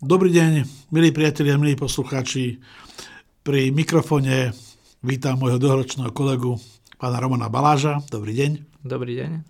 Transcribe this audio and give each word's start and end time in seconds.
Dobrý 0.00 0.32
deň, 0.32 0.64
milí 0.96 1.12
priatelia, 1.12 1.60
milí 1.60 1.76
poslucháči. 1.76 2.56
Pri 3.44 3.68
mikrofone 3.68 4.48
vítam 5.04 5.36
môjho 5.36 5.60
dlhoročného 5.60 6.08
kolegu, 6.16 6.56
pána 6.96 7.20
Romana 7.20 7.52
Baláža. 7.52 8.00
Dobrý 8.08 8.32
deň. 8.32 8.80
Dobrý 8.80 9.20
deň. 9.20 9.30
E, 9.36 9.40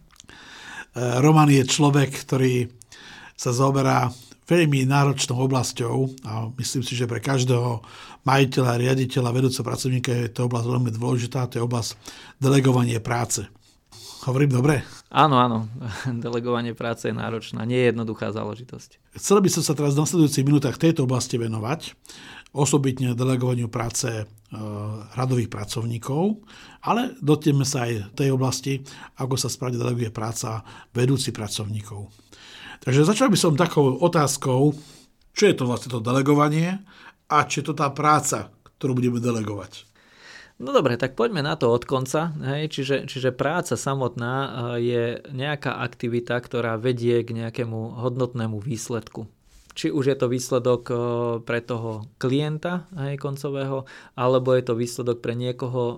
Roman 1.23 1.47
je 1.55 1.63
človek, 1.63 2.11
ktorý 2.27 2.67
sa 3.39 3.55
zaoberá 3.55 4.11
veľmi 4.51 4.91
náročnou 4.91 5.39
oblasťou 5.47 6.19
a 6.27 6.51
myslím 6.59 6.83
si, 6.83 6.99
že 6.99 7.07
pre 7.07 7.23
každého 7.23 7.87
majiteľa, 8.27 8.83
riaditeľa, 8.83 9.31
vedúceho 9.31 9.63
pracovníka 9.63 10.11
je 10.11 10.35
to 10.35 10.51
oblasť 10.51 10.67
veľmi 10.67 10.91
dôležitá, 10.91 11.47
to 11.47 11.63
je 11.63 11.67
oblasť 11.71 11.95
delegovanie 12.43 12.99
práce. 12.99 13.47
Hovorím 14.27 14.59
dobre? 14.59 14.83
Áno, 15.11 15.43
áno. 15.43 15.59
Delegovanie 16.25 16.73
práce 16.73 17.11
je 17.11 17.15
náročná. 17.15 17.67
Nie 17.67 17.85
je 17.85 17.89
jednoduchá 17.91 18.31
záležitosť. 18.31 19.19
Chcel 19.19 19.43
by 19.43 19.51
som 19.51 19.63
sa 19.67 19.75
teraz 19.75 19.99
v 19.99 20.07
nasledujúcich 20.07 20.47
minútach 20.47 20.79
tejto 20.79 21.03
oblasti 21.03 21.35
venovať, 21.35 21.99
osobitne 22.55 23.19
delegovaniu 23.19 23.67
práce 23.67 24.07
e, 24.07 24.25
radových 25.19 25.51
pracovníkov, 25.51 26.39
ale 26.87 27.19
dotieme 27.19 27.67
sa 27.67 27.91
aj 27.91 28.15
tej 28.15 28.31
oblasti, 28.31 28.87
ako 29.19 29.35
sa 29.35 29.51
správne 29.51 29.83
deleguje 29.83 30.15
práca 30.15 30.63
vedúci 30.95 31.35
pracovníkov. 31.35 32.11
Takže 32.81 33.03
začal 33.03 33.29
by 33.35 33.39
som 33.39 33.59
takou 33.59 33.99
otázkou, 33.99 34.73
čo 35.35 35.43
je 35.43 35.55
to 35.59 35.67
vlastne 35.67 35.91
to 35.91 36.01
delegovanie 36.01 36.81
a 37.27 37.37
či 37.47 37.63
je 37.63 37.71
to 37.71 37.75
tá 37.75 37.91
práca, 37.91 38.51
ktorú 38.79 38.99
budeme 38.99 39.19
delegovať. 39.19 39.90
No 40.61 40.77
dobre, 40.77 41.01
tak 41.01 41.17
poďme 41.17 41.41
na 41.41 41.57
to 41.57 41.73
od 41.73 41.89
konca. 41.89 42.37
Hej. 42.37 42.77
Čiže, 42.77 42.97
čiže 43.09 43.33
práca 43.33 43.81
samotná 43.81 44.35
eh, 44.37 44.51
je 44.85 45.03
nejaká 45.33 45.81
aktivita, 45.81 46.37
ktorá 46.37 46.77
vedie 46.77 47.25
k 47.25 47.33
nejakému 47.33 47.97
hodnotnému 48.05 48.61
výsledku. 48.61 49.25
Či 49.71 49.89
už 49.89 50.13
je 50.13 50.17
to 50.21 50.29
výsledok 50.29 50.83
eh, 50.93 50.99
pre 51.49 51.65
toho 51.65 52.05
klienta 52.21 52.85
hej, 52.93 53.17
koncového, 53.17 53.89
alebo 54.13 54.53
je 54.53 54.61
to 54.69 54.77
výsledok 54.77 55.25
pre 55.25 55.33
niekoho 55.33 55.83
eh, 55.89 55.97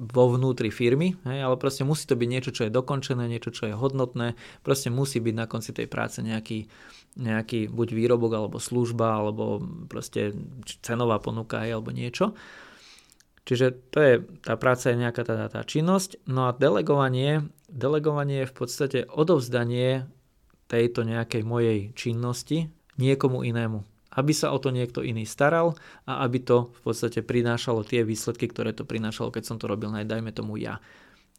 vo 0.00 0.24
vnútri 0.32 0.72
firmy, 0.72 1.20
hej, 1.28 1.44
ale 1.44 1.60
proste 1.60 1.84
musí 1.84 2.08
to 2.08 2.16
byť 2.16 2.28
niečo, 2.32 2.56
čo 2.56 2.64
je 2.64 2.72
dokončené, 2.72 3.28
niečo, 3.28 3.52
čo 3.52 3.68
je 3.68 3.76
hodnotné, 3.76 4.32
proste 4.64 4.88
musí 4.88 5.20
byť 5.20 5.34
na 5.36 5.44
konci 5.44 5.76
tej 5.76 5.92
práce 5.92 6.24
nejaký, 6.24 6.72
nejaký 7.20 7.68
buď 7.68 7.88
výrobok, 7.92 8.32
alebo 8.32 8.56
služba, 8.56 9.20
alebo 9.20 9.60
proste 9.92 10.32
cenová 10.80 11.20
ponuka, 11.20 11.60
hej, 11.68 11.76
alebo 11.76 11.92
niečo. 11.92 12.32
Čiže 13.44 13.66
to 13.92 13.98
je, 14.00 14.14
tá 14.40 14.56
práca 14.56 14.88
je 14.88 14.96
nejaká 14.96 15.20
tá, 15.20 15.36
tá 15.52 15.60
činnosť. 15.60 16.24
No 16.24 16.48
a 16.48 16.56
delegovanie, 16.56 17.44
delegovanie 17.68 18.44
je 18.44 18.50
v 18.50 18.56
podstate 18.56 18.98
odovzdanie 19.04 20.08
tejto 20.64 21.04
nejakej 21.04 21.44
mojej 21.44 21.92
činnosti 21.92 22.72
niekomu 22.96 23.44
inému. 23.44 23.84
Aby 24.14 24.32
sa 24.32 24.54
o 24.54 24.58
to 24.62 24.72
niekto 24.72 25.04
iný 25.04 25.28
staral 25.28 25.76
a 26.08 26.24
aby 26.24 26.40
to 26.40 26.72
v 26.72 26.80
podstate 26.86 27.20
prinášalo 27.20 27.84
tie 27.84 28.06
výsledky, 28.06 28.48
ktoré 28.48 28.72
to 28.72 28.88
prinášalo, 28.88 29.34
keď 29.34 29.44
som 29.44 29.56
to 29.60 29.68
robil, 29.68 29.92
dajme 29.92 30.32
tomu 30.32 30.56
ja. 30.56 30.80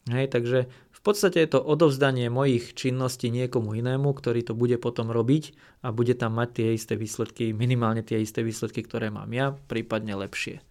Hej, 0.06 0.30
takže 0.30 0.70
v 0.70 1.00
podstate 1.02 1.42
je 1.42 1.58
to 1.58 1.66
odovzdanie 1.66 2.30
mojich 2.30 2.78
činností 2.78 3.34
niekomu 3.34 3.74
inému, 3.74 4.14
ktorý 4.14 4.46
to 4.46 4.54
bude 4.54 4.78
potom 4.78 5.10
robiť 5.10 5.58
a 5.82 5.90
bude 5.90 6.14
tam 6.14 6.38
mať 6.38 6.50
tie 6.62 6.68
isté 6.78 6.94
výsledky, 6.94 7.58
minimálne 7.58 8.06
tie 8.06 8.22
isté 8.22 8.46
výsledky, 8.46 8.86
ktoré 8.86 9.10
mám 9.10 9.34
ja, 9.34 9.58
prípadne 9.66 10.14
lepšie. 10.14 10.62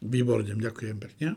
Výborne, 0.00 0.56
ďakujem 0.56 0.96
pekne. 0.96 1.36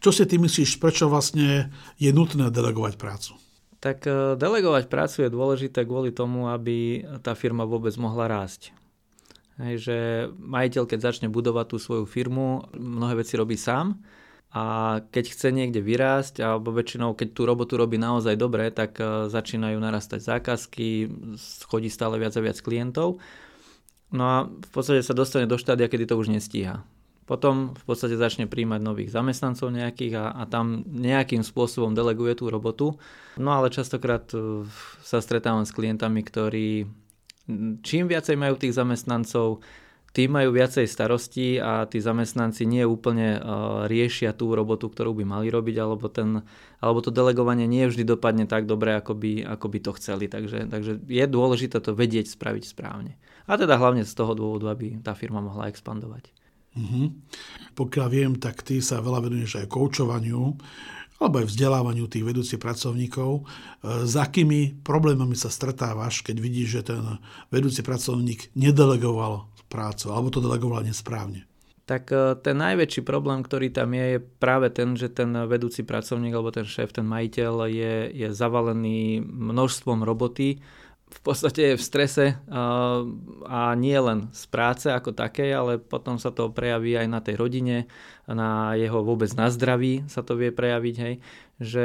Čo 0.00 0.12
si 0.16 0.24
ty 0.24 0.40
myslíš, 0.40 0.80
prečo 0.80 1.12
vlastne 1.12 1.68
je 2.00 2.08
nutné 2.12 2.48
delegovať 2.48 2.96
prácu? 2.96 3.36
Tak 3.80 4.04
e, 4.08 4.36
delegovať 4.36 4.88
prácu 4.88 5.24
je 5.24 5.32
dôležité 5.32 5.84
kvôli 5.88 6.12
tomu, 6.12 6.48
aby 6.48 7.04
tá 7.24 7.32
firma 7.36 7.68
vôbec 7.68 7.92
mohla 7.96 8.28
rásť. 8.28 8.72
Hej, 9.60 9.74
že 9.84 9.96
majiteľ, 10.40 10.88
keď 10.88 10.98
začne 11.12 11.28
budovať 11.28 11.66
tú 11.72 11.76
svoju 11.76 12.04
firmu, 12.08 12.64
mnohé 12.72 13.20
veci 13.20 13.36
robí 13.36 13.60
sám 13.60 14.00
a 14.56 14.98
keď 15.12 15.24
chce 15.36 15.48
niekde 15.52 15.84
vyrásť, 15.84 16.40
alebo 16.40 16.72
väčšinou, 16.72 17.12
keď 17.12 17.28
tú 17.36 17.44
robotu 17.44 17.76
robí 17.76 18.00
naozaj 18.00 18.40
dobre, 18.40 18.72
tak 18.72 18.96
e, 19.00 19.28
začínajú 19.28 19.76
narastať 19.76 20.20
zákazky, 20.20 20.88
chodí 21.68 21.92
stále 21.92 22.16
viac 22.16 22.32
a 22.36 22.44
viac 22.44 22.56
klientov. 22.60 23.20
No 24.12 24.24
a 24.24 24.36
v 24.48 24.70
podstate 24.72 25.04
sa 25.04 25.12
dostane 25.12 25.44
do 25.44 25.60
štádia, 25.60 25.92
kedy 25.92 26.08
to 26.08 26.16
už 26.16 26.32
nestíha. 26.32 26.84
Potom 27.30 27.78
v 27.78 27.84
podstate 27.86 28.18
začne 28.18 28.50
príjmať 28.50 28.82
nových 28.82 29.14
zamestnancov 29.14 29.70
nejakých 29.70 30.18
a, 30.18 30.26
a 30.34 30.42
tam 30.50 30.82
nejakým 30.82 31.46
spôsobom 31.46 31.94
deleguje 31.94 32.34
tú 32.34 32.50
robotu. 32.50 32.98
No 33.38 33.54
ale 33.54 33.70
častokrát 33.70 34.26
e, 34.34 34.66
sa 34.98 35.22
stretávam 35.22 35.62
s 35.62 35.70
klientami, 35.70 36.26
ktorí 36.26 36.90
čím 37.86 38.10
viacej 38.10 38.34
majú 38.34 38.58
tých 38.58 38.74
zamestnancov, 38.74 39.62
tým 40.10 40.34
majú 40.34 40.50
viacej 40.50 40.90
starosti 40.90 41.62
a 41.62 41.86
tí 41.86 42.02
zamestnanci 42.02 42.66
nie 42.66 42.82
úplne 42.82 43.38
uh, 43.38 43.86
riešia 43.86 44.34
tú 44.34 44.58
robotu, 44.58 44.90
ktorú 44.90 45.14
by 45.14 45.22
mali 45.22 45.46
robiť, 45.54 45.76
alebo, 45.78 46.10
ten, 46.10 46.42
alebo 46.82 46.98
to 46.98 47.14
delegovanie 47.14 47.70
nie 47.70 47.86
vždy 47.86 48.02
dopadne 48.02 48.50
tak 48.50 48.66
dobre, 48.66 48.98
ako 48.98 49.14
by, 49.14 49.46
ako 49.46 49.66
by 49.70 49.78
to 49.78 49.90
chceli. 50.02 50.26
Takže, 50.26 50.66
takže 50.66 50.98
je 51.06 51.24
dôležité 51.30 51.78
to 51.78 51.94
vedieť 51.94 52.26
spraviť 52.26 52.66
správne. 52.66 53.14
A 53.46 53.54
teda 53.54 53.78
hlavne 53.78 54.02
z 54.02 54.10
toho 54.10 54.34
dôvodu, 54.34 54.74
aby 54.74 54.98
tá 54.98 55.14
firma 55.14 55.38
mohla 55.38 55.70
expandovať. 55.70 56.34
Uh-huh. 56.80 57.06
Pokiaľ 57.76 58.06
viem, 58.08 58.32
tak 58.40 58.64
ty 58.64 58.80
sa 58.80 59.04
veľa 59.04 59.28
venuješ 59.28 59.60
aj 59.60 59.68
koučovaniu 59.68 60.56
alebo 61.20 61.44
aj 61.44 61.52
vzdelávaniu 61.52 62.08
tých 62.08 62.24
vedúcich 62.24 62.56
pracovníkov. 62.56 63.30
E, 63.36 63.42
s 64.08 64.14
akými 64.16 64.80
problémami 64.80 65.36
sa 65.36 65.52
stretávaš, 65.52 66.24
keď 66.24 66.36
vidíš, 66.40 66.68
že 66.80 66.82
ten 66.96 67.04
vedúci 67.52 67.84
pracovník 67.84 68.56
nedelegoval 68.56 69.52
prácu 69.68 70.10
alebo 70.10 70.32
to 70.32 70.40
delegoval 70.40 70.80
nesprávne? 70.80 71.44
Tak 71.84 72.08
e, 72.08 72.40
ten 72.40 72.56
najväčší 72.56 73.04
problém, 73.04 73.44
ktorý 73.44 73.68
tam 73.68 73.92
je, 73.92 74.16
je 74.16 74.20
práve 74.40 74.72
ten, 74.72 74.96
že 74.96 75.12
ten 75.12 75.28
vedúci 75.44 75.84
pracovník 75.84 76.32
alebo 76.32 76.56
ten 76.56 76.64
šéf, 76.64 76.96
ten 76.96 77.04
majiteľ 77.04 77.68
je, 77.68 77.94
je 78.16 78.28
zavalený 78.32 79.20
množstvom 79.20 80.00
roboty 80.00 80.64
v 81.10 81.20
podstate 81.26 81.74
je 81.74 81.78
v 81.78 81.82
strese 81.82 82.24
a 83.44 83.60
nie 83.74 83.98
len 83.98 84.30
z 84.30 84.44
práce 84.46 84.86
ako 84.86 85.10
takej, 85.10 85.50
ale 85.50 85.72
potom 85.82 86.16
sa 86.16 86.30
to 86.30 86.54
prejaví 86.54 86.94
aj 86.94 87.08
na 87.10 87.20
tej 87.20 87.34
rodine, 87.34 87.90
na 88.30 88.78
jeho 88.78 89.02
vôbec 89.02 89.30
na 89.34 89.50
zdraví 89.50 90.06
sa 90.06 90.22
to 90.22 90.38
vie 90.38 90.54
prejaviť, 90.54 90.96
hej, 91.02 91.14
že 91.58 91.82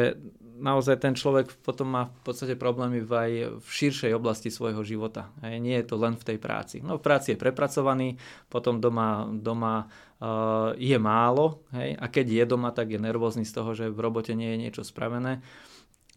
naozaj 0.55 1.03
ten 1.03 1.13
človek 1.15 1.51
potom 1.63 1.91
má 1.91 2.07
v 2.07 2.21
podstate 2.23 2.55
problémy 2.55 3.03
aj 3.03 3.59
v 3.59 3.67
širšej 3.67 4.15
oblasti 4.15 4.47
svojho 4.47 4.81
života. 4.87 5.31
Hej. 5.43 5.59
Nie 5.59 5.83
je 5.83 5.87
to 5.91 5.95
len 5.99 6.15
v 6.15 6.23
tej 6.23 6.37
práci. 6.39 6.79
No 6.79 6.95
v 6.95 7.03
práci 7.03 7.35
je 7.35 7.41
prepracovaný, 7.41 8.15
potom 8.47 8.79
doma, 8.79 9.27
doma 9.27 9.85
uh, 9.85 10.71
je 10.79 10.95
málo 10.95 11.67
hej, 11.75 11.99
a 11.99 12.05
keď 12.07 12.25
je 12.31 12.45
doma, 12.47 12.71
tak 12.71 12.95
je 12.95 12.99
nervózny 12.99 13.43
z 13.43 13.53
toho, 13.53 13.75
že 13.75 13.91
v 13.91 13.99
robote 13.99 14.31
nie 14.31 14.55
je 14.55 14.61
niečo 14.67 14.83
spravené. 14.87 15.43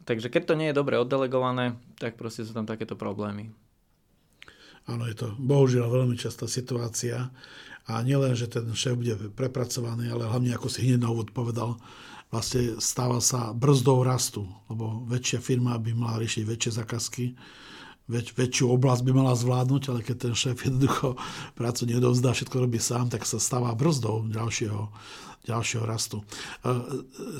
Takže 0.08 0.32
keď 0.32 0.42
to 0.48 0.54
nie 0.56 0.72
je 0.72 0.78
dobre 0.80 0.96
oddelegované, 0.96 1.76
tak 2.00 2.16
proste 2.16 2.48
sú 2.48 2.56
tam 2.56 2.64
takéto 2.64 2.96
problémy. 2.96 3.52
Áno, 4.88 5.04
je 5.04 5.12
to 5.12 5.36
bohužiaľ 5.36 5.92
veľmi 5.92 6.16
častá 6.16 6.48
situácia. 6.48 7.28
A 7.84 8.00
nielen, 8.00 8.32
že 8.32 8.48
ten 8.48 8.64
šéf 8.72 8.96
bude 8.96 9.16
prepracovaný, 9.36 10.08
ale 10.08 10.24
hlavne, 10.24 10.56
ako 10.56 10.72
si 10.72 10.88
hneď 10.88 11.04
na 11.04 11.12
úvod 11.12 11.36
povedal, 11.36 11.76
vlastne 12.32 12.80
stáva 12.80 13.20
sa 13.20 13.52
brzdou 13.52 14.00
rastu, 14.00 14.48
lebo 14.72 15.04
väčšia 15.08 15.44
firma 15.44 15.76
by 15.76 15.92
mala 15.92 16.24
riešiť 16.24 16.44
väčšie 16.44 16.72
zakazky, 16.72 17.36
väč, 18.08 18.32
väčšiu 18.32 18.68
oblasť 18.72 19.04
by 19.04 19.12
mala 19.12 19.36
zvládnuť, 19.36 19.82
ale 19.92 20.00
keď 20.00 20.16
ten 20.16 20.34
šéf 20.36 20.56
jednoducho 20.64 21.20
prácu 21.52 21.84
neodovzdá, 21.84 22.32
všetko 22.32 22.56
robí 22.64 22.80
sám, 22.80 23.12
tak 23.12 23.28
sa 23.28 23.36
stáva 23.36 23.76
brzdou 23.76 24.24
ďalšieho, 24.28 24.88
ďalšieho 25.48 25.84
rastu. 25.84 26.20
E, 26.20 26.24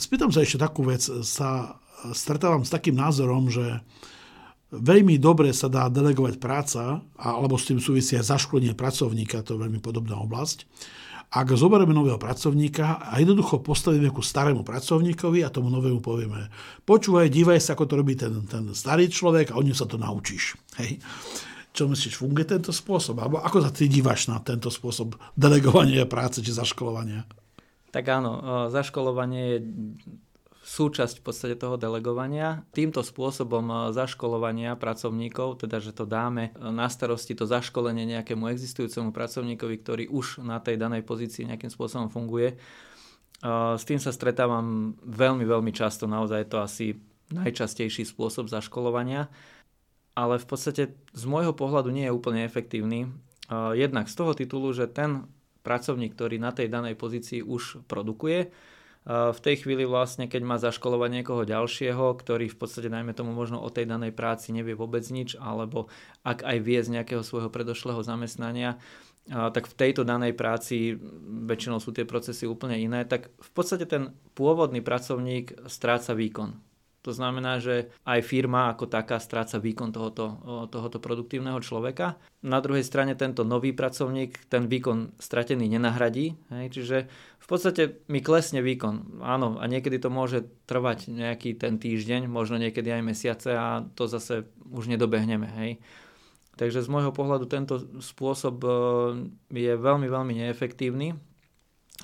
spýtam 0.01 0.33
sa 0.33 0.45
ešte 0.45 0.61
takú 0.61 0.85
vec. 0.85 1.05
Sa 1.05 1.81
stretávam 2.15 2.63
s 2.63 2.73
takým 2.73 2.95
názorom, 2.97 3.51
že 3.51 3.83
veľmi 4.69 5.17
dobre 5.17 5.51
sa 5.57 5.73
dá 5.73 5.89
delegovať 5.89 6.37
práca, 6.37 7.01
alebo 7.17 7.57
s 7.57 7.69
tým 7.69 7.81
súvisia 7.81 8.21
zaškolenie 8.21 8.77
pracovníka, 8.77 9.41
to 9.41 9.57
je 9.57 9.63
veľmi 9.65 9.81
podobná 9.81 10.21
oblasť. 10.21 10.69
Ak 11.29 11.53
zoberieme 11.53 11.93
nového 11.93 12.17
pracovníka 12.17 13.05
a 13.05 13.21
jednoducho 13.21 13.61
postavíme 13.61 14.09
ku 14.09 14.25
starému 14.25 14.65
pracovníkovi 14.65 15.45
a 15.45 15.53
tomu 15.53 15.69
novému 15.69 16.01
povieme, 16.01 16.49
počúvaj, 16.89 17.29
dívaj 17.29 17.61
sa, 17.61 17.77
ako 17.77 17.85
to 17.85 17.95
robí 18.01 18.17
ten, 18.17 18.33
ten 18.49 18.65
starý 18.73 19.13
človek 19.13 19.53
a 19.53 19.61
od 19.61 19.69
sa 19.77 19.85
to 19.85 20.01
naučíš. 20.01 20.57
Hej. 20.81 21.05
Čo 21.77 21.85
myslíš, 21.85 22.17
funguje 22.17 22.49
tento 22.49 22.73
spôsob? 22.73 23.21
Alebo 23.21 23.45
ako 23.45 23.61
sa 23.61 23.69
ty 23.69 23.93
dívaš 23.93 24.33
na 24.33 24.41
tento 24.41 24.73
spôsob 24.73 25.21
delegovania 25.37 26.09
práce 26.09 26.41
či 26.41 26.49
zaškolovania? 26.49 27.29
Tak 27.93 28.05
áno, 28.09 28.33
zaškolovanie 28.73 29.43
je 29.53 29.59
súčasť 30.69 31.19
v 31.19 31.25
podstate 31.25 31.55
toho 31.57 31.81
delegovania. 31.81 32.69
Týmto 32.77 33.01
spôsobom 33.01 33.89
zaškolovania 33.97 34.77
pracovníkov, 34.77 35.65
teda 35.65 35.81
že 35.81 35.97
to 35.97 36.05
dáme 36.05 36.53
na 36.61 36.93
starosti 36.93 37.33
to 37.33 37.49
zaškolenie 37.49 38.05
nejakému 38.05 38.53
existujúcemu 38.53 39.17
pracovníkovi, 39.17 39.77
ktorý 39.81 40.05
už 40.13 40.45
na 40.45 40.61
tej 40.61 40.77
danej 40.77 41.09
pozícii 41.09 41.49
nejakým 41.49 41.73
spôsobom 41.73 42.13
funguje, 42.13 42.61
s 43.79 43.83
tým 43.89 44.03
sa 44.03 44.13
stretávam 44.13 44.99
veľmi, 45.01 45.47
veľmi 45.47 45.73
často. 45.73 46.05
Naozaj 46.05 46.39
je 46.43 46.51
to 46.51 46.59
asi 46.61 46.87
najčastejší 47.33 48.05
spôsob 48.05 48.51
zaškolovania 48.53 49.31
ale 50.19 50.43
v 50.43 50.47
podstate 50.51 50.83
z 51.15 51.25
môjho 51.31 51.55
pohľadu 51.55 51.95
nie 51.95 52.11
je 52.11 52.17
úplne 52.17 52.43
efektívny. 52.43 53.07
Jednak 53.79 54.11
z 54.11 54.15
toho 54.19 54.35
titulu, 54.35 54.75
že 54.75 54.91
ten 54.91 55.31
pracovník, 55.63 56.19
ktorý 56.19 56.43
na 56.43 56.51
tej 56.51 56.67
danej 56.67 56.99
pozícii 56.99 57.39
už 57.47 57.87
produkuje, 57.87 58.51
v 59.07 59.41
tej 59.41 59.65
chvíli 59.65 59.89
vlastne, 59.89 60.29
keď 60.29 60.43
má 60.45 60.57
zaškolovať 60.61 61.11
niekoho 61.11 61.43
ďalšieho, 61.49 62.13
ktorý 62.19 62.53
v 62.53 62.59
podstate 62.59 62.93
najmä 62.93 63.17
tomu 63.17 63.33
možno 63.33 63.63
o 63.63 63.73
tej 63.73 63.89
danej 63.89 64.13
práci 64.13 64.53
nevie 64.53 64.77
vôbec 64.77 65.01
nič, 65.09 65.39
alebo 65.41 65.89
ak 66.29 66.45
aj 66.45 66.57
vie 66.61 66.79
z 66.83 66.93
nejakého 66.93 67.25
svojho 67.25 67.49
predošlého 67.49 68.05
zamestnania, 68.05 68.77
tak 69.29 69.69
v 69.69 69.77
tejto 69.77 70.09
danej 70.09 70.33
práci 70.33 70.97
väčšinou 71.45 71.81
sú 71.81 71.93
tie 71.93 72.09
procesy 72.09 72.49
úplne 72.49 72.81
iné, 72.81 73.05
tak 73.05 73.29
v 73.37 73.51
podstate 73.53 73.85
ten 73.85 74.17
pôvodný 74.33 74.81
pracovník 74.81 75.69
stráca 75.69 76.17
výkon. 76.17 76.68
To 77.09 77.17
znamená, 77.17 77.57
že 77.57 77.89
aj 78.05 78.21
firma 78.21 78.69
ako 78.69 78.85
taká 78.85 79.17
stráca 79.17 79.57
výkon 79.57 79.97
tohoto, 79.97 80.37
tohoto 80.69 81.01
produktívneho 81.01 81.57
človeka. 81.65 82.21
Na 82.45 82.61
druhej 82.61 82.85
strane 82.85 83.17
tento 83.17 83.49
nový 83.49 83.73
pracovník 83.73 84.53
ten 84.53 84.69
výkon 84.69 85.17
stratený 85.17 85.73
nenahradí. 85.73 86.37
Hej, 86.53 86.77
čiže 86.77 86.97
v 87.41 87.47
podstate 87.49 88.05
mi 88.13 88.21
klesne 88.21 88.61
výkon. 88.61 89.25
Áno, 89.25 89.57
a 89.57 89.65
niekedy 89.65 89.97
to 89.97 90.13
môže 90.13 90.45
trvať 90.69 91.09
nejaký 91.09 91.57
ten 91.57 91.81
týždeň, 91.81 92.29
možno 92.29 92.61
niekedy 92.61 92.93
aj 92.93 93.01
mesiace 93.01 93.57
a 93.57 93.89
to 93.97 94.05
zase 94.05 94.45
už 94.69 94.93
nedobehneme. 94.93 95.49
Hej. 95.65 95.81
Takže 96.61 96.85
z 96.85 96.93
môjho 96.93 97.17
pohľadu 97.17 97.49
tento 97.49 97.81
spôsob 98.05 98.61
e, 98.61 98.71
je 99.49 99.73
veľmi, 99.81 100.13
veľmi 100.13 100.45
neefektívny. 100.45 101.17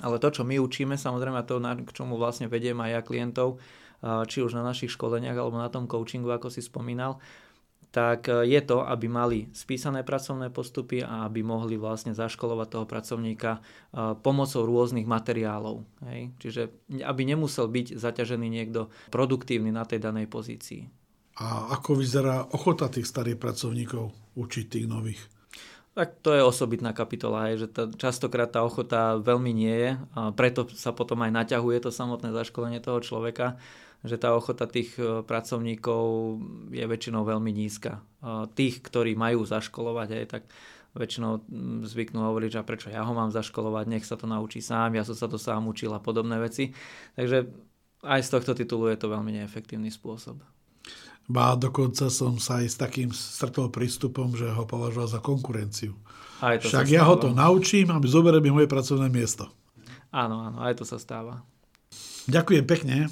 Ale 0.01 0.17
to, 0.17 0.33
čo 0.33 0.41
my 0.41 0.57
učíme, 0.57 0.97
samozrejme, 0.97 1.37
a 1.37 1.45
to, 1.45 1.61
k 1.61 1.91
čomu 1.93 2.17
vlastne 2.17 2.49
vediem 2.49 2.81
aj 2.81 2.89
ja 2.89 3.01
klientov, 3.05 3.61
či 4.29 4.45
už 4.45 4.53
na 4.53 4.61
našich 4.61 4.93
školeniach 4.93 5.33
alebo 5.33 5.57
na 5.57 5.73
tom 5.73 5.89
coachingu, 5.89 6.29
ako 6.29 6.53
si 6.53 6.61
spomínal, 6.61 7.17
tak 7.95 8.27
e, 8.27 8.43
je 8.51 8.59
to, 8.59 8.83
aby 8.83 9.07
mali 9.07 9.47
spísané 9.55 10.03
pracovné 10.03 10.51
postupy 10.51 10.99
a 10.99 11.23
aby 11.31 11.39
mohli 11.47 11.79
vlastne 11.79 12.11
zaškolovať 12.11 12.67
toho 12.67 12.85
pracovníka 12.85 13.51
e, 13.55 13.59
pomocou 14.19 14.67
rôznych 14.67 15.07
materiálov. 15.07 15.87
Hej? 16.11 16.35
Čiže 16.43 16.61
aby 17.07 17.21
nemusel 17.23 17.71
byť 17.71 17.95
zaťažený 17.95 18.47
niekto 18.51 18.91
produktívny 19.15 19.71
na 19.71 19.87
tej 19.87 20.03
danej 20.03 20.27
pozícii. 20.27 20.91
A 21.39 21.71
ako 21.71 21.99
vyzerá 21.99 22.51
ochota 22.51 22.91
tých 22.91 23.07
starých 23.07 23.39
pracovníkov 23.39 24.11
učiť 24.35 24.65
tých 24.67 24.87
nových? 24.91 25.23
Tak 25.95 26.19
to 26.19 26.35
je 26.35 26.43
osobitná 26.43 26.91
kapitola, 26.91 27.55
je, 27.55 27.63
že 27.63 27.67
tá, 27.71 27.87
častokrát 27.87 28.51
tá 28.51 28.67
ochota 28.67 29.15
veľmi 29.15 29.51
nie 29.55 29.71
je, 29.71 29.91
a 30.11 30.35
preto 30.35 30.67
sa 30.75 30.91
potom 30.91 31.23
aj 31.23 31.31
naťahuje 31.31 31.87
to 31.87 31.91
samotné 31.91 32.35
zaškolenie 32.35 32.83
toho 32.83 32.99
človeka 32.99 33.55
že 34.05 34.21
tá 34.21 34.31
ochota 34.37 34.69
tých 34.69 34.95
e, 34.95 35.25
pracovníkov 35.25 36.03
je 36.71 36.85
väčšinou 36.85 37.25
veľmi 37.25 37.51
nízka. 37.51 38.01
Tých, 38.57 38.81
ktorí 38.81 39.13
majú 39.13 39.45
zaškolovať, 39.45 40.07
aj 40.17 40.25
tak 40.25 40.43
väčšinou 40.95 41.45
zvyknú 41.85 42.23
hovoriť, 42.25 42.49
že 42.57 42.61
prečo 42.65 42.87
ja 42.89 43.03
ho 43.03 43.11
mám 43.11 43.29
zaškolovať, 43.29 43.85
nech 43.85 44.07
sa 44.07 44.15
to 44.15 44.25
naučí 44.25 44.63
sám, 44.63 44.95
ja 44.95 45.03
som 45.03 45.13
sa 45.13 45.27
to 45.27 45.35
sám 45.35 45.67
učil 45.67 45.91
a 45.91 45.99
podobné 45.99 46.39
veci. 46.39 46.71
Takže 47.19 47.51
aj 48.01 48.21
z 48.23 48.29
tohto 48.31 48.55
titulu 48.55 48.87
je 48.89 48.97
to 48.97 49.11
veľmi 49.11 49.35
neefektívny 49.35 49.91
spôsob. 49.91 50.39
Ba 51.25 51.57
dokonca 51.57 52.07
som 52.13 52.37
sa 52.37 52.61
aj 52.61 52.67
s 52.69 52.77
takým 52.77 53.09
stretol 53.09 53.73
prístupom, 53.73 54.37
že 54.37 54.45
ho 54.45 54.63
považoval 54.63 55.09
za 55.09 55.19
konkurenciu. 55.19 55.97
Aj 56.39 56.61
to 56.61 56.69
Však 56.69 56.87
ja 56.87 57.01
ho 57.03 57.17
to 57.17 57.33
naučím 57.33 57.89
a 57.91 57.97
zoberie 58.05 58.39
mi 58.39 58.53
moje 58.53 58.69
pracovné 58.69 59.09
miesto. 59.09 59.49
Áno, 60.13 60.39
áno, 60.39 60.63
aj 60.63 60.79
to 60.79 60.85
sa 60.87 61.01
stáva. 61.01 61.43
Ďakujem 62.25 62.65
pekne. 62.65 62.97
E, 63.05 63.07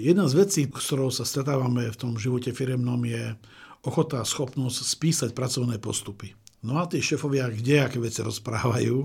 jedna 0.00 0.24
z 0.24 0.34
vecí, 0.40 0.62
s 0.64 0.84
ktorou 0.88 1.12
sa 1.12 1.28
stretávame 1.28 1.84
v 1.92 2.00
tom 2.00 2.16
živote 2.16 2.56
firemnom 2.56 3.00
je 3.04 3.36
ochota 3.84 4.24
a 4.24 4.28
schopnosť 4.28 4.88
spísať 4.88 5.30
pracovné 5.36 5.76
postupy. 5.76 6.32
No 6.64 6.80
a 6.80 6.88
tí 6.90 6.98
šefovia 6.98 7.52
kde 7.52 7.86
aké 7.86 8.02
veci 8.02 8.24
rozprávajú. 8.24 8.96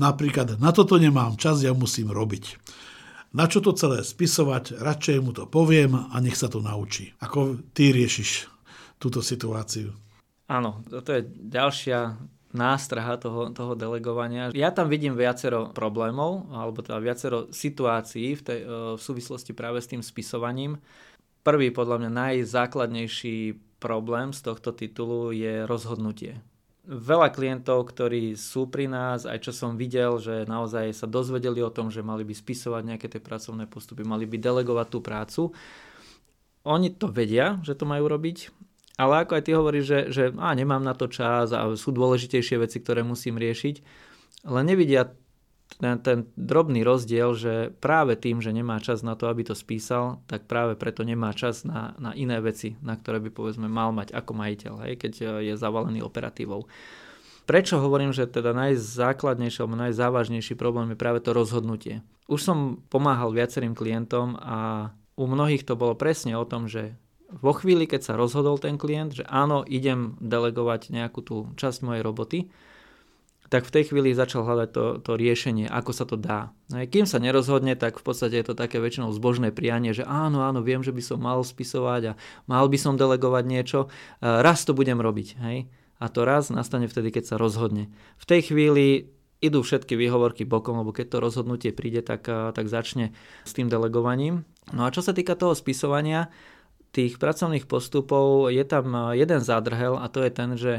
Napríklad, 0.00 0.58
na 0.58 0.72
toto 0.74 0.98
nemám 0.98 1.38
čas, 1.38 1.62
ja 1.62 1.76
musím 1.76 2.10
robiť. 2.10 2.58
Na 3.30 3.46
čo 3.46 3.62
to 3.62 3.70
celé 3.78 4.02
spisovať, 4.02 4.82
radšej 4.82 5.18
mu 5.22 5.30
to 5.30 5.46
poviem 5.46 5.94
a 5.94 6.16
nech 6.18 6.34
sa 6.34 6.50
to 6.50 6.58
naučí. 6.58 7.14
Ako 7.22 7.62
ty 7.70 7.94
riešiš 7.94 8.50
túto 8.98 9.22
situáciu? 9.22 9.94
Áno, 10.50 10.82
to 10.90 11.06
je 11.06 11.22
ďalšia 11.30 12.18
nástraha 12.50 13.14
toho, 13.16 13.54
toho 13.54 13.78
delegovania. 13.78 14.50
Ja 14.54 14.74
tam 14.74 14.90
vidím 14.90 15.14
viacero 15.14 15.70
problémov, 15.70 16.50
alebo 16.50 16.82
teda 16.82 16.98
viacero 16.98 17.46
situácií 17.50 18.34
v, 18.38 18.42
tej, 18.42 18.60
e, 18.62 18.66
v 18.98 19.00
súvislosti 19.00 19.54
práve 19.54 19.78
s 19.78 19.90
tým 19.90 20.02
spisovaním. 20.02 20.82
Prvý, 21.46 21.72
podľa 21.72 22.04
mňa 22.04 22.10
najzákladnejší 22.10 23.56
problém 23.80 24.34
z 24.36 24.40
tohto 24.44 24.76
titulu 24.76 25.32
je 25.32 25.64
rozhodnutie. 25.64 26.42
Veľa 26.90 27.30
klientov, 27.30 27.92
ktorí 27.92 28.34
sú 28.34 28.66
pri 28.66 28.90
nás, 28.90 29.24
aj 29.24 29.46
čo 29.46 29.52
som 29.54 29.78
videl, 29.78 30.18
že 30.18 30.44
naozaj 30.44 30.90
sa 30.90 31.06
dozvedeli 31.06 31.62
o 31.62 31.70
tom, 31.70 31.88
že 31.88 32.04
mali 32.04 32.26
by 32.26 32.34
spisovať 32.34 32.82
nejaké 32.82 33.06
tie 33.06 33.22
pracovné 33.22 33.70
postupy, 33.70 34.02
mali 34.02 34.26
by 34.26 34.36
delegovať 34.36 34.86
tú 34.90 34.98
prácu. 34.98 35.42
Oni 36.66 36.92
to 36.92 37.08
vedia, 37.08 37.62
že 37.64 37.78
to 37.78 37.88
majú 37.88 38.10
robiť, 38.10 38.52
ale 39.00 39.24
ako 39.24 39.32
aj 39.40 39.44
ty 39.48 39.50
hovoríš, 39.56 39.84
že, 39.88 40.00
že 40.12 40.24
á, 40.36 40.52
nemám 40.52 40.84
na 40.84 40.92
to 40.92 41.08
čas 41.08 41.56
a 41.56 41.72
sú 41.72 41.88
dôležitejšie 41.96 42.60
veci, 42.60 42.84
ktoré 42.84 43.00
musím 43.00 43.40
riešiť, 43.40 43.80
ale 44.44 44.60
nevidia 44.60 45.16
ten, 45.78 45.96
ten 46.02 46.28
drobný 46.36 46.84
rozdiel, 46.84 47.32
že 47.32 47.54
práve 47.80 48.18
tým, 48.18 48.42
že 48.42 48.50
nemá 48.50 48.82
čas 48.82 49.06
na 49.06 49.14
to, 49.16 49.30
aby 49.30 49.46
to 49.46 49.54
spísal, 49.56 50.20
tak 50.26 50.44
práve 50.44 50.74
preto 50.76 51.06
nemá 51.06 51.32
čas 51.32 51.62
na, 51.62 51.94
na 51.96 52.12
iné 52.12 52.42
veci, 52.42 52.76
na 52.84 52.98
ktoré 52.98 53.22
by 53.22 53.30
povedzme 53.32 53.70
mal 53.70 53.94
mať 53.94 54.12
ako 54.12 54.32
majiteľ, 54.34 54.74
hej, 54.84 54.94
keď 54.98 55.12
je 55.40 55.54
zavalený 55.54 56.02
operatívou. 56.02 56.66
Prečo 57.48 57.82
hovorím, 57.82 58.14
že 58.14 58.30
teda 58.30 58.54
najzákladnejší 58.54 59.58
alebo 59.62 59.74
najzávažnejší 59.78 60.54
problém 60.54 60.94
je 60.94 60.98
práve 60.98 61.18
to 61.18 61.34
rozhodnutie? 61.34 62.02
Už 62.30 62.46
som 62.46 62.78
pomáhal 62.90 63.34
viacerým 63.34 63.74
klientom 63.74 64.38
a 64.38 64.90
u 65.18 65.24
mnohých 65.26 65.66
to 65.66 65.74
bolo 65.74 65.98
presne 65.98 66.38
o 66.38 66.46
tom, 66.46 66.70
že 66.70 66.94
vo 67.38 67.52
chvíli, 67.54 67.86
keď 67.86 68.10
sa 68.10 68.18
rozhodol 68.18 68.58
ten 68.58 68.74
klient, 68.74 69.22
že 69.22 69.24
áno, 69.30 69.62
idem 69.62 70.18
delegovať 70.18 70.90
nejakú 70.90 71.20
tú 71.22 71.36
časť 71.54 71.86
mojej 71.86 72.02
roboty, 72.02 72.38
tak 73.50 73.66
v 73.66 73.74
tej 73.74 73.90
chvíli 73.90 74.14
začal 74.14 74.46
hľadať 74.46 74.70
to, 74.70 74.84
to 75.02 75.12
riešenie, 75.18 75.66
ako 75.66 75.90
sa 75.90 76.06
to 76.06 76.14
dá. 76.14 76.54
Kým 76.70 77.02
sa 77.02 77.18
nerozhodne, 77.18 77.74
tak 77.74 77.98
v 77.98 78.04
podstate 78.06 78.38
je 78.38 78.46
to 78.46 78.54
také 78.54 78.78
väčšinou 78.78 79.10
zbožné 79.10 79.50
prianie, 79.50 79.90
že 79.90 80.06
áno, 80.06 80.46
áno, 80.46 80.62
viem, 80.62 80.86
že 80.86 80.94
by 80.94 81.02
som 81.02 81.18
mal 81.18 81.42
spisovať 81.42 82.14
a 82.14 82.16
mal 82.46 82.70
by 82.70 82.78
som 82.78 82.94
delegovať 82.94 83.44
niečo, 83.50 83.90
raz 84.22 84.62
to 84.62 84.70
budem 84.70 85.02
robiť. 85.02 85.28
Hej? 85.42 85.66
A 85.98 86.06
to 86.06 86.22
raz 86.22 86.54
nastane 86.54 86.86
vtedy, 86.86 87.10
keď 87.10 87.34
sa 87.34 87.36
rozhodne. 87.42 87.90
V 88.22 88.24
tej 88.30 88.54
chvíli 88.54 89.10
idú 89.42 89.66
všetky 89.66 89.98
výhovorky 89.98 90.46
bokom, 90.46 90.78
lebo 90.78 90.94
keď 90.94 91.18
to 91.18 91.18
rozhodnutie 91.18 91.74
príde, 91.74 92.06
tak, 92.06 92.30
tak 92.30 92.70
začne 92.70 93.10
s 93.42 93.50
tým 93.50 93.66
delegovaním. 93.66 94.46
No 94.70 94.86
a 94.86 94.94
čo 94.94 95.02
sa 95.02 95.10
týka 95.10 95.34
toho 95.34 95.58
spisovania, 95.58 96.30
tých 96.90 97.22
pracovných 97.22 97.70
postupov 97.70 98.50
je 98.50 98.62
tam 98.66 98.90
eh, 98.92 99.22
jeden 99.22 99.40
zádrhel 99.40 99.98
a 99.98 100.06
to 100.10 100.22
je 100.22 100.30
ten, 100.30 100.50
že 100.58 100.72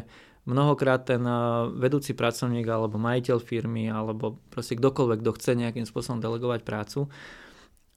mnohokrát 0.43 1.07
ten 1.07 1.23
eh, 1.23 1.37
vedúci 1.75 2.11
pracovník 2.13 2.67
alebo 2.67 2.99
majiteľ 2.99 3.37
firmy 3.39 3.87
alebo 3.87 4.39
proste 4.51 4.75
kdokoľvek, 4.75 5.19
kto 5.23 5.31
chce 5.35 5.51
nejakým 5.55 5.85
spôsobom 5.87 6.19
delegovať 6.19 6.61
prácu, 6.67 7.07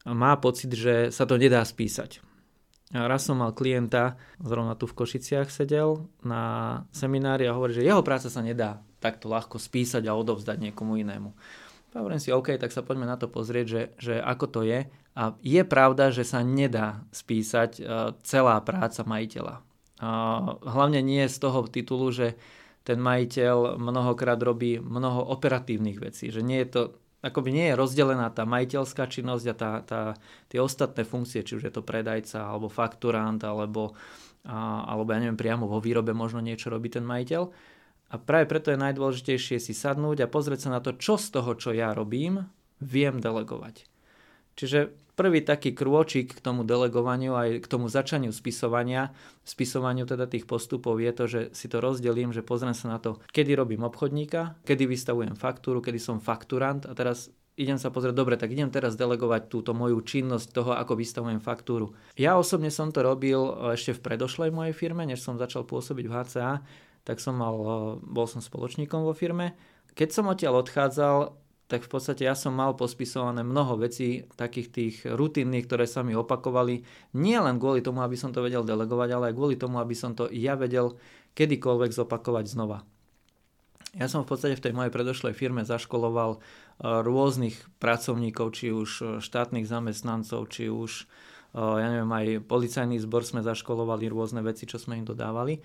má 0.04 0.36
pocit, 0.36 0.68
že 0.76 1.08
sa 1.08 1.24
to 1.24 1.40
nedá 1.40 1.64
spísať. 1.64 2.20
Raz 2.92 3.26
som 3.26 3.40
mal 3.40 3.56
klienta, 3.56 4.20
zrovna 4.38 4.76
tu 4.76 4.84
v 4.84 4.94
Košiciach 4.94 5.48
sedel 5.48 6.06
na 6.20 6.84
seminári 6.92 7.48
a 7.48 7.56
hovorí, 7.56 7.74
že 7.74 7.82
jeho 7.82 8.04
práca 8.04 8.28
sa 8.28 8.44
nedá 8.44 8.84
takto 9.00 9.26
ľahko 9.32 9.56
spísať 9.56 10.04
a 10.06 10.14
odovzdať 10.14 10.60
niekomu 10.60 11.00
inému. 11.00 11.32
Hovorím 11.96 12.20
si, 12.22 12.34
OK, 12.34 12.54
tak 12.58 12.70
sa 12.70 12.82
poďme 12.82 13.06
na 13.06 13.14
to 13.18 13.26
pozrieť, 13.30 13.66
že, 13.66 13.82
že 13.98 14.14
ako 14.18 14.46
to 14.50 14.60
je. 14.66 14.86
A 15.14 15.38
je 15.42 15.62
pravda, 15.62 16.10
že 16.10 16.26
sa 16.26 16.42
nedá 16.42 17.06
spísať 17.14 17.70
e, 17.78 17.82
celá 18.26 18.58
práca 18.66 19.06
majiteľa. 19.06 19.62
Hlavne 20.60 21.00
nie 21.00 21.24
z 21.30 21.36
toho 21.38 21.64
titulu, 21.70 22.10
že 22.10 22.34
ten 22.82 23.00
majiteľ 23.00 23.78
mnohokrát 23.80 24.36
robí 24.42 24.76
mnoho 24.76 25.22
operatívnych 25.32 25.96
vecí, 26.02 26.28
že 26.28 26.44
nie 26.44 26.60
je 26.66 26.68
to, 26.68 26.82
akoby 27.24 27.54
nie 27.54 27.66
je 27.72 27.78
rozdelená 27.78 28.28
tá 28.28 28.44
majiteľská 28.44 29.08
činnosť 29.08 29.44
a 29.48 29.54
tá, 29.54 29.72
tá, 29.86 30.02
tie 30.50 30.60
ostatné 30.60 31.08
funkcie, 31.08 31.40
či 31.46 31.56
už 31.56 31.70
je 31.70 31.72
to 31.72 31.80
predajca, 31.80 32.42
alebo 32.42 32.68
fakturant, 32.68 33.40
alebo 33.40 33.96
a, 34.44 34.84
alebo 34.84 35.08
ja 35.16 35.24
neviem, 35.24 35.40
priamo 35.40 35.64
vo 35.64 35.80
výrobe 35.80 36.12
možno 36.12 36.44
niečo 36.44 36.68
robí 36.68 36.92
ten 36.92 37.04
majiteľ. 37.04 37.42
A 38.12 38.14
práve 38.20 38.44
preto 38.44 38.68
je 38.70 38.78
najdôležitejšie 38.78 39.56
si 39.56 39.72
sadnúť 39.72 40.20
a 40.22 40.30
pozrieť 40.30 40.68
sa 40.68 40.70
na 40.76 40.80
to, 40.84 40.92
čo 40.94 41.16
z 41.16 41.32
toho, 41.32 41.56
čo 41.56 41.72
ja 41.72 41.96
robím, 41.96 42.44
viem 42.84 43.18
delegovať. 43.18 43.88
Čiže 44.54 44.92
prvý 45.14 45.40
taký 45.42 45.72
krôčik 45.72 46.38
k 46.38 46.42
tomu 46.42 46.66
delegovaniu 46.66 47.38
aj 47.38 47.62
k 47.62 47.66
tomu 47.70 47.86
začaniu 47.86 48.34
spisovania, 48.34 49.14
spisovaniu 49.46 50.04
teda 50.04 50.26
tých 50.26 50.44
postupov 50.44 50.98
je 50.98 51.12
to, 51.14 51.24
že 51.30 51.40
si 51.54 51.66
to 51.70 51.78
rozdelím, 51.78 52.34
že 52.34 52.42
pozriem 52.42 52.74
sa 52.74 52.90
na 52.90 52.98
to, 52.98 53.22
kedy 53.30 53.54
robím 53.54 53.86
obchodníka, 53.86 54.58
kedy 54.66 54.90
vystavujem 54.90 55.38
faktúru, 55.38 55.78
kedy 55.78 55.98
som 56.02 56.18
fakturant 56.18 56.84
a 56.84 56.92
teraz 56.92 57.30
idem 57.54 57.78
sa 57.78 57.90
pozrieť, 57.94 58.14
dobre, 58.14 58.34
tak 58.34 58.50
idem 58.50 58.70
teraz 58.70 58.98
delegovať 58.98 59.46
túto 59.46 59.70
moju 59.70 60.02
činnosť 60.02 60.48
toho, 60.50 60.72
ako 60.74 60.98
vystavujem 60.98 61.38
faktúru. 61.38 61.94
Ja 62.18 62.34
osobne 62.34 62.70
som 62.74 62.90
to 62.90 63.06
robil 63.06 63.38
e, 63.38 63.78
ešte 63.78 63.94
v 63.94 64.02
predošlej 64.10 64.50
mojej 64.50 64.74
firme, 64.74 65.06
než 65.06 65.22
som 65.22 65.38
začal 65.38 65.62
pôsobiť 65.62 66.06
v 66.10 66.14
HCA, 66.14 66.54
tak 67.06 67.22
som 67.22 67.38
mal, 67.38 67.54
e, 67.54 67.74
bol 68.02 68.26
som 68.26 68.42
spoločníkom 68.42 69.06
vo 69.06 69.14
firme. 69.14 69.54
Keď 69.94 70.08
som 70.10 70.26
odtiaľ 70.26 70.66
odchádzal, 70.66 71.16
tak 71.64 71.88
v 71.88 71.90
podstate 71.96 72.28
ja 72.28 72.36
som 72.36 72.52
mal 72.52 72.76
pospisované 72.76 73.40
mnoho 73.40 73.80
vecí, 73.80 74.28
takých 74.36 74.68
tých 74.68 74.96
rutinných, 75.08 75.64
ktoré 75.64 75.88
sa 75.88 76.04
mi 76.04 76.12
opakovali, 76.12 76.84
nie 77.16 77.38
len 77.40 77.56
kvôli 77.56 77.80
tomu, 77.80 78.04
aby 78.04 78.20
som 78.20 78.36
to 78.36 78.44
vedel 78.44 78.60
delegovať, 78.60 79.08
ale 79.16 79.24
aj 79.32 79.36
kvôli 79.36 79.56
tomu, 79.56 79.80
aby 79.80 79.96
som 79.96 80.12
to 80.12 80.28
ja 80.28 80.60
vedel 80.60 81.00
kedykoľvek 81.32 81.90
zopakovať 81.96 82.44
znova. 82.52 82.84
Ja 83.94 84.10
som 84.10 84.26
v 84.26 84.34
podstate 84.34 84.58
v 84.58 84.64
tej 84.64 84.74
mojej 84.74 84.90
predošlej 84.90 85.38
firme 85.38 85.62
zaškoloval 85.62 86.36
e, 86.36 86.38
rôznych 86.82 87.54
pracovníkov, 87.78 88.58
či 88.58 88.74
už 88.74 89.22
štátnych 89.22 89.70
zamestnancov, 89.70 90.50
či 90.50 90.66
už 90.66 91.06
e, 91.54 91.62
ja 91.62 91.88
neviem, 91.94 92.10
aj 92.10 92.26
policajný 92.50 92.98
zbor 92.98 93.22
sme 93.22 93.46
zaškolovali 93.46 94.10
rôzne 94.10 94.42
veci, 94.42 94.66
čo 94.66 94.82
sme 94.82 94.98
im 94.98 95.06
dodávali. 95.06 95.62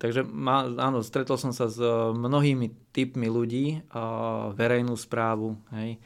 Takže 0.00 0.24
má, 0.24 0.66
áno, 0.66 1.04
stretol 1.04 1.38
som 1.38 1.52
sa 1.54 1.68
s 1.68 1.78
e, 1.78 1.86
mnohými 2.12 2.92
typmi 2.92 3.28
ľudí, 3.28 3.86
a 3.92 4.50
verejnú 4.56 4.96
správu, 4.98 5.56
hej, 5.72 6.00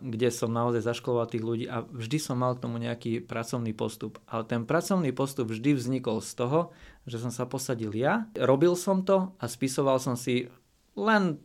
kde 0.00 0.28
som 0.32 0.48
naozaj 0.48 0.80
zaškoloval 0.80 1.28
tých 1.28 1.44
ľudí 1.44 1.64
a 1.68 1.84
vždy 1.84 2.16
som 2.16 2.40
mal 2.40 2.56
k 2.56 2.64
tomu 2.64 2.80
nejaký 2.80 3.20
pracovný 3.20 3.76
postup. 3.76 4.16
Ale 4.24 4.48
ten 4.48 4.64
pracovný 4.64 5.12
postup 5.12 5.52
vždy 5.52 5.76
vznikol 5.76 6.24
z 6.24 6.32
toho, 6.32 6.60
že 7.04 7.20
som 7.20 7.28
sa 7.28 7.44
posadil 7.44 7.92
ja, 7.92 8.24
robil 8.40 8.72
som 8.72 9.04
to 9.04 9.36
a 9.36 9.44
spisoval 9.44 10.00
som 10.00 10.16
si 10.16 10.48
len 10.96 11.36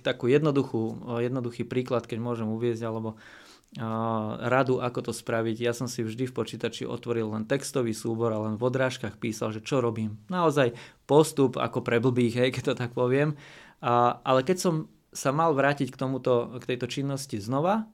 takú 0.00 0.32
jednoduchú, 0.32 1.12
jednoduchý 1.20 1.68
príklad, 1.68 2.08
keď 2.08 2.24
môžem 2.24 2.48
uviezť, 2.48 2.88
alebo 2.88 3.20
radu, 4.40 4.80
ako 4.80 5.10
to 5.10 5.12
spraviť. 5.12 5.56
Ja 5.60 5.72
som 5.76 5.84
si 5.84 6.00
vždy 6.00 6.32
v 6.32 6.36
počítači 6.36 6.88
otvoril 6.88 7.28
len 7.28 7.44
textový 7.44 7.92
súbor 7.92 8.32
a 8.32 8.40
len 8.40 8.56
v 8.56 8.66
odrážkach 8.66 9.20
písal, 9.20 9.52
že 9.52 9.60
čo 9.60 9.84
robím. 9.84 10.16
Naozaj 10.32 10.72
postup 11.04 11.60
ako 11.60 11.84
pre 11.84 12.00
blbých, 12.00 12.34
hej, 12.40 12.50
keď 12.56 12.72
to 12.72 12.74
tak 12.74 12.92
poviem. 12.96 13.36
A, 13.84 14.16
ale 14.24 14.40
keď 14.42 14.56
som 14.56 14.74
sa 15.12 15.32
mal 15.32 15.52
vrátiť 15.52 15.92
k, 15.92 15.96
tomuto, 15.96 16.56
k 16.60 16.76
tejto 16.76 16.88
činnosti 16.88 17.36
znova, 17.40 17.88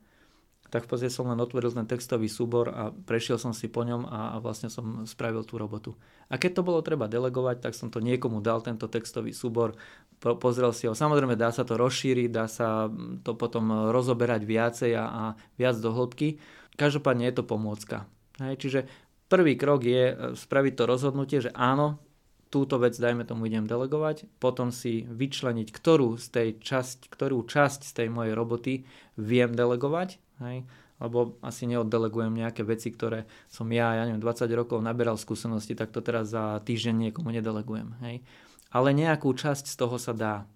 tak 0.73 0.89
v 0.89 0.97
podstate 0.97 1.13
som 1.13 1.29
len 1.29 1.37
otvoril 1.37 1.69
ten 1.69 1.85
textový 1.85 2.33
súbor 2.33 2.73
a 2.73 2.89
prešiel 2.89 3.37
som 3.37 3.53
si 3.53 3.69
po 3.69 3.85
ňom 3.85 4.09
a, 4.09 4.33
a 4.33 4.37
vlastne 4.41 4.73
som 4.73 5.05
spravil 5.05 5.45
tú 5.45 5.61
robotu. 5.61 5.93
A 6.33 6.41
keď 6.41 6.59
to 6.59 6.63
bolo 6.65 6.81
treba 6.81 7.13
delegovať, 7.13 7.61
tak 7.61 7.77
som 7.77 7.93
to 7.93 8.01
niekomu 8.01 8.41
dal, 8.41 8.65
tento 8.65 8.89
textový 8.89 9.37
súbor, 9.37 9.77
po, 10.17 10.41
pozrel 10.41 10.73
si 10.73 10.89
ho. 10.89 10.97
Samozrejme 10.97 11.37
dá 11.37 11.53
sa 11.53 11.69
to 11.69 11.77
rozšíriť, 11.77 12.29
dá 12.33 12.49
sa 12.49 12.89
to 13.21 13.37
potom 13.37 13.93
rozoberať 13.93 14.49
viacej 14.49 14.97
a, 14.97 15.05
a 15.05 15.25
viac 15.61 15.77
do 15.77 15.93
hĺbky. 15.93 16.41
Každopádne 16.81 17.29
je 17.29 17.37
to 17.37 17.45
pomôcka. 17.45 18.09
Hej, 18.41 18.57
čiže 18.65 18.81
prvý 19.29 19.61
krok 19.61 19.85
je 19.85 20.05
e, 20.09 20.15
spraviť 20.33 20.73
to 20.73 20.85
rozhodnutie, 20.89 21.39
že 21.45 21.53
áno, 21.53 22.01
túto 22.49 22.81
vec, 22.81 22.97
dajme 22.97 23.29
tomu, 23.29 23.45
idem 23.45 23.69
delegovať, 23.69 24.25
potom 24.41 24.73
si 24.73 25.05
vyčleniť, 25.05 25.69
ktorú 25.69 26.17
z 26.17 26.27
tej 26.33 26.49
časť, 26.65 27.13
ktorú 27.13 27.45
časť 27.45 27.81
z 27.85 27.93
tej 27.93 28.09
mojej 28.09 28.33
roboty 28.33 28.73
viem 29.21 29.53
delegovať 29.53 30.21
Hej? 30.49 30.59
Lebo 31.03 31.39
asi 31.43 31.67
neoddelegujem 31.67 32.31
nejaké 32.31 32.63
veci, 32.63 32.95
ktoré 32.95 33.27
som 33.51 33.67
ja, 33.71 33.99
ja 33.99 34.07
neviem, 34.07 34.23
20 34.23 34.47
rokov 34.55 34.79
naberal 34.83 35.19
skúsenosti, 35.19 35.75
tak 35.75 35.91
to 35.91 36.03
teraz 36.03 36.31
za 36.31 36.63
týždeň 36.63 37.11
niekomu 37.11 37.35
nedelegujem. 37.35 37.95
Hej? 38.03 38.23
Ale 38.71 38.95
nejakú 38.95 39.31
časť 39.35 39.67
z 39.67 39.77
toho 39.77 39.97
sa 39.99 40.15
dá. 40.15 40.47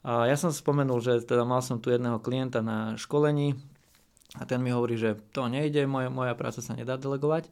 A 0.00 0.24
ja 0.24 0.36
som 0.36 0.48
spomenul, 0.48 1.04
že 1.04 1.20
teda 1.20 1.44
mal 1.44 1.60
som 1.60 1.76
tu 1.76 1.92
jedného 1.92 2.20
klienta 2.24 2.64
na 2.64 2.96
školení 2.96 3.56
a 4.38 4.46
ten 4.46 4.62
mi 4.62 4.70
hovorí, 4.70 4.94
že 4.94 5.18
to 5.34 5.50
nejde, 5.50 5.84
moja, 5.90 6.08
moja 6.08 6.32
práca 6.38 6.62
sa 6.62 6.72
nedá 6.72 6.94
delegovať. 6.96 7.50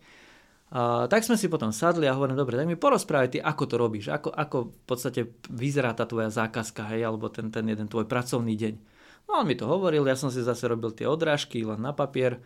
A, 0.69 1.09
tak 1.11 1.25
sme 1.25 1.37
si 1.37 1.51
potom 1.51 1.73
sadli 1.73 2.05
a 2.09 2.17
hovorím, 2.17 2.39
dobre, 2.39 2.57
tak 2.57 2.69
mi 2.69 2.77
porozprávaj 2.77 3.31
ty, 3.35 3.39
ako 3.41 3.65
to 3.65 3.75
robíš, 3.81 4.07
ako, 4.13 4.31
ako 4.33 4.57
v 4.71 4.83
podstate 4.85 5.21
vyzerá 5.49 5.97
tá 5.97 6.05
tvoja 6.05 6.29
zákazka, 6.29 6.89
hej, 6.93 7.09
alebo 7.09 7.33
ten, 7.33 7.49
ten 7.49 7.65
jeden 7.69 7.89
tvoj 7.89 8.05
pracovný 8.05 8.55
deň. 8.57 8.75
No 9.29 9.45
on 9.45 9.47
mi 9.47 9.55
to 9.55 9.69
hovoril, 9.69 10.09
ja 10.09 10.17
som 10.17 10.33
si 10.33 10.41
zase 10.41 10.65
robil 10.65 10.89
tie 10.97 11.05
odrážky 11.05 11.61
len 11.61 11.85
na 11.85 11.93
papier 11.93 12.41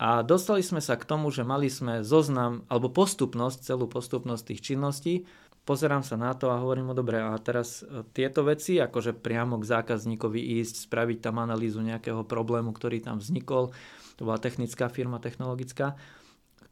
a 0.00 0.24
dostali 0.24 0.64
sme 0.64 0.80
sa 0.80 0.96
k 0.96 1.04
tomu, 1.04 1.28
že 1.28 1.44
mali 1.44 1.68
sme 1.68 2.00
zoznam 2.00 2.64
alebo 2.72 2.88
postupnosť, 2.88 3.60
celú 3.60 3.84
postupnosť 3.90 4.42
tých 4.48 4.72
činností. 4.72 5.28
Pozerám 5.68 6.00
sa 6.00 6.16
na 6.16 6.32
to 6.32 6.48
a 6.48 6.56
hovorím 6.64 6.88
mu, 6.88 6.94
dobre, 6.96 7.20
a 7.20 7.36
teraz 7.36 7.84
e, 7.84 8.00
tieto 8.16 8.40
veci, 8.40 8.80
akože 8.80 9.12
priamo 9.12 9.60
k 9.60 9.68
zákazníkovi 9.68 10.64
ísť, 10.64 10.88
spraviť 10.88 11.28
tam 11.28 11.44
analýzu 11.44 11.84
nejakého 11.84 12.24
problému, 12.24 12.72
ktorý 12.72 13.04
tam 13.04 13.20
vznikol. 13.20 13.76
To 14.16 14.22
bola 14.24 14.40
technická 14.40 14.88
firma, 14.88 15.20
technologická, 15.20 15.92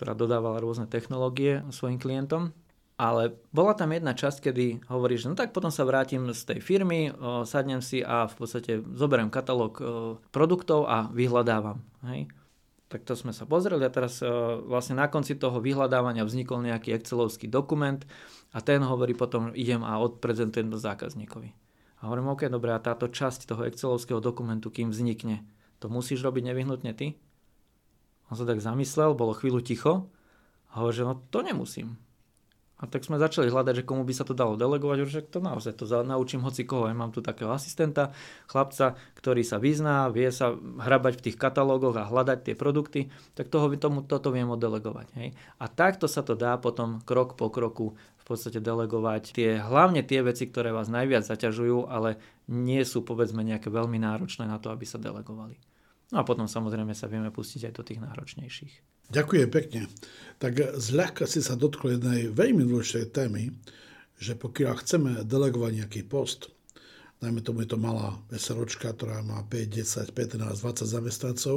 ktorá 0.01 0.17
dodávala 0.17 0.65
rôzne 0.65 0.89
technológie 0.89 1.61
svojim 1.69 2.01
klientom. 2.01 2.57
Ale 2.97 3.37
bola 3.53 3.77
tam 3.77 3.93
jedna 3.93 4.17
časť, 4.17 4.49
kedy 4.49 4.89
hovoríš, 4.89 5.29
no 5.29 5.37
tak 5.37 5.53
potom 5.53 5.69
sa 5.69 5.85
vrátim 5.85 6.33
z 6.33 6.43
tej 6.49 6.65
firmy, 6.65 7.13
o, 7.13 7.45
sadnem 7.45 7.85
si 7.85 8.01
a 8.01 8.25
v 8.25 8.35
podstate 8.41 8.81
zoberiem 8.97 9.29
katalóg 9.29 9.73
o, 9.77 9.85
produktov 10.33 10.89
a 10.89 11.13
vyhľadávam. 11.13 11.85
Hej? 12.09 12.33
Tak 12.89 13.05
to 13.05 13.13
sme 13.13 13.37
sa 13.37 13.45
pozreli 13.45 13.85
a 13.85 13.93
teraz 13.93 14.25
o, 14.25 14.65
vlastne 14.65 14.97
na 14.97 15.13
konci 15.13 15.37
toho 15.37 15.61
vyhľadávania 15.61 16.25
vznikol 16.25 16.65
nejaký 16.65 16.97
excelovský 16.97 17.53
dokument 17.53 18.01
a 18.57 18.65
ten 18.65 18.81
hovorí 18.81 19.13
potom, 19.13 19.53
idem 19.53 19.85
a 19.85 20.01
odprezentujem 20.01 20.73
to 20.73 20.81
zákazníkovi. 20.81 21.53
A 22.01 22.09
hovorím, 22.09 22.33
OK, 22.33 22.49
dobre, 22.49 22.73
a 22.73 22.81
táto 22.81 23.13
časť 23.13 23.45
toho 23.45 23.69
excelovského 23.69 24.25
dokumentu, 24.25 24.73
kým 24.73 24.89
vznikne, 24.89 25.45
to 25.85 25.93
musíš 25.93 26.25
robiť 26.25 26.49
nevyhnutne 26.49 26.97
ty? 26.97 27.21
On 28.33 28.41
sa 28.41 28.49
tak 28.49 28.65
zamyslel, 28.65 29.13
bolo 29.13 29.37
chvíľu 29.37 29.61
ticho 29.61 30.09
a 30.73 30.81
hovorí, 30.81 30.97
že 30.97 31.05
no 31.05 31.21
to 31.29 31.45
nemusím 31.45 32.01
a 32.77 32.85
tak 32.85 33.09
sme 33.09 33.17
začali 33.17 33.49
hľadať, 33.49 33.81
že 33.81 33.89
komu 33.89 34.05
by 34.05 34.13
sa 34.13 34.29
to 34.29 34.37
dalo 34.37 34.53
delegovať, 34.53 35.09
že 35.09 35.25
to 35.25 35.41
naozaj 35.41 35.81
to 35.81 35.89
naučím 36.05 36.45
hoci 36.45 36.69
koho. 36.69 36.93
Ja 36.93 36.97
mám 36.97 37.09
tu 37.09 37.25
takého 37.25 37.49
asistenta, 37.49 38.13
chlapca, 38.45 39.01
ktorý 39.17 39.41
sa 39.49 39.57
vyzná, 39.57 40.13
vie 40.13 40.29
sa 40.29 40.53
hrabať 40.61 41.17
v 41.17 41.25
tých 41.25 41.41
katalógoch 41.41 41.97
a 41.97 42.05
hľadať 42.05 42.39
tie 42.45 42.55
produkty, 42.55 43.09
tak 43.33 43.49
toho, 43.49 43.73
tomu, 43.81 44.05
toto 44.05 44.29
viem 44.29 44.53
oddelegovať. 44.53 45.09
Hej. 45.17 45.33
A 45.57 45.73
takto 45.73 46.05
sa 46.05 46.21
to 46.21 46.37
dá 46.37 46.61
potom 46.61 47.01
krok 47.01 47.41
po 47.41 47.49
kroku 47.49 47.97
v 47.97 48.25
podstate 48.29 48.61
delegovať 48.61 49.33
tie, 49.33 49.57
hlavne 49.57 50.05
tie 50.05 50.21
veci, 50.21 50.45
ktoré 50.45 50.69
vás 50.69 50.93
najviac 50.93 51.25
zaťažujú, 51.25 51.89
ale 51.89 52.21
nie 52.53 52.85
sú 52.85 53.01
povedzme 53.09 53.41
nejaké 53.41 53.73
veľmi 53.73 53.97
náročné 53.97 54.45
na 54.45 54.61
to, 54.61 54.69
aby 54.69 54.85
sa 54.85 55.01
delegovali. 55.01 55.57
No 56.15 56.23
a 56.23 56.27
potom 56.27 56.47
samozrejme 56.47 56.95
sa 56.95 57.11
vieme 57.11 57.35
pustiť 57.35 57.67
aj 57.67 57.73
do 57.75 57.83
tých 57.83 57.99
náročnejších. 57.99 58.75
Ďakujem 59.11 59.49
pekne. 59.51 59.81
Tak 60.39 60.79
zľahka 60.79 61.27
si 61.27 61.43
sa 61.43 61.59
dotkol 61.59 61.99
jednej 61.99 62.31
veľmi 62.31 62.67
dôležitej 62.67 63.07
témy, 63.11 63.55
že 64.19 64.39
pokiaľ 64.39 64.73
chceme 64.83 65.11
delegovať 65.27 65.73
nejaký 65.83 66.03
post, 66.07 66.51
najmä 67.23 67.41
tomu 67.41 67.65
je 67.65 67.73
to 67.73 67.79
malá 67.81 68.19
SROčka, 68.29 68.93
ktorá 68.93 69.25
má 69.25 69.41
5, 69.47 70.13
10, 70.13 70.13
15, 70.13 70.63
20 70.63 70.85
zamestnancov, 70.85 71.57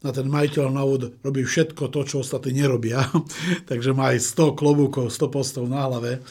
na 0.00 0.10
ten 0.14 0.26
majiteľ 0.28 0.64
na 0.70 0.82
úvod 0.86 1.16
robí 1.24 1.42
všetko 1.42 1.90
to, 1.90 2.00
čo 2.06 2.22
ostatní 2.22 2.62
nerobia, 2.62 3.04
takže 3.70 3.96
má 3.96 4.14
aj 4.14 4.22
100 4.22 4.60
klobúkov, 4.60 5.10
100 5.12 5.34
postov 5.34 5.64
na 5.66 5.84
hlave, 5.88 6.22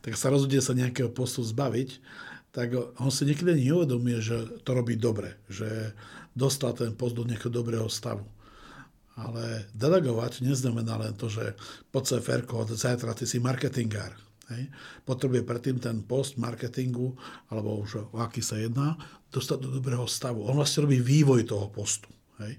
tak 0.00 0.16
sa 0.16 0.32
rozhodne 0.32 0.62
sa 0.62 0.72
nejakého 0.72 1.12
postu 1.12 1.44
zbaviť, 1.44 2.00
tak 2.50 2.74
on 2.98 3.10
si 3.14 3.22
niekedy 3.26 3.70
neuvedomuje, 3.70 4.18
že 4.18 4.36
to 4.66 4.70
robí 4.74 4.98
dobre, 4.98 5.38
že 5.46 5.94
dostal 6.34 6.72
ten 6.74 6.94
post 6.94 7.18
do 7.18 7.26
nejakého 7.26 7.52
dobrého 7.52 7.88
stavu. 7.90 8.24
Ale 9.18 9.68
delegovať 9.76 10.40
neznamená 10.40 10.96
len 10.96 11.12
to, 11.12 11.28
že 11.28 11.52
pod 11.92 12.08
CFR 12.08 12.46
od 12.48 12.72
zajtra 12.72 13.12
ty 13.12 13.28
si 13.28 13.36
marketingár. 13.42 14.16
Hej. 14.50 14.66
Potrebuje 15.06 15.46
predtým 15.46 15.78
ten 15.78 16.02
post 16.02 16.34
marketingu, 16.34 17.14
alebo 17.52 17.78
už 17.78 18.10
o 18.10 18.18
aký 18.18 18.42
sa 18.42 18.58
jedná, 18.58 18.98
dostať 19.30 19.58
do 19.62 19.70
dobrého 19.78 20.06
stavu. 20.10 20.42
On 20.42 20.58
vlastne 20.58 20.88
robí 20.88 20.98
vývoj 20.98 21.46
toho 21.46 21.70
postu. 21.70 22.10
Hej. 22.42 22.58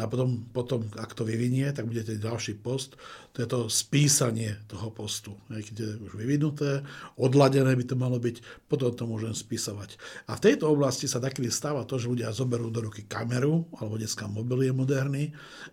A 0.00 0.08
potom, 0.08 0.44
potom, 0.50 0.88
ak 0.96 1.12
to 1.12 1.24
vyvinie, 1.24 1.68
tak 1.72 1.84
budete 1.84 2.16
ďalší 2.16 2.60
post. 2.60 2.96
To 3.36 3.44
je 3.44 3.48
to 3.48 3.60
spísanie 3.68 4.56
toho 4.68 4.88
postu. 4.92 5.36
Keď 5.48 5.76
je 5.76 5.90
už 6.00 6.12
vyvinuté, 6.16 6.84
odladené 7.16 7.76
by 7.76 7.84
to 7.84 7.96
malo 7.96 8.16
byť, 8.16 8.68
potom 8.68 8.92
to 8.92 9.04
môžem 9.04 9.36
spísovať. 9.36 10.00
A 10.28 10.36
v 10.36 10.44
tejto 10.48 10.72
oblasti 10.72 11.04
sa 11.08 11.20
takedy 11.20 11.52
stáva 11.52 11.84
to, 11.84 12.00
že 12.00 12.08
ľudia 12.08 12.32
zoberú 12.32 12.72
do 12.72 12.84
ruky 12.88 13.04
kameru, 13.04 13.68
alebo 13.76 14.00
dneska 14.00 14.24
mobil 14.28 14.68
je 14.68 14.72
moderný, 14.72 15.24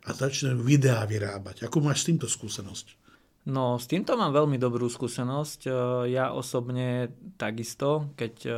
a 0.04 0.12
začnú 0.12 0.60
videá 0.60 1.04
vyrábať. 1.08 1.68
Ako 1.68 1.80
máš 1.84 2.04
s 2.04 2.08
týmto 2.12 2.28
skúsenosť? 2.28 3.00
No, 3.50 3.80
s 3.80 3.88
týmto 3.90 4.14
mám 4.20 4.36
veľmi 4.36 4.60
dobrú 4.60 4.92
skúsenosť. 4.92 5.66
E, 5.66 5.72
ja 6.14 6.36
osobne 6.36 7.10
takisto, 7.40 8.12
keď 8.14 8.34
e, 8.46 8.52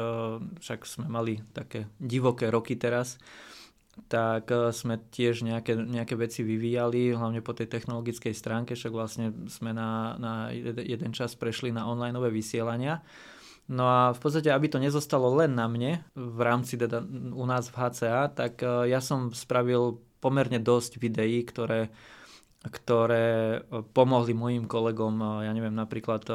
však 0.57 0.79
sme 0.83 1.05
mali 1.07 1.39
také 1.53 1.87
divoké 2.01 2.49
roky 2.51 2.75
teraz, 2.75 3.21
tak 4.07 4.49
e, 4.49 4.73
sme 4.73 5.01
tiež 5.11 5.45
nejaké, 5.45 5.77
nejaké 5.77 6.17
veci 6.17 6.41
vyvíjali, 6.41 7.13
hlavne 7.13 7.43
po 7.43 7.53
tej 7.53 7.67
technologickej 7.69 8.33
stránke, 8.33 8.73
však 8.73 8.93
vlastne 8.93 9.33
sme 9.51 9.75
na, 9.75 10.15
na 10.17 10.33
jeden 10.81 11.11
čas 11.11 11.37
prešli 11.37 11.73
na 11.73 11.85
online 11.85 12.17
vysielania. 12.31 13.03
No 13.71 13.87
a 13.87 14.01
v 14.11 14.19
podstate, 14.19 14.49
aby 14.51 14.67
to 14.67 14.81
nezostalo 14.81 15.31
len 15.37 15.55
na 15.55 15.69
mne 15.69 16.03
v 16.17 16.39
rámci 16.43 16.75
teda 16.75 17.05
u 17.31 17.45
nás 17.47 17.71
v 17.71 17.77
HCA, 17.77 18.27
tak 18.33 18.59
ja 18.65 18.99
som 18.99 19.31
spravil 19.31 20.01
pomerne 20.19 20.59
dosť 20.59 20.99
videí, 20.99 21.39
ktoré 21.47 21.87
ktoré 22.61 23.57
e, 23.57 23.81
pomohli 23.89 24.37
mojim 24.37 24.69
kolegom, 24.69 25.17
e, 25.17 25.49
ja 25.49 25.51
neviem, 25.51 25.73
napríklad 25.73 26.21
e, 26.29 26.33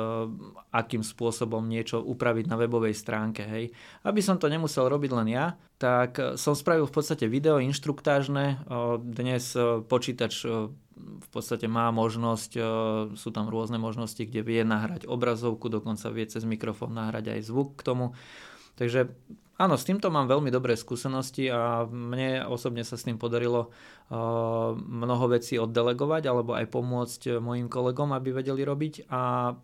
akým 0.75 1.07
spôsobom 1.07 1.63
niečo 1.63 2.03
upraviť 2.03 2.51
na 2.51 2.59
webovej 2.59 2.99
stránke. 2.99 3.47
Hej. 3.47 3.71
Aby 4.03 4.27
som 4.27 4.35
to 4.35 4.51
nemusel 4.51 4.91
robiť 4.91 5.11
len 5.15 5.31
ja, 5.31 5.55
tak 5.79 6.19
som 6.35 6.59
spravil 6.59 6.91
v 6.91 6.95
podstate 6.95 7.29
video 7.29 7.61
inštruktážne. 7.61 8.65
Dnes 8.97 9.53
počítač 9.93 10.49
v 10.97 11.29
podstate 11.29 11.69
má 11.69 11.93
možnosť, 11.93 12.57
sú 13.13 13.29
tam 13.29 13.53
rôzne 13.53 13.77
možnosti, 13.77 14.25
kde 14.25 14.41
vie 14.41 14.65
nahrať 14.65 15.05
obrazovku, 15.05 15.69
dokonca 15.69 16.09
vie 16.17 16.25
cez 16.33 16.49
mikrofón 16.49 16.97
nahrať 16.97 17.37
aj 17.37 17.41
zvuk 17.53 17.77
k 17.77 17.93
tomu. 17.93 18.17
Takže 18.77 19.09
Áno, 19.57 19.81
s 19.81 19.89
týmto 19.89 20.13
mám 20.13 20.29
veľmi 20.29 20.53
dobré 20.53 20.77
skúsenosti 20.77 21.49
a 21.49 21.89
mne 21.89 22.45
osobne 22.45 22.85
sa 22.85 23.01
s 23.01 23.09
tým 23.09 23.17
podarilo 23.17 23.73
uh, 23.73 24.77
mnoho 24.77 25.33
vecí 25.33 25.57
oddelegovať 25.57 26.29
alebo 26.29 26.53
aj 26.53 26.69
pomôcť 26.69 27.41
mojim 27.41 27.73
kolegom, 27.73 28.13
aby 28.13 28.37
vedeli 28.37 28.61
robiť 28.61 29.09
a 29.09 29.57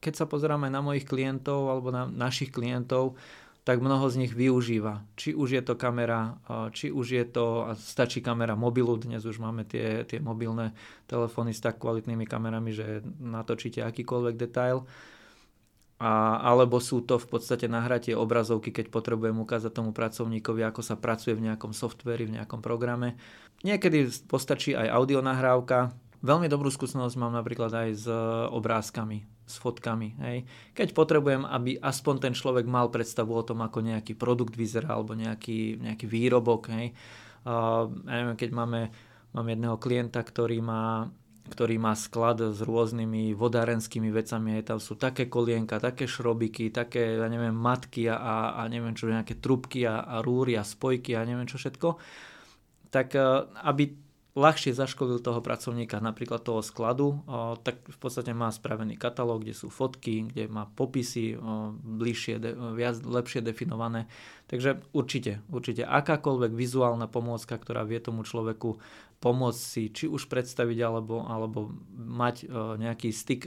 keď 0.00 0.14
sa 0.16 0.24
pozeráme 0.24 0.72
na 0.72 0.80
mojich 0.80 1.04
klientov 1.04 1.68
alebo 1.68 1.92
na 1.92 2.08
našich 2.08 2.56
klientov, 2.56 3.20
tak 3.64 3.84
mnoho 3.84 4.08
z 4.08 4.24
nich 4.24 4.32
využíva. 4.32 5.04
Či 5.16 5.36
už 5.36 5.60
je 5.60 5.62
to 5.64 5.76
kamera, 5.76 6.40
uh, 6.48 6.72
či 6.72 6.88
už 6.88 7.06
je 7.12 7.24
to, 7.28 7.68
stačí 7.76 8.24
kamera 8.24 8.56
mobilu, 8.56 8.96
dnes 8.96 9.28
už 9.28 9.44
máme 9.44 9.68
tie, 9.68 10.08
tie 10.08 10.24
mobilné 10.24 10.72
telefóny 11.04 11.52
s 11.52 11.60
tak 11.60 11.76
kvalitnými 11.84 12.24
kamerami, 12.24 12.72
že 12.72 13.04
natočíte 13.20 13.84
akýkoľvek 13.84 14.40
detail 14.40 14.88
a, 16.02 16.42
alebo 16.42 16.82
sú 16.82 17.06
to 17.06 17.22
v 17.22 17.26
podstate 17.30 17.70
nahratie 17.70 18.18
obrazovky, 18.18 18.74
keď 18.74 18.90
potrebujem 18.90 19.38
ukázať 19.38 19.70
tomu 19.70 19.94
pracovníkovi, 19.94 20.66
ako 20.66 20.82
sa 20.82 20.98
pracuje 20.98 21.38
v 21.38 21.50
nejakom 21.50 21.70
softveri, 21.70 22.26
v 22.26 22.42
nejakom 22.42 22.58
programe. 22.58 23.14
Niekedy 23.62 24.26
postačí 24.26 24.74
aj 24.74 24.90
audio 24.90 25.22
nahrávka. 25.22 25.94
Veľmi 26.24 26.50
dobrú 26.50 26.72
skúsenosť 26.72 27.14
mám 27.20 27.36
napríklad 27.36 27.70
aj 27.70 27.88
s 27.94 28.06
obrázkami, 28.50 29.22
s 29.44 29.54
fotkami. 29.60 30.18
Hej. 30.24 30.38
Keď 30.72 30.96
potrebujem, 30.96 31.44
aby 31.46 31.76
aspoň 31.78 32.14
ten 32.28 32.34
človek 32.34 32.64
mal 32.64 32.88
predstavu 32.90 33.30
o 33.30 33.44
tom, 33.46 33.62
ako 33.62 33.84
nejaký 33.84 34.16
produkt 34.16 34.56
vyzerá, 34.56 34.96
alebo 34.96 35.14
nejaký, 35.14 35.78
nejaký 35.84 36.08
výrobok. 36.08 36.72
Hej. 36.72 36.96
Uh, 37.44 37.92
ja 38.08 38.24
neviem, 38.24 38.40
keď 38.40 38.50
máme, 38.56 38.80
mám 39.36 39.46
jedného 39.46 39.76
klienta, 39.76 40.24
ktorý 40.24 40.64
má 40.64 41.12
ktorý 41.44 41.76
má 41.76 41.92
sklad 41.92 42.40
s 42.40 42.64
rôznymi 42.64 43.36
vodárenskými 43.36 44.08
vecami. 44.08 44.60
Aj 44.60 44.74
tam 44.74 44.78
sú 44.80 44.96
také 44.96 45.28
kolienka, 45.28 45.76
také 45.76 46.08
šrobiky, 46.08 46.72
také, 46.72 47.20
ja 47.20 47.28
neviem, 47.28 47.52
matky 47.52 48.08
a, 48.08 48.56
a 48.56 48.62
neviem 48.66 48.96
čo, 48.96 49.12
nejaké 49.12 49.36
trubky 49.38 49.84
a, 49.84 50.04
a 50.08 50.24
rúry 50.24 50.56
a 50.56 50.64
spojky 50.64 51.12
a 51.12 51.26
neviem 51.28 51.44
čo 51.44 51.60
všetko. 51.60 52.00
Tak 52.88 53.08
e, 53.12 53.20
aby 53.60 54.03
ľahšie 54.34 54.74
zaškolil 54.74 55.22
toho 55.22 55.38
pracovníka, 55.38 56.02
napríklad 56.02 56.42
toho 56.42 56.58
skladu, 56.58 57.22
tak 57.62 57.86
v 57.86 57.98
podstate 58.02 58.34
má 58.34 58.50
spravený 58.50 58.98
katalóg, 58.98 59.46
kde 59.46 59.54
sú 59.54 59.70
fotky, 59.70 60.26
kde 60.26 60.50
má 60.50 60.66
popisy 60.66 61.38
bližšie, 61.78 62.42
viac, 62.74 62.98
lepšie 62.98 63.46
definované. 63.46 64.10
Takže 64.50 64.82
určite, 64.90 65.38
určite 65.54 65.86
akákoľvek 65.86 66.50
vizuálna 66.50 67.06
pomôcka, 67.06 67.54
ktorá 67.54 67.86
vie 67.86 68.02
tomu 68.02 68.26
človeku 68.26 68.82
pomôcť 69.22 69.60
si 69.62 69.82
či 69.94 70.04
už 70.10 70.26
predstaviť 70.26 70.78
alebo, 70.82 71.24
alebo 71.24 71.70
mať 71.94 72.50
nejaký 72.76 73.14
styk 73.14 73.46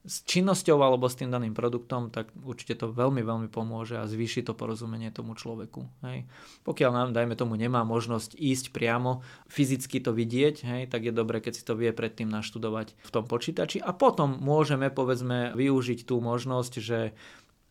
s 0.00 0.24
činnosťou 0.24 0.80
alebo 0.80 1.12
s 1.12 1.20
tým 1.20 1.28
daným 1.28 1.52
produktom, 1.52 2.08
tak 2.08 2.32
určite 2.40 2.72
to 2.80 2.88
veľmi, 2.88 3.20
veľmi 3.20 3.48
pomôže 3.52 4.00
a 4.00 4.08
zvýši 4.08 4.48
to 4.48 4.56
porozumenie 4.56 5.12
tomu 5.12 5.36
človeku. 5.36 5.84
Hej. 6.00 6.24
Pokiaľ 6.64 6.90
nám, 6.90 7.08
dajme 7.12 7.36
tomu, 7.36 7.60
nemá 7.60 7.84
možnosť 7.84 8.32
ísť 8.32 8.72
priamo, 8.72 9.20
fyzicky 9.52 10.00
to 10.00 10.16
vidieť, 10.16 10.64
hej, 10.64 10.82
tak 10.88 11.04
je 11.04 11.12
dobre, 11.12 11.44
keď 11.44 11.52
si 11.52 11.62
to 11.68 11.76
vie 11.76 11.92
predtým 11.92 12.32
naštudovať 12.32 12.96
v 12.96 13.10
tom 13.12 13.28
počítači 13.28 13.84
a 13.84 13.92
potom 13.92 14.40
môžeme, 14.40 14.88
povedzme, 14.88 15.52
využiť 15.52 16.08
tú 16.08 16.24
možnosť, 16.24 16.72
že 16.80 17.12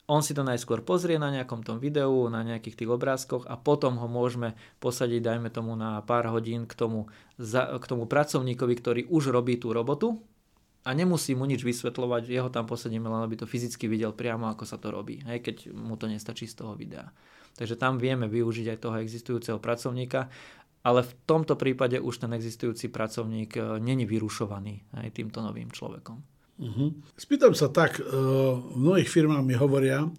on 0.09 0.25
si 0.25 0.33
to 0.33 0.41
najskôr 0.41 0.81
pozrie 0.81 1.21
na 1.21 1.29
nejakom 1.29 1.61
tom 1.61 1.77
videu, 1.77 2.29
na 2.33 2.41
nejakých 2.41 2.81
tých 2.81 2.89
obrázkoch 2.89 3.45
a 3.45 3.57
potom 3.57 4.01
ho 4.01 4.09
môžeme 4.09 4.57
posadiť, 4.81 5.21
dajme 5.21 5.49
tomu, 5.53 5.77
na 5.77 6.01
pár 6.01 6.29
hodín 6.33 6.65
k 6.65 6.73
tomu, 6.73 7.13
za, 7.37 7.77
k 7.77 7.85
tomu 7.85 8.09
pracovníkovi, 8.09 8.73
ktorý 8.73 9.01
už 9.05 9.29
robí 9.29 9.61
tú 9.61 9.69
robotu, 9.69 10.21
a 10.89 10.97
nemusí 10.97 11.37
mu 11.37 11.45
nič 11.45 11.61
vysvetľovať, 11.61 12.33
jeho 12.33 12.49
tam 12.49 12.65
posadíme, 12.65 13.05
len 13.05 13.21
aby 13.21 13.37
to 13.37 13.45
fyzicky 13.45 13.85
videl 13.85 14.09
priamo, 14.09 14.49
ako 14.49 14.65
sa 14.65 14.81
to 14.81 14.89
robí, 14.89 15.21
hej, 15.21 15.45
keď 15.45 15.69
mu 15.69 15.93
to 16.01 16.09
nestačí 16.09 16.49
z 16.49 16.65
toho 16.65 16.73
videa. 16.73 17.13
Takže 17.53 17.77
tam 17.77 18.01
vieme 18.01 18.25
využiť 18.25 18.73
aj 18.73 18.81
toho 18.81 18.97
existujúceho 18.97 19.61
pracovníka, 19.61 20.33
ale 20.81 21.05
v 21.05 21.13
tomto 21.29 21.53
prípade 21.53 22.01
už 22.01 22.25
ten 22.25 22.33
existujúci 22.33 22.89
pracovník 22.89 23.53
e, 23.53 23.77
není 23.77 24.09
vyrušovaný 24.09 24.81
aj 24.97 25.13
týmto 25.13 25.45
novým 25.45 25.69
človekom. 25.69 26.17
Uh-huh. 26.57 26.89
Spýtam 27.19 27.53
sa 27.53 27.69
tak, 27.69 28.01
v 28.01 28.09
e, 28.09 28.79
mnohých 28.79 29.11
firmách 29.11 29.45
mi 29.45 29.53
hovoria, 29.53 30.09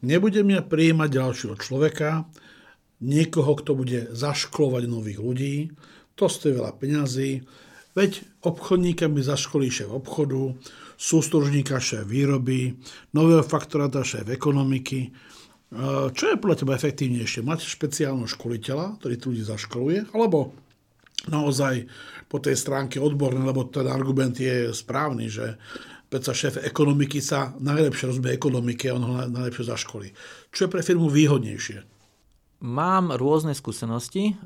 nebudem 0.00 0.56
ja 0.56 0.64
prijímať 0.64 1.08
ďalšieho 1.12 1.56
človeka, 1.60 2.24
niekoho, 3.04 3.52
kto 3.60 3.76
bude 3.76 4.08
zaškolovať 4.16 4.82
nových 4.88 5.20
ľudí, 5.20 5.54
to 6.16 6.32
stojí 6.32 6.56
veľa 6.56 6.72
peňazí, 6.80 7.44
Veď 7.90 8.22
obchodníka 8.46 9.10
by 9.10 9.20
zaškolí 9.22 9.66
šéf 9.66 9.90
obchodu, 9.90 10.54
sústružníka 10.94 11.82
šéf 11.82 12.06
výroby, 12.06 12.78
nového 13.10 13.42
faktoráta 13.42 14.06
šéf 14.06 14.30
ekonomiky. 14.30 15.08
E, 15.08 15.10
čo 16.14 16.24
je 16.30 16.38
podľa 16.38 16.56
teba 16.62 16.78
efektívnejšie? 16.78 17.42
Mať 17.42 17.66
špeciálneho 17.66 18.30
školiteľa, 18.30 19.02
ktorý 19.02 19.14
tu 19.18 19.34
ľudí 19.34 19.42
zaškoluje, 19.42 20.14
alebo 20.14 20.54
naozaj 21.26 21.90
po 22.30 22.38
tej 22.38 22.54
stránke 22.54 23.02
odbornej, 23.02 23.44
lebo 23.44 23.66
ten 23.66 23.84
argument 23.90 24.38
je 24.38 24.70
správny, 24.70 25.26
že 25.26 25.58
predsa 26.06 26.30
šéf 26.30 26.62
ekonomiky 26.62 27.18
sa 27.18 27.54
najlepšie 27.58 28.06
rozumie 28.10 28.30
ekonomike 28.34 28.86
on 28.94 29.02
ho 29.02 29.14
najlepšie 29.26 29.66
zaškolí. 29.66 30.08
Čo 30.54 30.66
je 30.66 30.72
pre 30.72 30.82
firmu 30.86 31.10
výhodnejšie? 31.10 31.99
Mám 32.60 33.16
rôzne 33.16 33.56
skúsenosti 33.56 34.36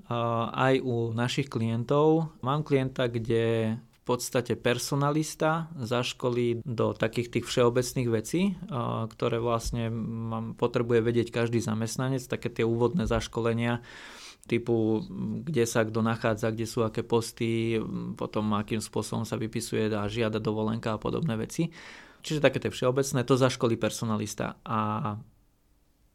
aj 0.55 0.79
u 0.87 1.11
našich 1.11 1.51
klientov. 1.51 2.31
Mám 2.47 2.63
klienta, 2.63 3.11
kde 3.11 3.75
v 3.75 4.01
podstate 4.07 4.55
personalista 4.55 5.67
zaškolí 5.75 6.63
do 6.63 6.95
takých 6.95 7.35
tých 7.35 7.45
všeobecných 7.51 8.09
vecí, 8.13 8.55
ktoré 9.11 9.43
vlastne 9.43 9.91
potrebuje 10.55 11.01
vedieť 11.03 11.29
každý 11.35 11.59
zamestnanec, 11.59 12.23
také 12.31 12.55
tie 12.55 12.63
úvodné 12.63 13.11
zaškolenia 13.11 13.83
typu, 14.45 15.03
kde 15.43 15.65
sa 15.65 15.83
kto 15.83 16.05
nachádza, 16.05 16.53
kde 16.53 16.69
sú 16.69 16.85
aké 16.85 17.01
posty, 17.01 17.81
potom 18.15 18.53
akým 18.55 18.85
spôsobom 18.85 19.25
sa 19.25 19.41
vypisuje 19.41 19.89
a 19.91 20.05
žiada 20.05 20.37
dovolenka 20.37 20.95
a 20.95 21.01
podobné 21.01 21.35
veci. 21.41 21.73
Čiže 22.21 22.45
také 22.45 22.61
tie 22.61 22.71
všeobecné, 22.71 23.25
to 23.25 23.41
zaškolí 23.41 23.81
personalista. 23.81 24.61
A 24.69 25.17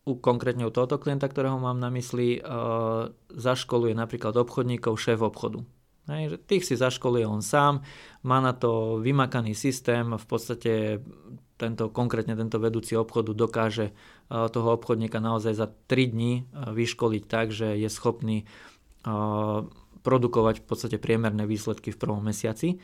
u 0.07 0.15
konkrétne 0.17 0.65
u 0.65 0.71
tohoto 0.71 0.97
klienta, 0.97 1.27
ktorého 1.27 1.59
mám 1.59 1.77
na 1.77 1.91
mysli, 1.91 2.39
uh, 2.39 3.11
zaškoluje 3.33 3.93
napríklad 3.93 4.35
obchodníkov 4.39 4.95
šéf 4.95 5.19
obchodu. 5.19 5.63
Hej, 6.09 6.33
že 6.33 6.37
tých 6.41 6.63
si 6.65 6.73
zaškoluje 6.73 7.25
on 7.29 7.45
sám, 7.45 7.85
má 8.25 8.41
na 8.41 8.57
to 8.57 8.97
vymakaný 8.97 9.53
systém, 9.53 10.09
v 10.09 10.25
podstate 10.25 11.03
tento, 11.59 11.93
konkrétne 11.93 12.33
tento 12.33 12.57
vedúci 12.57 12.97
obchodu 12.97 13.35
dokáže 13.35 13.93
uh, 13.93 14.49
toho 14.49 14.73
obchodníka 14.73 15.21
naozaj 15.21 15.53
za 15.53 15.67
3 15.69 16.13
dní 16.15 16.33
uh, 16.41 16.73
vyškoliť 16.73 17.23
tak, 17.29 17.53
že 17.53 17.77
je 17.77 17.89
schopný 17.89 18.47
produkovať 20.03 20.59
v 20.59 20.65
podstate 20.67 20.97
priemerné 20.99 21.47
výsledky 21.47 21.95
v 21.95 21.99
prvom 22.03 22.19
mesiaci. 22.19 22.75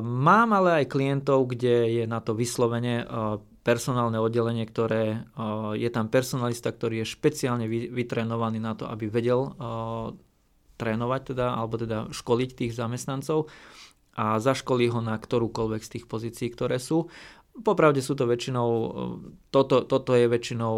Mám 0.00 0.48
ale 0.50 0.82
aj 0.82 0.90
klientov, 0.90 1.54
kde 1.54 2.02
je 2.02 2.04
na 2.08 2.18
to 2.18 2.34
vyslovene 2.34 3.06
personálne 3.64 4.20
oddelenie, 4.20 4.68
ktoré 4.68 5.24
je 5.74 5.88
tam 5.88 6.12
personalista, 6.12 6.68
ktorý 6.68 7.00
je 7.00 7.12
špeciálne 7.16 7.64
vytrénovaný 7.68 8.60
na 8.60 8.76
to, 8.76 8.84
aby 8.84 9.08
vedel 9.08 9.56
trénovať 10.76 11.20
teda, 11.32 11.56
alebo 11.56 11.80
teda 11.80 12.12
školiť 12.12 12.50
tých 12.52 12.76
zamestnancov 12.76 13.48
a 14.14 14.36
zaškolí 14.38 14.92
ho 14.92 15.00
na 15.00 15.16
ktorúkoľvek 15.16 15.80
z 15.80 15.92
tých 15.96 16.04
pozícií, 16.04 16.52
ktoré 16.52 16.76
sú. 16.76 17.08
Popravde 17.54 18.02
sú 18.02 18.18
to 18.18 18.26
väčšinou, 18.26 18.68
toto, 19.48 19.86
toto 19.86 20.12
je 20.12 20.26
väčšinou 20.28 20.74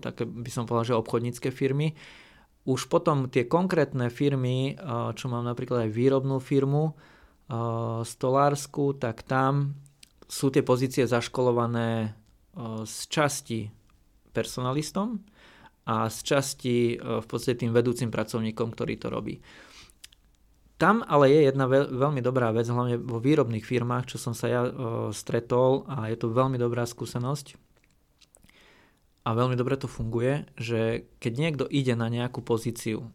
také 0.00 0.24
by 0.24 0.50
som 0.50 0.66
povedal, 0.66 0.96
že 0.96 1.00
obchodnícke 1.00 1.54
firmy. 1.54 1.94
Už 2.64 2.88
potom 2.88 3.28
tie 3.28 3.44
konkrétne 3.44 4.08
firmy, 4.08 4.74
čo 5.14 5.28
mám 5.28 5.44
napríklad 5.44 5.86
aj 5.86 5.90
výrobnú 5.92 6.40
firmu, 6.40 6.96
Stolársku, 8.00 8.96
tak 8.96 9.20
tam 9.28 9.76
sú 10.28 10.48
tie 10.48 10.64
pozície 10.64 11.04
zaškolované 11.08 12.16
z 12.84 12.96
časti 13.10 13.60
personalistom 14.30 15.20
a 15.84 16.08
z 16.08 16.18
časti 16.22 16.96
v 16.98 17.26
podstate 17.26 17.66
tým 17.66 17.74
vedúcim 17.74 18.08
pracovníkom, 18.08 18.72
ktorý 18.72 18.94
to 18.96 19.08
robí. 19.12 19.42
Tam 20.74 21.06
ale 21.06 21.30
je 21.30 21.40
jedna 21.50 21.70
veľmi 21.70 22.18
dobrá 22.18 22.50
vec, 22.50 22.66
hlavne 22.66 22.98
vo 22.98 23.22
výrobných 23.22 23.62
firmách, 23.62 24.10
čo 24.10 24.18
som 24.18 24.34
sa 24.34 24.46
ja 24.50 24.62
stretol 25.14 25.86
a 25.86 26.10
je 26.10 26.18
to 26.18 26.34
veľmi 26.34 26.58
dobrá 26.58 26.82
skúsenosť 26.82 27.54
a 29.24 29.30
veľmi 29.32 29.56
dobre 29.56 29.78
to 29.80 29.88
funguje, 29.88 30.44
že 30.60 31.08
keď 31.22 31.32
niekto 31.38 31.64
ide 31.70 31.96
na 31.96 32.12
nejakú 32.12 32.44
pozíciu, 32.44 33.08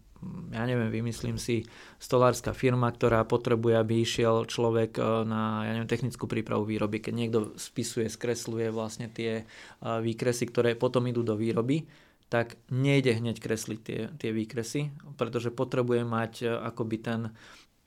ja 0.52 0.64
neviem, 0.68 0.92
vymyslím 0.92 1.40
si 1.40 1.64
stolárska 1.96 2.52
firma, 2.52 2.92
ktorá 2.92 3.24
potrebuje, 3.24 3.76
aby 3.80 4.04
išiel 4.04 4.44
človek 4.44 5.00
e, 5.00 5.04
na 5.24 5.64
ja 5.64 5.72
neviem, 5.80 5.88
technickú 5.88 6.28
prípravu 6.28 6.68
výroby. 6.68 7.00
Keď 7.00 7.14
niekto 7.16 7.40
spisuje, 7.56 8.12
skresluje 8.12 8.68
vlastne 8.68 9.08
tie 9.08 9.44
e, 9.44 9.44
výkresy, 9.82 10.52
ktoré 10.52 10.76
potom 10.76 11.08
idú 11.08 11.24
do 11.24 11.40
výroby, 11.40 11.88
tak 12.28 12.60
nejde 12.70 13.18
hneď 13.18 13.40
kresliť 13.42 13.80
tie, 13.80 14.00
tie 14.20 14.32
výkresy, 14.36 14.92
pretože 15.16 15.56
potrebuje 15.56 16.04
mať 16.04 16.34
e, 16.44 16.46
akoby 16.52 16.98
ten, 17.00 17.22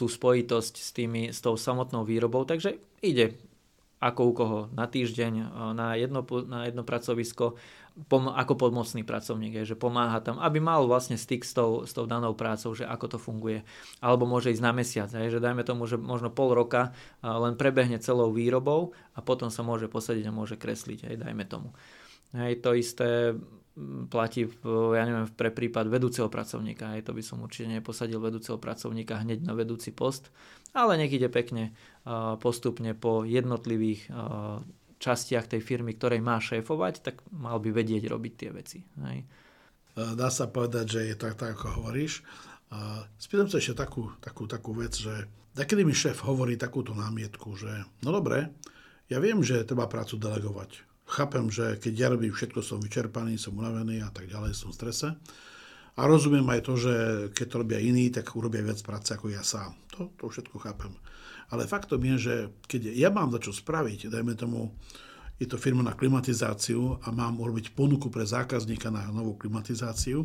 tú 0.01 0.09
spojitosť 0.09 0.75
s, 0.81 0.91
tými, 0.97 1.23
s 1.31 1.39
tou 1.45 1.55
samotnou 1.61 2.09
výrobou. 2.09 2.49
Takže 2.49 2.81
ide 3.05 3.37
ako 4.03 4.21
u 4.27 4.33
koho 4.35 4.61
na 4.75 4.91
týždeň, 4.91 5.55
na 5.79 5.95
jedno, 5.95 6.27
na 6.51 6.67
jedno 6.67 6.83
pracovisko, 6.83 7.55
pom- 8.09 8.33
ako 8.33 8.57
pomocný 8.57 9.05
pracovník, 9.05 9.63
je, 9.63 9.73
že 9.73 9.77
pomáha 9.77 10.21
tam, 10.25 10.41
aby 10.41 10.59
mal 10.59 10.89
vlastne 10.89 11.21
styk 11.21 11.45
s 11.45 11.53
tou, 11.53 11.85
s 11.85 11.93
tou 11.93 12.09
danou 12.09 12.33
prácou, 12.33 12.73
že 12.73 12.89
ako 12.89 13.17
to 13.17 13.19
funguje. 13.21 13.65
Alebo 14.01 14.25
môže 14.25 14.53
ísť 14.53 14.65
na 14.65 14.73
mesiac, 14.73 15.09
je, 15.13 15.33
že 15.33 15.41
dajme 15.41 15.63
tomu, 15.63 15.85
že 15.85 16.01
možno 16.01 16.33
pol 16.33 16.57
roka 16.57 16.97
len 17.21 17.55
prebehne 17.57 18.01
celou 18.01 18.33
výrobou 18.33 18.97
a 19.13 19.21
potom 19.21 19.53
sa 19.53 19.61
môže 19.61 19.89
posadiť 19.89 20.25
a 20.29 20.37
môže 20.37 20.57
kresliť, 20.57 21.13
hej, 21.13 21.17
dajme 21.21 21.45
tomu. 21.45 21.73
Hej, 22.33 22.65
to 22.65 22.73
isté 22.73 23.37
platí 24.13 24.45
v, 24.45 24.93
ja 24.93 25.09
neviem, 25.09 25.25
pre 25.33 25.49
prípad 25.49 25.89
vedúceho 25.89 26.29
pracovníka. 26.29 26.93
Hej, 26.93 27.09
to 27.09 27.17
by 27.17 27.25
som 27.25 27.41
určite 27.41 27.73
neposadil 27.73 28.21
vedúceho 28.21 28.61
pracovníka 28.61 29.21
hneď 29.25 29.49
na 29.49 29.57
vedúci 29.57 29.97
post, 29.97 30.29
ale 30.77 31.01
nech 31.01 31.13
ide 31.13 31.33
pekne 31.33 31.73
postupne 32.41 32.93
po 32.93 33.25
jednotlivých 33.25 34.13
častiach 35.03 35.51
tej 35.51 35.59
firmy, 35.59 35.99
ktorej 35.99 36.23
má 36.23 36.39
šéfovať, 36.39 36.95
tak 37.03 37.27
mal 37.35 37.59
by 37.59 37.75
vedieť 37.75 38.07
robiť 38.07 38.33
tie 38.39 38.51
veci. 38.55 38.79
Hej. 39.03 39.27
Dá 39.99 40.31
sa 40.31 40.47
povedať, 40.47 40.87
že 40.87 41.01
je 41.11 41.17
tak, 41.19 41.35
tak 41.35 41.59
ako 41.59 41.83
hovoríš. 41.83 42.23
Spýtam 43.19 43.51
sa 43.51 43.59
ešte 43.59 43.77
takú, 43.77 44.15
takú, 44.23 44.47
takú 44.47 44.73
vec, 44.73 44.95
že 44.97 45.29
takedy 45.53 45.85
mi 45.85 45.93
šéf 45.93 46.25
hovorí 46.25 46.57
takúto 46.57 46.97
námietku, 46.97 47.59
že 47.59 47.69
no 48.01 48.15
dobre, 48.15 48.49
ja 49.13 49.21
viem, 49.21 49.45
že 49.45 49.69
treba 49.69 49.91
prácu 49.91 50.17
delegovať. 50.17 50.81
Chápem, 51.05 51.53
že 51.53 51.77
keď 51.77 51.93
ja 51.93 52.09
robím 52.09 52.33
všetko, 52.33 52.65
som 52.65 52.81
vyčerpaný, 52.81 53.37
som 53.37 53.53
unavený 53.53 54.01
a 54.01 54.09
tak 54.09 54.33
ďalej, 54.33 54.57
som 54.57 54.73
v 54.73 54.79
strese. 54.81 55.09
A 55.93 56.09
rozumiem 56.09 56.49
aj 56.49 56.61
to, 56.65 56.81
že 56.81 56.95
keď 57.37 57.47
to 57.53 57.61
robia 57.61 57.77
iní, 57.85 58.09
tak 58.09 58.33
urobia 58.33 58.65
viac 58.65 58.81
práce 58.81 59.13
ako 59.13 59.29
ja 59.29 59.45
sám. 59.45 59.77
To, 59.93 60.09
to 60.17 60.33
všetko 60.33 60.57
chápem. 60.65 60.97
Ale 61.53 61.69
faktom 61.69 62.01
je, 62.01 62.17
že 62.17 62.35
keď 62.65 62.97
ja 62.97 63.13
mám 63.13 63.29
za 63.29 63.39
čo 63.45 63.53
spraviť, 63.53 64.09
dajme 64.09 64.33
tomu, 64.33 64.73
je 65.37 65.45
to 65.45 65.61
firma 65.61 65.85
na 65.85 65.93
klimatizáciu 65.93 66.97
a 67.05 67.13
mám 67.13 67.37
urobiť 67.37 67.77
ponuku 67.77 68.09
pre 68.09 68.25
zákazníka 68.25 68.89
na 68.89 69.13
novú 69.13 69.37
klimatizáciu, 69.37 70.25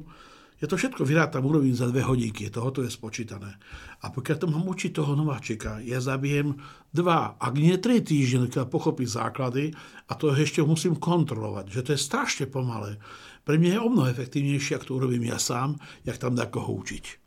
ja 0.57 0.65
to 0.65 0.73
všetko 0.73 1.05
vyrátam, 1.05 1.45
urobím 1.45 1.77
za 1.77 1.85
dve 1.85 2.01
hodinky, 2.01 2.49
to 2.49 2.81
je 2.81 2.89
spočítané. 2.89 3.61
A 4.01 4.09
pokiaľ 4.09 4.37
to 4.41 4.47
mám 4.49 4.65
učiť 4.65 4.89
toho 4.89 5.13
nováčika, 5.13 5.77
ja 5.85 6.01
zabijem 6.01 6.57
dva, 6.89 7.37
ak 7.37 7.53
nie 7.61 7.77
tri 7.77 8.01
týždne, 8.01 8.49
keď 8.49 8.65
pochopí 8.65 9.05
základy 9.05 9.77
a 10.09 10.17
to 10.17 10.33
ešte 10.33 10.65
musím 10.65 10.97
kontrolovať, 10.97 11.65
že 11.69 11.81
to 11.85 11.89
je 11.93 12.01
strašne 12.01 12.45
pomalé. 12.49 12.97
Pre 13.45 13.53
mňa 13.53 13.77
je 13.77 13.83
o 13.85 13.89
mnoho 13.93 14.09
efektívnejšie, 14.09 14.81
ak 14.81 14.89
to 14.89 14.97
urobím 14.97 15.29
ja 15.29 15.37
sám, 15.37 15.77
jak 16.01 16.17
tam 16.17 16.33
dá 16.33 16.49
koho 16.49 16.73
učiť. 16.73 17.26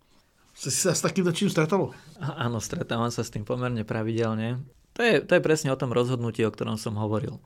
Si 0.61 0.69
sa 0.69 0.93
s 0.93 1.01
takým 1.01 1.25
čím 1.33 1.49
stretalo? 1.49 1.97
Áno, 2.21 2.61
stretávam 2.61 3.09
sa 3.09 3.25
s 3.25 3.33
tým 3.33 3.49
pomerne 3.49 3.81
pravidelne. 3.81 4.61
To 4.93 5.01
je, 5.01 5.25
to 5.25 5.41
je 5.41 5.41
presne 5.41 5.73
o 5.73 5.81
tom 5.81 5.89
rozhodnutí, 5.97 6.45
o 6.45 6.53
ktorom 6.53 6.77
som 6.77 7.01
hovoril. 7.01 7.41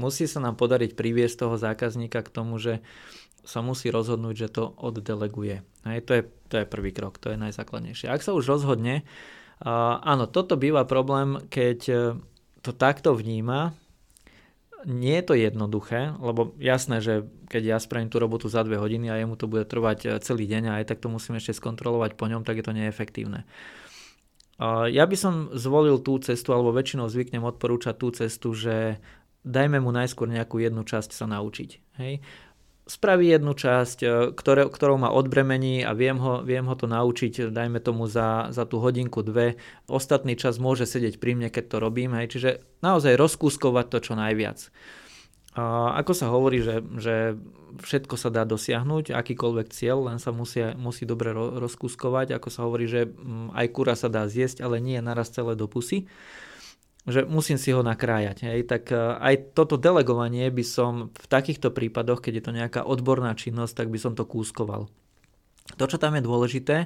Musí 0.00 0.24
sa 0.24 0.40
nám 0.40 0.56
podariť 0.56 0.96
priviesť 0.96 1.44
toho 1.44 1.60
zákazníka 1.60 2.24
k 2.24 2.32
tomu, 2.32 2.56
že 2.56 2.80
sa 3.44 3.60
musí 3.60 3.92
rozhodnúť, 3.92 4.48
že 4.48 4.48
to 4.48 4.72
oddeleguje. 4.80 5.60
Hej, 5.84 6.00
to, 6.08 6.12
je, 6.16 6.22
to 6.48 6.54
je 6.64 6.64
prvý 6.64 6.96
krok, 6.96 7.20
to 7.20 7.28
je 7.28 7.36
najzákladnejšie. 7.36 8.08
Ak 8.08 8.24
sa 8.24 8.32
už 8.32 8.48
rozhodne, 8.48 9.04
áno, 10.00 10.24
toto 10.24 10.56
býva 10.56 10.88
problém, 10.88 11.44
keď 11.52 11.78
e, 11.84 11.96
to 12.64 12.72
takto 12.72 13.12
vníma, 13.12 13.76
nie 14.86 15.18
je 15.18 15.24
to 15.26 15.34
jednoduché, 15.34 16.14
lebo 16.22 16.54
jasné, 16.62 17.02
že 17.02 17.26
keď 17.50 17.62
ja 17.64 17.78
spravím 17.82 18.12
tú 18.12 18.22
robotu 18.22 18.46
za 18.46 18.62
dve 18.62 18.78
hodiny 18.78 19.10
a 19.10 19.18
jemu 19.18 19.34
to 19.34 19.50
bude 19.50 19.66
trvať 19.66 19.98
e, 20.04 20.08
celý 20.22 20.46
deň 20.46 20.62
a 20.70 20.76
aj 20.82 20.94
tak 20.94 21.02
to 21.02 21.10
musím 21.10 21.40
ešte 21.40 21.56
skontrolovať 21.58 22.14
po 22.14 22.30
ňom, 22.30 22.46
tak 22.46 22.62
je 22.62 22.64
to 22.66 22.76
neefektívne. 22.76 23.42
Ja 24.90 25.06
by 25.06 25.14
som 25.14 25.54
zvolil 25.54 26.02
tú 26.02 26.18
cestu, 26.18 26.50
alebo 26.50 26.74
väčšinou 26.74 27.06
zvyknem 27.06 27.46
odporúčať 27.46 27.94
tú 27.94 28.10
cestu, 28.10 28.50
že 28.58 28.98
dajme 29.46 29.78
mu 29.78 29.94
najskôr 29.94 30.26
nejakú 30.26 30.58
jednu 30.58 30.82
časť 30.82 31.14
sa 31.14 31.30
naučiť. 31.30 31.70
Hej? 32.02 32.18
Spraví 32.88 33.28
jednu 33.28 33.52
časť, 33.52 33.98
e, 34.02 34.08
ktoré, 34.32 34.66
ktorou 34.66 34.96
ma 34.96 35.12
odbremení 35.12 35.84
a 35.84 35.92
viem 35.92 36.16
ho, 36.16 36.40
viem 36.40 36.64
ho 36.64 36.74
to 36.74 36.88
naučiť, 36.88 37.52
dajme 37.52 37.78
tomu 37.84 38.08
za, 38.08 38.48
za 38.50 38.64
tú 38.64 38.80
hodinku, 38.80 39.20
dve. 39.20 39.60
Ostatný 39.86 40.34
čas 40.34 40.56
môže 40.56 40.88
sedieť 40.88 41.20
pri 41.20 41.36
mne, 41.36 41.52
keď 41.52 41.64
to 41.68 41.76
robím. 41.78 42.16
Hej. 42.16 42.34
Čiže 42.34 42.50
naozaj 42.80 43.20
rozkúskovať 43.20 43.86
to 43.92 43.98
čo 44.00 44.12
najviac. 44.16 44.72
A 45.58 45.94
ako 46.00 46.12
sa 46.16 46.26
hovorí, 46.32 46.64
že, 46.64 46.80
že 46.96 47.34
všetko 47.82 48.14
sa 48.14 48.30
dá 48.30 48.46
dosiahnuť, 48.46 49.10
akýkoľvek 49.10 49.68
cieľ, 49.74 50.08
len 50.08 50.18
sa 50.22 50.30
musí, 50.30 50.62
musí 50.78 51.04
dobre 51.04 51.34
rozkúskovať. 51.34 52.36
Ako 52.40 52.48
sa 52.48 52.64
hovorí, 52.64 52.88
že 52.88 53.10
mm, 53.10 53.52
aj 53.52 53.66
kura 53.74 53.94
sa 53.98 54.08
dá 54.08 54.24
zjesť, 54.24 54.64
ale 54.64 54.80
nie 54.80 54.96
naraz 55.02 55.28
celé 55.34 55.58
do 55.58 55.68
pusy 55.68 56.08
že 57.08 57.24
musím 57.24 57.56
si 57.56 57.72
ho 57.72 57.82
nakrájať. 57.84 58.44
Hej. 58.44 58.60
Tak 58.68 58.92
e, 58.92 58.96
aj 58.96 59.34
toto 59.56 59.80
delegovanie 59.80 60.48
by 60.52 60.64
som 60.64 60.92
v 61.12 61.26
takýchto 61.26 61.72
prípadoch, 61.72 62.20
keď 62.20 62.32
je 62.38 62.44
to 62.44 62.52
nejaká 62.56 62.80
odborná 62.84 63.32
činnosť, 63.34 63.84
tak 63.84 63.88
by 63.88 63.98
som 64.00 64.12
to 64.14 64.28
kúskoval. 64.28 64.86
To, 65.76 65.84
čo 65.84 66.00
tam 66.00 66.16
je 66.16 66.22
dôležité, 66.24 66.76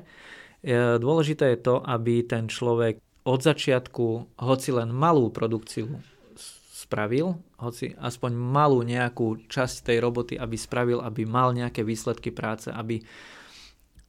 je, 0.62 0.98
dôležité 0.98 1.54
je 1.54 1.58
to, 1.62 1.82
aby 1.82 2.26
ten 2.26 2.50
človek 2.50 2.98
od 3.22 3.40
začiatku 3.42 4.38
hoci 4.42 4.70
len 4.74 4.90
malú 4.90 5.30
produkciu 5.30 5.86
spravil, 6.82 7.38
hoci 7.62 7.94
aspoň 7.94 8.34
malú 8.34 8.82
nejakú 8.82 9.46
časť 9.46 9.86
tej 9.86 9.98
roboty, 10.02 10.34
aby 10.34 10.58
spravil, 10.58 10.98
aby 10.98 11.22
mal 11.22 11.54
nejaké 11.54 11.86
výsledky 11.86 12.34
práce, 12.34 12.74
aby 12.74 12.98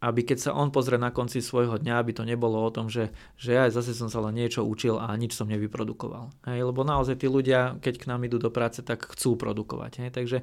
aby 0.04 0.28
keď 0.28 0.38
sa 0.38 0.52
on 0.52 0.68
pozrie 0.68 1.00
na 1.00 1.16
konci 1.16 1.40
svojho 1.40 1.80
dňa, 1.80 1.96
aby 1.96 2.12
to 2.12 2.28
nebolo 2.28 2.60
o 2.60 2.74
tom, 2.76 2.92
že, 2.92 3.16
že 3.40 3.56
ja 3.56 3.72
zase 3.72 3.96
som 3.96 4.12
sa 4.12 4.20
len 4.20 4.36
niečo 4.36 4.68
učil 4.68 5.00
a 5.00 5.16
nič 5.16 5.32
som 5.32 5.48
nevyprodukoval. 5.48 6.36
Hej, 6.44 6.60
lebo 6.68 6.84
naozaj 6.84 7.24
tí 7.24 7.32
ľudia, 7.32 7.80
keď 7.80 8.04
k 8.04 8.08
nám 8.12 8.28
idú 8.28 8.36
do 8.36 8.52
práce, 8.52 8.84
tak 8.84 9.08
chcú 9.16 9.40
produkovať. 9.40 10.04
Hej. 10.04 10.12
Takže 10.12 10.38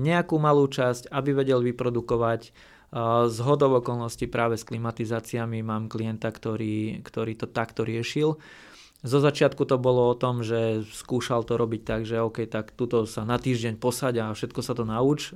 nejakú 0.00 0.40
malú 0.40 0.64
časť, 0.64 1.12
aby 1.12 1.36
vedel 1.36 1.60
vyprodukovať, 1.60 2.56
z 3.24 3.38
hodov 3.40 3.80
okolností 3.80 4.28
práve 4.28 4.60
s 4.60 4.68
klimatizáciami 4.68 5.64
mám 5.64 5.88
klienta, 5.88 6.28
ktorý, 6.28 7.00
ktorý 7.00 7.40
to 7.40 7.48
takto 7.48 7.88
riešil. 7.88 8.36
Zo 9.02 9.18
začiatku 9.18 9.66
to 9.66 9.82
bolo 9.82 10.14
o 10.14 10.14
tom, 10.14 10.46
že 10.46 10.86
skúšal 10.86 11.42
to 11.42 11.58
robiť 11.58 11.82
tak, 11.82 12.00
že 12.06 12.22
OK, 12.22 12.46
tak 12.46 12.70
tuto 12.78 13.02
sa 13.02 13.26
na 13.26 13.34
týždeň 13.34 13.82
posaď 13.82 14.14
a 14.22 14.34
všetko 14.34 14.62
sa 14.62 14.78
to 14.78 14.86
nauč, 14.86 15.34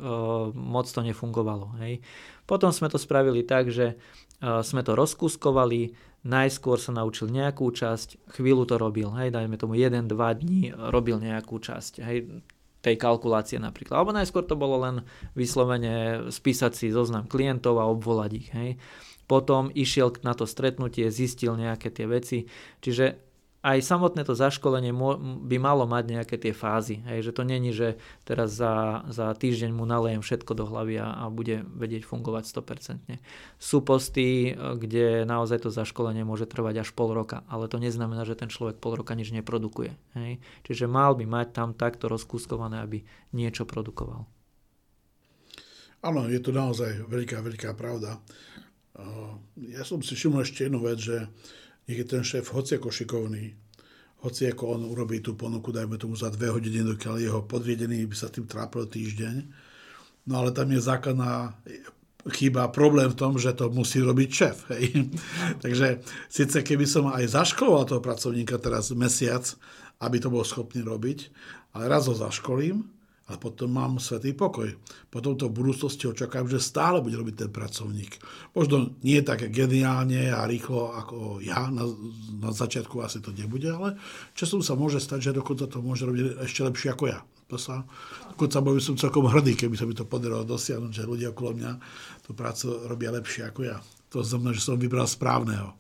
moc 0.55 0.87
to 0.87 1.03
nefungovalo. 1.03 1.75
Hej. 1.83 1.99
Potom 2.47 2.71
sme 2.71 2.87
to 2.87 2.95
spravili 2.95 3.43
tak, 3.43 3.75
že 3.75 3.99
sme 4.39 4.87
to 4.87 4.95
rozkuskovali, 4.95 5.99
najskôr 6.23 6.79
sa 6.79 6.95
naučil 6.95 7.27
nejakú 7.27 7.67
časť, 7.67 8.31
chvíľu 8.39 8.71
to 8.71 8.79
robil, 8.79 9.11
hej, 9.19 9.35
dajme 9.35 9.59
tomu 9.59 9.75
1-2 9.75 10.15
dní 10.15 10.71
robil 10.75 11.19
nejakú 11.19 11.59
časť, 11.59 12.07
hej, 12.07 12.43
tej 12.87 12.97
kalkulácie 13.03 13.59
napríklad. 13.59 13.99
Alebo 13.99 14.15
najskôr 14.15 14.47
to 14.47 14.55
bolo 14.55 14.79
len 14.79 15.03
vyslovene 15.35 16.31
spísať 16.31 16.71
si 16.71 16.95
zoznam 16.95 17.27
klientov 17.27 17.83
a 17.83 17.91
obvolať 17.91 18.31
ich. 18.31 18.49
Hej. 18.55 18.71
Potom 19.27 19.75
išiel 19.75 20.15
na 20.23 20.39
to 20.39 20.47
stretnutie, 20.47 21.11
zistil 21.11 21.59
nejaké 21.59 21.91
tie 21.91 22.07
veci. 22.07 22.47
Čiže 22.79 23.26
aj 23.67 23.83
samotné 23.83 24.23
to 24.23 24.39
zaškolenie 24.39 24.95
by 25.43 25.57
malo 25.59 25.91
mať 25.91 26.05
nejaké 26.07 26.39
tie 26.39 26.55
fázy. 26.55 27.03
Hej, 27.11 27.27
že 27.27 27.33
to 27.35 27.43
není, 27.43 27.75
že 27.75 27.99
teraz 28.23 28.55
za, 28.55 29.03
za 29.11 29.35
týždeň 29.35 29.75
mu 29.75 29.83
nalejem 29.83 30.23
všetko 30.23 30.55
do 30.55 30.71
hlavy 30.71 31.03
a, 31.03 31.27
a 31.27 31.35
bude 31.35 31.67
vedieť 31.75 32.07
fungovať 32.07 32.47
100%. 32.47 33.19
Sú 33.59 33.83
posty, 33.83 34.55
kde 34.55 35.27
naozaj 35.27 35.67
to 35.67 35.75
zaškolenie 35.75 36.23
môže 36.23 36.47
trvať 36.47 36.87
až 36.87 36.95
pol 36.95 37.11
roka, 37.11 37.43
ale 37.51 37.67
to 37.67 37.83
neznamená, 37.83 38.23
že 38.23 38.39
ten 38.39 38.47
človek 38.47 38.79
pol 38.79 39.03
roka 39.03 39.19
nič 39.19 39.35
neprodukuje. 39.35 39.99
Hej. 40.15 40.39
Čiže 40.63 40.87
mal 40.87 41.19
by 41.19 41.27
mať 41.27 41.47
tam 41.51 41.75
takto 41.75 42.07
rozkúskované, 42.07 42.79
aby 42.87 43.03
niečo 43.35 43.67
produkoval. 43.67 44.31
Áno, 46.07 46.31
je 46.31 46.39
to 46.39 46.55
naozaj 46.55 47.03
veľká, 47.11 47.43
veľká 47.43 47.75
pravda. 47.75 48.23
Ja 49.59 49.83
som 49.83 50.07
si 50.07 50.15
všimol 50.15 50.47
ešte 50.47 50.71
jednu 50.71 50.87
vec, 50.87 51.03
že 51.03 51.27
nech 51.87 51.99
je 52.03 52.07
ten 52.07 52.23
šéf 52.27 52.51
hoci 52.51 52.77
ako 52.77 52.91
šikovný, 52.91 53.55
hoci 54.27 54.51
ako 54.51 54.79
on 54.79 54.83
urobí 54.91 55.23
tú 55.23 55.39
ponuku, 55.39 55.71
dajme 55.71 55.99
tomu 55.99 56.19
za 56.19 56.31
dve 56.35 56.51
hodiny, 56.51 56.83
dokiaľ 56.83 57.15
jeho 57.23 57.41
podviedený 57.47 58.07
by 58.11 58.17
sa 58.19 58.27
tým 58.27 58.51
trápil 58.51 58.91
týždeň. 58.91 59.37
No 60.27 60.43
ale 60.43 60.51
tam 60.51 60.67
je 60.75 60.83
základná 60.83 61.55
chyba, 62.35 62.67
problém 62.75 63.07
v 63.07 63.19
tom, 63.19 63.39
že 63.39 63.55
to 63.55 63.71
musí 63.71 64.03
robiť 64.03 64.29
šéf. 64.31 64.59
Hej. 64.75 64.85
Takže 65.63 66.03
síce 66.27 66.59
keby 66.67 66.87
som 66.89 67.07
aj 67.07 67.31
zaškoloval 67.31 67.87
toho 67.87 68.03
pracovníka 68.03 68.59
teraz 68.59 68.91
mesiac, 68.91 69.47
aby 70.03 70.19
to 70.19 70.29
bol 70.29 70.43
schopný 70.43 70.83
robiť, 70.83 71.31
ale 71.77 71.87
raz 71.87 72.11
ho 72.11 72.15
zaškolím, 72.19 72.96
a 73.27 73.35
potom 73.35 73.75
mám 73.75 73.99
svetý 73.99 74.31
pokoj. 74.39 74.71
Potom 75.11 75.35
to 75.35 75.51
v 75.51 75.59
budúcnosti 75.59 76.07
očakávam, 76.07 76.47
že 76.47 76.63
stále 76.63 77.03
bude 77.03 77.19
robiť 77.19 77.47
ten 77.47 77.51
pracovník. 77.51 78.23
Možno 78.55 78.95
nie 79.03 79.19
tak 79.27 79.51
geniálne 79.51 80.31
a 80.31 80.47
rýchlo 80.47 80.95
ako 80.95 81.43
ja, 81.43 81.67
na, 81.67 81.91
na 82.39 82.55
začiatku 82.55 83.03
asi 83.03 83.19
to 83.19 83.35
nebude, 83.35 83.67
ale 83.67 83.99
časom 84.39 84.63
sa 84.63 84.79
môže 84.79 85.03
stať, 85.03 85.31
že 85.31 85.39
dokonca 85.43 85.67
to 85.67 85.83
môže 85.83 86.07
robiť 86.07 86.47
ešte 86.47 86.63
lepšie 86.63 86.89
ako 86.95 87.05
ja. 87.11 87.21
To 87.51 87.59
sa, 87.59 87.83
dokonca 88.35 88.59
bol 88.63 88.75
by 88.79 88.83
som 88.83 88.99
celkom 88.99 89.27
hrdý, 89.27 89.55
keby 89.55 89.75
sa 89.79 89.87
mi 89.87 89.95
to 89.95 90.07
podarilo 90.07 90.43
dosiahnuť, 90.47 90.91
že 90.91 91.07
ľudia 91.07 91.31
okolo 91.31 91.51
mňa 91.59 91.73
tú 92.27 92.35
prácu 92.35 92.87
robia 92.87 93.11
lepšie 93.15 93.51
ako 93.51 93.61
ja. 93.67 93.79
To 94.15 94.23
znamená, 94.23 94.55
že 94.55 94.63
som 94.63 94.79
vybral 94.79 95.07
správneho. 95.07 95.75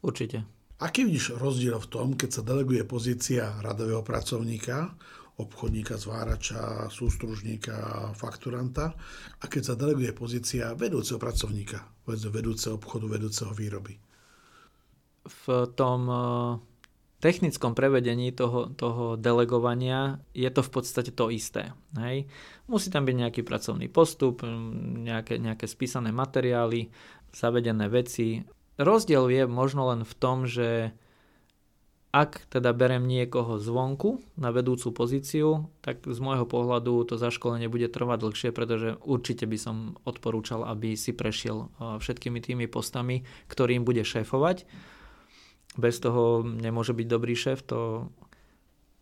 Určite. 0.00 0.44
Aký 0.78 1.02
vidíš 1.02 1.34
rozdiel 1.36 1.74
v 1.80 1.90
tom, 1.90 2.08
keď 2.14 2.38
sa 2.38 2.42
deleguje 2.46 2.86
pozícia 2.86 3.56
radového 3.60 4.04
pracovníka 4.06 4.94
obchodníka, 5.38 5.94
zvárača, 5.94 6.90
sústružníka, 6.90 8.10
fakturanta 8.18 8.92
a 9.38 9.44
keď 9.46 9.62
sa 9.62 9.74
deleguje 9.78 10.10
pozícia 10.10 10.74
vedúceho 10.74 11.22
pracovníka, 11.22 11.86
vedúceho 12.06 12.74
obchodu, 12.74 13.06
vedúceho 13.06 13.54
výroby. 13.54 14.02
V 15.28 15.44
tom 15.78 16.00
eh, 16.10 16.22
technickom 17.18 17.74
prevedení 17.74 18.30
toho, 18.34 18.70
toho 18.74 19.18
delegovania 19.18 20.22
je 20.34 20.50
to 20.50 20.62
v 20.62 20.70
podstate 20.70 21.10
to 21.14 21.30
isté. 21.30 21.74
Hej. 21.98 22.26
Musí 22.70 22.90
tam 22.90 23.06
byť 23.06 23.16
nejaký 23.26 23.42
pracovný 23.42 23.90
postup, 23.90 24.42
nejaké, 25.06 25.38
nejaké 25.38 25.66
spísané 25.66 26.14
materiály, 26.14 26.90
zavedené 27.34 27.90
veci. 27.90 28.42
Rozdiel 28.78 29.26
je 29.34 29.44
možno 29.50 29.90
len 29.90 30.06
v 30.06 30.14
tom, 30.18 30.46
že 30.46 30.94
ak 32.08 32.48
teda 32.48 32.72
berem 32.72 33.04
niekoho 33.04 33.60
zvonku 33.60 34.24
na 34.40 34.48
vedúcu 34.48 34.96
pozíciu, 34.96 35.68
tak 35.84 36.08
z 36.08 36.18
môjho 36.24 36.48
pohľadu 36.48 37.04
to 37.04 37.20
zaškolenie 37.20 37.68
bude 37.68 37.84
trvať 37.92 38.18
dlhšie, 38.24 38.50
pretože 38.56 38.96
určite 39.04 39.44
by 39.44 39.58
som 39.60 39.76
odporúčal, 40.08 40.64
aby 40.64 40.96
si 40.96 41.12
prešiel 41.12 41.68
všetkými 41.76 42.40
tými 42.40 42.64
postami, 42.64 43.28
ktorým 43.52 43.84
bude 43.84 44.08
šéfovať. 44.08 44.64
Bez 45.76 46.00
toho 46.00 46.40
nemôže 46.42 46.96
byť 46.96 47.06
dobrý 47.06 47.36
šéf, 47.36 47.60
to, 47.68 48.08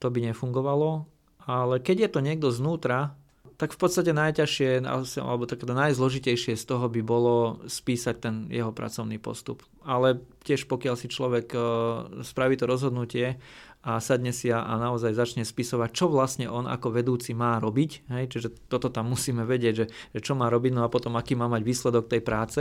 to 0.02 0.10
by 0.10 0.26
nefungovalo. 0.26 1.06
Ale 1.46 1.78
keď 1.78 1.96
je 1.96 2.10
to 2.10 2.20
niekto 2.26 2.48
znútra, 2.50 3.14
tak 3.56 3.72
v 3.72 3.78
podstate 3.80 4.12
najťažšie 4.12 4.84
alebo 5.20 5.48
tak 5.48 5.64
najzložitejšie 5.64 6.60
z 6.60 6.64
toho 6.68 6.92
by 6.92 7.00
bolo 7.00 7.64
spísať 7.64 8.16
ten 8.20 8.34
jeho 8.52 8.68
pracovný 8.68 9.16
postup. 9.16 9.64
Ale 9.80 10.20
tiež 10.44 10.68
pokiaľ 10.68 10.94
si 11.00 11.08
človek 11.08 11.56
e, 11.56 11.58
spraví 12.20 12.60
to 12.60 12.68
rozhodnutie 12.68 13.40
a 13.80 13.96
sadne 14.02 14.36
si 14.36 14.52
a, 14.52 14.60
naozaj 14.60 15.16
začne 15.16 15.48
spisovať, 15.48 15.88
čo 15.96 16.12
vlastne 16.12 16.52
on 16.52 16.68
ako 16.68 16.92
vedúci 16.92 17.32
má 17.32 17.56
robiť, 17.56 18.12
hej, 18.12 18.24
čiže 18.28 18.48
toto 18.68 18.92
tam 18.92 19.08
musíme 19.08 19.48
vedieť, 19.48 19.74
že, 19.74 19.86
že 20.12 20.20
čo 20.20 20.36
má 20.36 20.52
robiť, 20.52 20.76
no 20.76 20.84
a 20.84 20.92
potom 20.92 21.16
aký 21.16 21.32
má 21.32 21.48
mať 21.48 21.62
výsledok 21.64 22.12
tej 22.12 22.20
práce, 22.20 22.60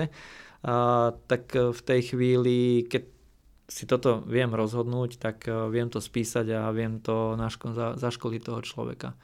a, 0.64 1.12
tak 1.28 1.52
v 1.52 1.82
tej 1.84 2.16
chvíli, 2.16 2.88
keď 2.88 3.04
si 3.66 3.90
toto 3.90 4.22
viem 4.30 4.54
rozhodnúť, 4.54 5.18
tak 5.18 5.50
e, 5.50 5.52
viem 5.74 5.92
to 5.92 6.00
spísať 6.00 6.46
a 6.56 6.72
viem 6.72 7.02
to 7.02 7.36
naško, 7.36 7.74
za, 7.74 7.88
zaškoliť 8.00 8.42
toho 8.46 8.62
človeka. 8.62 9.18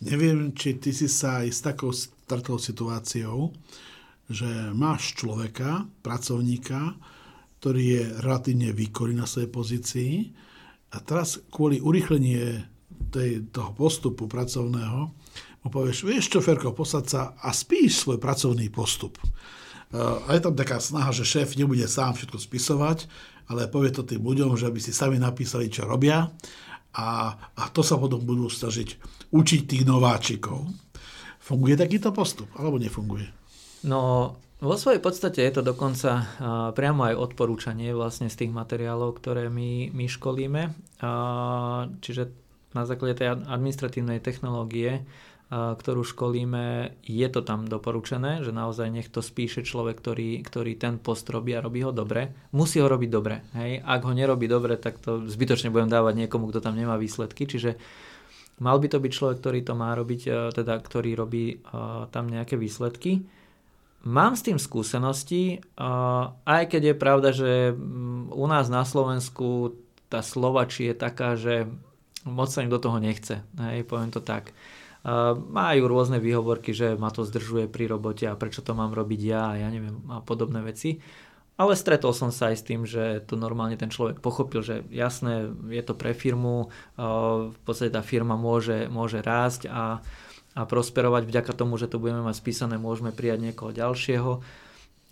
Neviem, 0.00 0.56
či 0.56 0.80
ty 0.80 0.96
si 0.96 1.12
sa 1.12 1.44
aj 1.44 1.48
s 1.52 1.60
takou 1.60 1.92
startou 1.92 2.56
situáciou, 2.56 3.52
že 4.30 4.48
máš 4.72 5.12
človeka, 5.18 5.84
pracovníka, 6.00 6.96
ktorý 7.60 7.82
je 7.84 8.04
relatívne 8.24 8.72
výkonný 8.72 9.20
na 9.20 9.28
svojej 9.28 9.50
pozícii 9.52 10.12
a 10.94 11.04
teraz 11.04 11.36
kvôli 11.52 11.84
urychlenie 11.84 12.64
tej, 13.12 13.52
toho 13.52 13.76
postupu 13.76 14.24
pracovného 14.24 15.12
mu 15.60 15.68
povieš, 15.68 16.08
vieš 16.08 16.32
čo, 16.32 16.40
Ferko, 16.40 16.72
posad 16.72 17.04
sa 17.04 17.36
a 17.36 17.52
spíš 17.52 18.08
svoj 18.08 18.16
pracovný 18.16 18.72
postup. 18.72 19.20
A 19.92 20.32
je 20.32 20.40
tam 20.40 20.56
taká 20.56 20.80
snaha, 20.80 21.12
že 21.12 21.28
šéf 21.28 21.58
nebude 21.60 21.84
sám 21.84 22.16
všetko 22.16 22.40
spisovať, 22.40 22.98
ale 23.50 23.68
povie 23.68 23.92
to 23.92 24.06
tým 24.06 24.22
ľuďom, 24.22 24.56
že 24.56 24.70
by 24.70 24.80
si 24.80 24.94
sami 24.94 25.20
napísali, 25.20 25.68
čo 25.68 25.84
robia 25.84 26.30
a, 26.94 27.34
a 27.54 27.64
to 27.70 27.86
sa 27.86 27.98
potom 27.98 28.22
budú 28.22 28.50
snažiť 28.50 28.98
učiť 29.30 29.60
tých 29.66 29.84
nováčikov. 29.86 30.66
Funguje 31.38 31.78
takýto 31.78 32.10
postup, 32.10 32.50
alebo 32.58 32.78
nefunguje? 32.78 33.30
No, 33.86 34.34
vo 34.60 34.76
svojej 34.76 35.00
podstate 35.00 35.40
je 35.40 35.52
to 35.56 35.62
dokonca 35.64 36.28
priamo 36.76 37.08
aj 37.08 37.14
odporúčanie 37.16 37.96
vlastne 37.96 38.28
z 38.28 38.44
tých 38.44 38.52
materiálov, 38.52 39.16
ktoré 39.16 39.48
my, 39.48 39.88
my 39.94 40.04
školíme. 40.04 40.62
čiže 42.04 42.22
na 42.70 42.86
základe 42.86 43.18
tej 43.18 43.40
administratívnej 43.50 44.22
technológie 44.22 45.02
ktorú 45.50 46.06
školíme, 46.06 46.94
je 47.02 47.26
to 47.26 47.42
tam 47.42 47.66
doporučené, 47.66 48.46
že 48.46 48.54
naozaj 48.54 48.86
nech 48.86 49.10
to 49.10 49.18
spíše 49.18 49.66
človek, 49.66 49.98
ktorý, 49.98 50.46
ktorý 50.46 50.78
ten 50.78 51.02
post 51.02 51.26
robí 51.26 51.58
a 51.58 51.64
robí 51.64 51.82
ho 51.82 51.90
dobre. 51.90 52.30
Musí 52.54 52.78
ho 52.78 52.86
robiť 52.86 53.10
dobre. 53.10 53.42
Hej? 53.58 53.82
Ak 53.82 54.06
ho 54.06 54.14
nerobí 54.14 54.46
dobre, 54.46 54.78
tak 54.78 55.02
to 55.02 55.26
zbytočne 55.26 55.74
budem 55.74 55.90
dávať 55.90 56.22
niekomu, 56.22 56.54
kto 56.54 56.62
tam 56.62 56.78
nemá 56.78 56.94
výsledky. 56.94 57.50
Čiže 57.50 57.74
mal 58.62 58.78
by 58.78 58.94
to 58.94 59.02
byť 59.02 59.10
človek, 59.10 59.36
ktorý 59.42 59.60
to 59.66 59.74
má 59.74 59.90
robiť, 59.98 60.20
e, 60.30 60.30
teda 60.54 60.78
ktorý 60.78 61.18
robí 61.18 61.58
uh, 61.58 62.06
tam 62.14 62.30
nejaké 62.30 62.54
výsledky. 62.54 63.26
Mám 64.06 64.38
s 64.38 64.46
tým 64.46 64.56
skúsenosti, 64.56 65.60
uh, 65.76 66.30
aj 66.46 66.72
keď 66.72 66.94
je 66.94 66.96
pravda, 66.96 67.28
že 67.34 67.52
um, 67.74 68.30
u 68.32 68.46
nás 68.46 68.70
na 68.70 68.86
Slovensku 68.86 69.76
tá 70.06 70.22
slovači 70.22 70.88
je 70.88 70.94
taká, 70.94 71.34
že 71.34 71.66
moc 72.22 72.48
sa 72.54 72.62
im 72.62 72.72
do 72.72 72.80
toho 72.80 73.02
nechce. 73.02 73.42
Hej, 73.58 73.84
poviem 73.90 74.14
to 74.14 74.22
tak. 74.22 74.54
Majú 75.00 75.82
rôzne 75.88 76.20
výhovorky, 76.20 76.76
že 76.76 76.92
ma 77.00 77.08
to 77.08 77.24
zdržuje 77.24 77.72
pri 77.72 77.88
robote 77.88 78.28
a 78.28 78.36
prečo 78.36 78.60
to 78.60 78.76
mám 78.76 78.92
robiť 78.92 79.20
ja 79.24 79.56
a 79.56 79.58
ja 79.58 79.68
neviem 79.72 79.96
a 80.12 80.20
podobné 80.20 80.60
veci. 80.60 81.00
Ale 81.60 81.76
stretol 81.76 82.16
som 82.16 82.32
sa 82.32 82.52
aj 82.52 82.56
s 82.56 82.64
tým, 82.64 82.88
že 82.88 83.20
to 83.28 83.36
normálne 83.36 83.76
ten 83.76 83.92
človek 83.92 84.24
pochopil, 84.24 84.64
že 84.64 84.80
jasné, 84.88 85.52
je 85.68 85.82
to 85.84 85.92
pre 85.92 86.16
firmu, 86.16 86.72
v 87.52 87.58
podstate 87.68 87.92
tá 87.92 88.00
firma 88.00 88.32
môže, 88.40 88.88
môže 88.88 89.20
rásť 89.20 89.68
a, 89.68 90.00
a 90.56 90.60
prosperovať 90.64 91.28
vďaka 91.28 91.52
tomu, 91.52 91.76
že 91.76 91.92
to 91.92 92.00
budeme 92.00 92.24
mať 92.24 92.40
spísané, 92.40 92.80
môžeme 92.80 93.12
prijať 93.12 93.44
niekoho 93.44 93.76
ďalšieho 93.76 94.40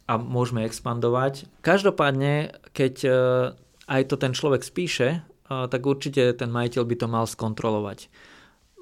a 0.08 0.12
môžeme 0.16 0.64
expandovať. 0.64 1.44
Každopádne, 1.60 2.56
keď 2.72 2.94
e, 3.04 3.10
aj 3.84 4.02
to 4.08 4.16
ten 4.16 4.32
človek 4.32 4.64
spíše, 4.64 5.20
tak 5.48 5.80
určite 5.80 6.36
ten 6.36 6.52
majiteľ 6.52 6.82
by 6.84 6.96
to 6.96 7.06
mal 7.08 7.24
skontrolovať. 7.24 8.12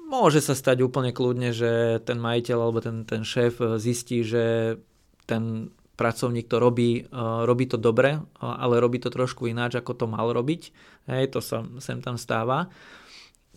Môže 0.07 0.39
sa 0.39 0.55
stať 0.55 0.87
úplne 0.87 1.11
kľudne, 1.11 1.51
že 1.51 1.99
ten 2.07 2.15
majiteľ 2.15 2.57
alebo 2.63 2.79
ten, 2.79 3.03
ten 3.03 3.27
šéf 3.27 3.59
zistí, 3.75 4.23
že 4.23 4.79
ten 5.27 5.75
pracovník 5.99 6.47
to 6.47 6.63
robí, 6.63 7.03
uh, 7.11 7.43
robí 7.43 7.67
to 7.67 7.75
dobre, 7.75 8.15
uh, 8.15 8.23
ale 8.39 8.79
robí 8.79 9.03
to 9.03 9.11
trošku 9.11 9.51
ináč, 9.51 9.75
ako 9.75 9.91
to 9.99 10.05
mal 10.07 10.31
robiť. 10.31 10.71
Hej, 11.11 11.35
to 11.35 11.43
sa 11.43 11.67
sem 11.83 11.99
tam 11.99 12.15
stáva. 12.15 12.71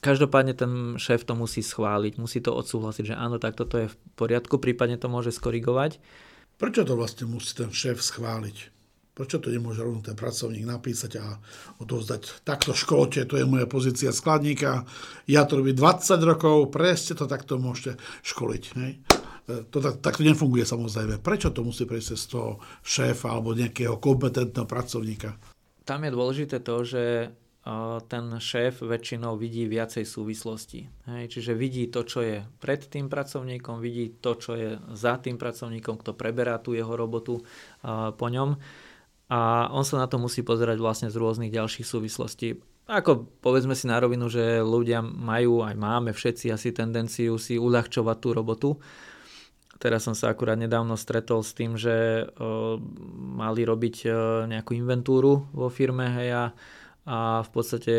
Každopádne 0.02 0.56
ten 0.56 0.72
šéf 0.98 1.22
to 1.22 1.38
musí 1.38 1.62
schváliť, 1.62 2.18
musí 2.18 2.42
to 2.42 2.50
odsúhlasiť, 2.50 3.12
že 3.12 3.14
áno, 3.14 3.38
tak 3.38 3.54
toto 3.54 3.76
je 3.78 3.92
v 3.92 3.96
poriadku, 4.16 4.58
prípadne 4.58 4.98
to 4.98 5.12
môže 5.12 5.30
skorigovať. 5.30 6.02
Prečo 6.58 6.82
to 6.82 6.98
vlastne 6.98 7.30
musí 7.30 7.52
ten 7.54 7.70
šéf 7.70 8.02
schváliť? 8.02 8.79
Prečo 9.10 9.42
to 9.42 9.50
nemôže 9.50 9.82
rovno 9.82 10.00
ten 10.00 10.14
pracovník 10.14 10.64
napísať 10.64 11.18
a 11.18 11.36
odovzdať 11.82 12.46
takto 12.46 12.72
školte, 12.72 13.26
to 13.26 13.36
je 13.36 13.44
moja 13.44 13.66
pozícia 13.66 14.14
skladníka, 14.14 14.86
ja 15.26 15.42
to 15.44 15.60
robím 15.60 15.74
20 15.74 16.14
rokov, 16.22 16.70
presne 16.70 17.18
to 17.18 17.26
takto 17.26 17.58
môžete 17.58 17.98
školiť. 18.22 18.62
Hej? 18.78 18.92
E, 19.50 19.66
to 19.66 19.82
tak, 19.82 19.98
takto 19.98 20.22
nefunguje 20.22 20.62
samozrejme. 20.62 21.18
Prečo 21.18 21.50
to 21.50 21.66
musí 21.66 21.84
prejsť 21.84 22.10
z 22.14 22.26
toho 22.30 22.50
šéfa 22.86 23.34
alebo 23.34 23.56
nejakého 23.56 23.98
kompetentného 23.98 24.66
pracovníka? 24.66 25.34
Tam 25.82 26.06
je 26.06 26.10
dôležité 26.14 26.62
to, 26.62 26.86
že 26.86 27.02
e, 27.02 27.28
ten 28.06 28.24
šéf 28.38 28.78
väčšinou 28.78 29.34
vidí 29.34 29.66
viacej 29.66 30.06
súvislosti. 30.06 30.86
Hej, 31.10 31.34
čiže 31.34 31.52
vidí 31.58 31.90
to, 31.90 32.06
čo 32.06 32.22
je 32.22 32.46
pred 32.62 32.78
tým 32.86 33.10
pracovníkom, 33.10 33.82
vidí 33.82 34.14
to, 34.22 34.38
čo 34.38 34.54
je 34.54 34.78
za 34.94 35.18
tým 35.18 35.34
pracovníkom, 35.34 35.98
kto 35.98 36.14
preberá 36.14 36.62
tú 36.62 36.78
jeho 36.78 36.94
robotu 36.94 37.40
e, 37.40 37.42
po 38.14 38.26
ňom 38.30 38.54
a 39.30 39.70
on 39.70 39.86
sa 39.86 40.02
na 40.02 40.10
to 40.10 40.18
musí 40.18 40.42
pozerať 40.42 40.82
vlastne 40.82 41.08
z 41.08 41.16
rôznych 41.16 41.54
ďalších 41.54 41.86
súvislostí. 41.86 42.58
Ako 42.90 43.30
povedzme 43.38 43.78
si 43.78 43.86
na 43.86 44.02
rovinu, 44.02 44.26
že 44.26 44.58
ľudia 44.58 44.98
majú, 44.98 45.62
aj 45.62 45.78
máme 45.78 46.10
všetci 46.10 46.50
asi 46.50 46.74
tendenciu 46.74 47.38
si 47.38 47.54
uľahčovať 47.54 48.16
tú 48.18 48.28
robotu, 48.34 48.70
teraz 49.78 50.04
som 50.04 50.18
sa 50.18 50.34
akurát 50.34 50.58
nedávno 50.58 50.98
stretol 50.98 51.46
s 51.46 51.54
tým, 51.54 51.78
že 51.78 52.26
mali 53.16 53.62
robiť 53.62 54.10
nejakú 54.50 54.74
inventúru 54.74 55.46
vo 55.54 55.70
firme 55.70 56.10
hej, 56.20 56.28
a, 56.34 56.44
a 57.06 57.18
v 57.46 57.50
podstate 57.54 57.94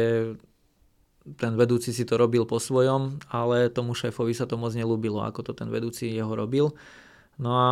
ten 1.22 1.54
vedúci 1.56 1.94
si 1.96 2.04
to 2.04 2.20
robil 2.20 2.44
po 2.44 2.60
svojom, 2.60 3.24
ale 3.32 3.72
tomu 3.72 3.96
šéfovi 3.96 4.36
sa 4.36 4.44
to 4.44 4.60
moc 4.60 4.76
nelúbilo, 4.76 5.24
ako 5.24 5.48
to 5.48 5.54
ten 5.56 5.72
vedúci 5.72 6.12
jeho 6.12 6.34
robil. 6.34 6.74
No 7.40 7.50
a 7.56 7.72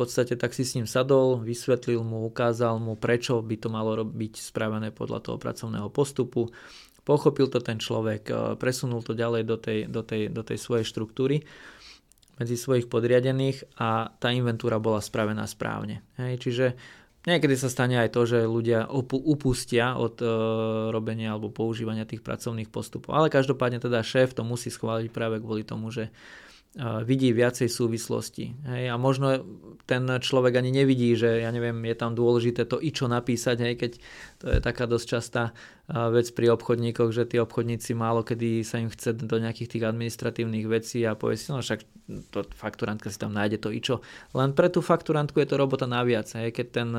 v 0.00 0.08
podstate 0.08 0.32
tak 0.40 0.56
si 0.56 0.64
s 0.64 0.80
ním 0.80 0.88
sadol, 0.88 1.44
vysvetlil 1.44 2.00
mu, 2.00 2.24
ukázal 2.24 2.80
mu, 2.80 2.96
prečo 2.96 3.44
by 3.44 3.56
to 3.60 3.68
malo 3.68 4.00
byť 4.00 4.34
spravené 4.40 4.96
podľa 4.96 5.28
toho 5.28 5.36
pracovného 5.36 5.92
postupu. 5.92 6.48
Pochopil 7.04 7.52
to 7.52 7.60
ten 7.60 7.76
človek, 7.76 8.56
presunul 8.56 9.04
to 9.04 9.12
ďalej 9.12 9.44
do 9.44 9.60
tej, 9.60 9.78
do 9.92 10.00
tej, 10.00 10.32
do 10.32 10.40
tej 10.40 10.56
svojej 10.56 10.88
štruktúry 10.88 11.44
medzi 12.40 12.56
svojich 12.56 12.88
podriadených 12.88 13.76
a 13.76 14.08
tá 14.16 14.32
inventúra 14.32 14.80
bola 14.80 15.04
spravená 15.04 15.44
správne. 15.44 16.00
Hej, 16.16 16.40
čiže 16.40 16.66
niekedy 17.28 17.52
sa 17.52 17.68
stane 17.68 18.00
aj 18.00 18.16
to, 18.16 18.24
že 18.24 18.48
ľudia 18.48 18.88
upustia 18.88 20.00
od 20.00 20.16
e, 20.24 20.26
robenia 20.88 21.36
alebo 21.36 21.52
používania 21.52 22.08
tých 22.08 22.24
pracovných 22.24 22.72
postupov. 22.72 23.12
Ale 23.12 23.28
každopádne 23.28 23.84
teda 23.84 24.00
šéf 24.00 24.32
to 24.32 24.40
musí 24.40 24.72
schváliť 24.72 25.12
práve 25.12 25.36
kvôli 25.44 25.68
tomu, 25.68 25.92
že 25.92 26.08
vidí 26.78 27.34
viacej 27.34 27.66
súvislosti. 27.66 28.54
Hej, 28.62 28.94
a 28.94 28.96
možno 28.96 29.42
ten 29.90 30.06
človek 30.06 30.54
ani 30.54 30.70
nevidí, 30.70 31.18
že 31.18 31.42
ja 31.42 31.50
neviem, 31.50 31.74
je 31.82 31.96
tam 31.98 32.14
dôležité 32.14 32.62
to 32.62 32.78
i 32.78 32.94
čo 32.94 33.10
napísať, 33.10 33.56
hej, 33.58 33.74
keď 33.74 33.92
to 34.38 34.46
je 34.54 34.58
taká 34.62 34.86
dosť 34.86 35.06
častá 35.18 35.50
vec 35.90 36.30
pri 36.30 36.54
obchodníkoch, 36.54 37.10
že 37.10 37.26
tí 37.26 37.42
obchodníci 37.42 37.98
málo 37.98 38.22
kedy 38.22 38.62
sa 38.62 38.78
im 38.78 38.86
chce 38.86 39.18
do 39.18 39.42
nejakých 39.42 39.66
tých 39.66 39.84
administratívnych 39.90 40.66
vecí 40.70 41.02
a 41.02 41.18
povie 41.18 41.34
si, 41.34 41.50
no 41.50 41.58
však 41.58 41.82
to 42.30 42.46
fakturantka 42.54 43.10
si 43.10 43.18
tam 43.18 43.34
nájde 43.34 43.66
to 43.66 43.74
i 43.74 43.82
čo. 43.82 43.98
Len 44.30 44.54
pre 44.54 44.70
tú 44.70 44.78
fakturantku 44.78 45.42
je 45.42 45.50
to 45.50 45.58
robota 45.58 45.90
naviac, 45.90 46.30
hej, 46.38 46.54
keď 46.54 46.66
ten 46.70 46.94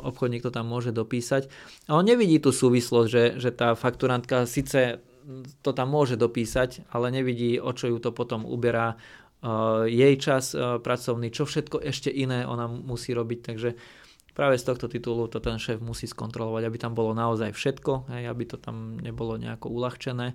obchodník 0.00 0.40
to 0.40 0.48
tam 0.48 0.64
môže 0.64 0.96
dopísať. 0.96 1.52
A 1.92 2.00
on 2.00 2.08
nevidí 2.08 2.40
tú 2.40 2.56
súvislosť, 2.56 3.08
že, 3.12 3.24
že 3.36 3.50
tá 3.52 3.76
fakturantka 3.76 4.48
síce 4.48 5.04
to 5.62 5.70
tam 5.76 5.88
môže 5.92 6.16
dopísať, 6.16 6.88
ale 6.88 7.12
nevidí, 7.12 7.60
o 7.60 7.72
čo 7.76 7.92
ju 7.92 7.98
to 8.00 8.10
potom 8.16 8.48
uberá 8.48 8.96
uh, 8.96 9.84
jej 9.84 10.14
čas 10.16 10.56
uh, 10.56 10.80
pracovný, 10.80 11.28
čo 11.28 11.44
všetko 11.44 11.84
ešte 11.84 12.08
iné 12.08 12.48
ona 12.48 12.68
musí 12.68 13.12
robiť, 13.12 13.40
takže 13.44 13.76
práve 14.32 14.56
z 14.56 14.64
tohto 14.64 14.88
titulu 14.88 15.28
to 15.28 15.38
ten 15.42 15.60
šéf 15.60 15.84
musí 15.84 16.08
skontrolovať, 16.08 16.62
aby 16.64 16.78
tam 16.80 16.92
bolo 16.96 17.12
naozaj 17.12 17.52
všetko, 17.52 18.08
aby 18.08 18.44
to 18.48 18.56
tam 18.56 18.96
nebolo 18.98 19.36
nejako 19.36 19.68
uľahčené 19.68 20.34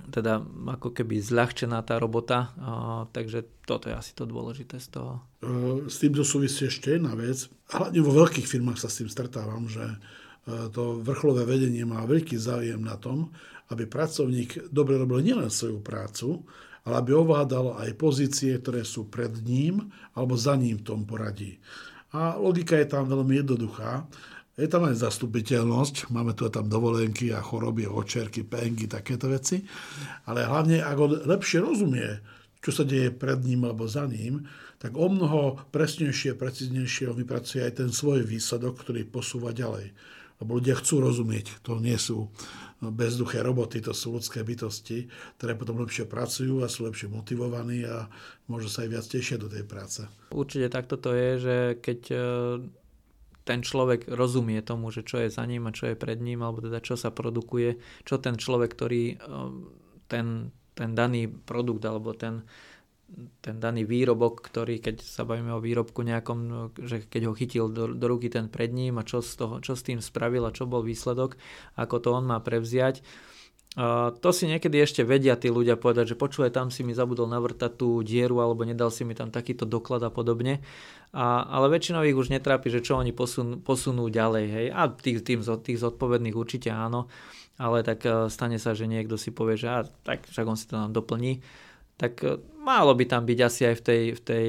teda 0.00 0.40
ako 0.80 0.96
keby 0.96 1.20
zľahčená 1.20 1.84
tá 1.84 2.00
robota, 2.00 2.56
uh, 2.56 3.04
takže 3.12 3.44
toto 3.68 3.92
je 3.92 3.94
asi 4.00 4.16
to 4.16 4.24
dôležité 4.24 4.80
z 4.80 4.96
toho. 4.96 5.20
S 5.84 6.00
týmto 6.00 6.24
súvisí 6.24 6.72
ešte 6.72 6.96
jedna 6.96 7.12
vec. 7.12 7.52
Hlavne 7.68 8.00
vo 8.00 8.16
veľkých 8.24 8.48
firmách 8.48 8.80
sa 8.80 8.88
s 8.88 9.04
tým 9.04 9.12
stretávam, 9.12 9.68
že 9.68 9.84
E, 9.84 10.19
to 10.72 11.02
vrcholové 11.04 11.46
vedenie 11.46 11.82
má 11.86 12.02
veľký 12.06 12.36
záujem 12.36 12.80
na 12.80 12.96
tom, 12.96 13.30
aby 13.70 13.86
pracovník 13.86 14.70
dobre 14.74 14.98
robil 14.98 15.22
nielen 15.22 15.48
svoju 15.48 15.78
prácu, 15.80 16.42
ale 16.84 16.94
aby 17.00 17.10
ovládal 17.14 17.78
aj 17.78 17.90
pozície, 17.94 18.56
ktoré 18.58 18.82
sú 18.82 19.06
pred 19.06 19.30
ním 19.46 19.92
alebo 20.16 20.34
za 20.34 20.56
ním 20.58 20.80
v 20.80 20.86
tom 20.86 21.00
poradí. 21.06 21.60
A 22.10 22.34
logika 22.34 22.74
je 22.74 22.90
tam 22.90 23.06
veľmi 23.06 23.44
jednoduchá. 23.44 24.10
Je 24.58 24.68
tam 24.68 24.84
aj 24.84 24.98
zastupiteľnosť, 24.98 26.10
máme 26.12 26.36
tu 26.36 26.44
tam 26.52 26.68
dovolenky 26.68 27.32
a 27.32 27.40
choroby, 27.40 27.88
očerky, 27.88 28.44
pengy, 28.44 28.90
takéto 28.90 29.30
veci, 29.30 29.64
ale 30.28 30.44
hlavne, 30.44 30.84
ak 30.84 30.96
on 31.00 31.16
lepšie 31.24 31.64
rozumie, 31.64 32.20
čo 32.60 32.74
sa 32.74 32.84
deje 32.84 33.08
pred 33.08 33.40
ním 33.40 33.64
alebo 33.64 33.88
za 33.88 34.04
ním, 34.04 34.44
tak 34.76 35.00
o 35.00 35.08
mnoho 35.08 35.64
presnejšie, 35.72 36.36
preciznejšie 36.36 37.08
on 37.08 37.16
vypracuje 37.16 37.64
aj 37.64 37.84
ten 37.84 37.88
svoj 37.88 38.20
výsledok, 38.26 38.84
ktorý 38.84 39.08
posúva 39.08 39.56
ďalej 39.56 39.96
lebo 40.40 40.56
ľudia 40.56 40.74
chcú 40.80 41.04
rozumieť. 41.04 41.60
To 41.68 41.76
nie 41.78 42.00
sú 42.00 42.32
bezduché 42.80 43.44
roboty, 43.44 43.84
to 43.84 43.92
sú 43.92 44.16
ľudské 44.16 44.40
bytosti, 44.40 45.12
ktoré 45.36 45.52
potom 45.52 45.84
lepšie 45.84 46.08
pracujú 46.08 46.64
a 46.64 46.72
sú 46.72 46.88
lepšie 46.88 47.12
motivovaní 47.12 47.84
a 47.84 48.08
môžu 48.48 48.72
sa 48.72 48.88
aj 48.88 48.88
viac 48.88 49.04
tešiť 49.04 49.36
do 49.36 49.52
tej 49.52 49.64
práce. 49.68 50.00
Určite 50.32 50.72
takto 50.72 50.96
to 50.96 51.12
je, 51.12 51.30
že 51.36 51.56
keď 51.84 52.00
e, 52.08 52.16
ten 53.44 53.60
človek 53.60 54.08
rozumie 54.08 54.64
tomu, 54.64 54.88
že 54.88 55.04
čo 55.04 55.20
je 55.20 55.28
za 55.28 55.44
ním 55.44 55.68
a 55.68 55.76
čo 55.76 55.92
je 55.92 56.00
pred 56.00 56.16
ním, 56.24 56.40
alebo 56.40 56.64
teda 56.64 56.80
čo 56.80 56.96
sa 56.96 57.12
produkuje, 57.12 57.76
čo 58.08 58.16
ten 58.16 58.40
človek, 58.40 58.72
ktorý 58.72 59.04
e, 59.12 59.16
ten, 60.08 60.48
ten 60.72 60.90
daný 60.96 61.28
produkt 61.28 61.84
alebo 61.84 62.16
ten, 62.16 62.48
ten 63.40 63.56
daný 63.58 63.84
výrobok, 63.84 64.40
ktorý, 64.40 64.78
keď 64.78 65.02
sa 65.02 65.26
bavíme 65.26 65.50
o 65.52 65.62
výrobku 65.62 66.04
nejakom, 66.06 66.38
no, 66.46 66.60
že 66.78 67.04
keď 67.04 67.22
ho 67.30 67.34
chytil 67.34 67.66
do, 67.68 67.90
do 67.90 68.06
ruky 68.06 68.30
ten 68.30 68.46
pred 68.46 68.70
ním 68.70 69.00
a 69.00 69.06
čo, 69.06 69.20
z 69.20 69.32
toho, 69.36 69.54
čo 69.58 69.74
s 69.74 69.82
tým 69.82 69.98
spravil 69.98 70.46
a 70.46 70.54
čo 70.54 70.70
bol 70.70 70.84
výsledok, 70.84 71.34
ako 71.74 71.96
to 71.98 72.08
on 72.14 72.24
má 72.28 72.38
prevziať. 72.38 73.02
Uh, 73.78 74.10
to 74.18 74.34
si 74.34 74.50
niekedy 74.50 74.82
ešte 74.82 75.06
vedia 75.06 75.38
tí 75.38 75.46
ľudia 75.46 75.78
povedať, 75.78 76.14
že 76.14 76.18
počúvaj, 76.18 76.50
tam 76.50 76.74
si 76.74 76.82
mi 76.82 76.90
zabudol 76.90 77.30
navrtať 77.30 77.78
tú 77.78 78.02
dieru 78.02 78.42
alebo 78.42 78.66
nedal 78.66 78.90
si 78.90 79.06
mi 79.06 79.14
tam 79.14 79.30
takýto 79.30 79.62
doklad 79.62 80.02
a 80.02 80.10
podobne. 80.10 80.58
A, 81.14 81.46
ale 81.46 81.78
väčšinou 81.78 82.02
ich 82.02 82.18
už 82.18 82.34
netrápi, 82.34 82.66
že 82.66 82.82
čo 82.82 82.98
oni 82.98 83.14
posun, 83.14 83.62
posunú 83.62 84.10
ďalej. 84.10 84.44
Hej. 84.50 84.66
A 84.74 84.90
tých, 84.90 85.22
tým, 85.22 85.46
tých 85.62 85.78
zodpovedných 85.78 86.34
určite 86.34 86.74
áno, 86.74 87.06
ale 87.62 87.86
tak 87.86 88.02
uh, 88.10 88.26
stane 88.26 88.58
sa, 88.58 88.74
že 88.74 88.90
niekto 88.90 89.14
si 89.14 89.30
povie, 89.30 89.54
že 89.54 89.70
a, 89.70 89.86
tak 89.86 90.26
však 90.26 90.46
on 90.50 90.58
si 90.58 90.66
to 90.66 90.74
nám 90.74 90.90
doplní 90.90 91.38
tak 92.00 92.24
e, 92.24 92.40
málo 92.56 92.96
by 92.96 93.04
tam 93.04 93.28
byť 93.28 93.38
asi 93.44 93.62
aj 93.68 93.74
v 93.76 93.82
tej, 93.84 94.02
v 94.16 94.20
tej 94.24 94.48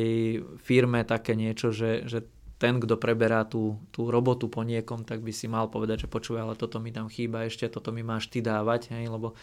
firme 0.63 1.03
také 1.03 1.35
niečo, 1.35 1.75
že, 1.75 2.07
že 2.07 2.23
ten, 2.55 2.79
kto 2.79 2.95
preberá 2.95 3.43
tú, 3.43 3.75
tú 3.91 4.07
robotu 4.07 4.47
po 4.47 4.63
niekom, 4.63 5.03
tak 5.03 5.19
by 5.19 5.33
si 5.35 5.51
mal 5.51 5.67
povedať, 5.67 6.05
že 6.05 6.13
počúvaj, 6.13 6.41
ale 6.47 6.55
toto 6.55 6.79
mi 6.79 6.95
tam 6.95 7.11
chýba 7.11 7.49
ešte, 7.49 7.67
toto 7.67 7.91
mi 7.91 8.05
máš 8.05 8.31
ty 8.31 8.39
dávať, 8.39 8.95
hej, 8.95 9.11
lebo 9.11 9.35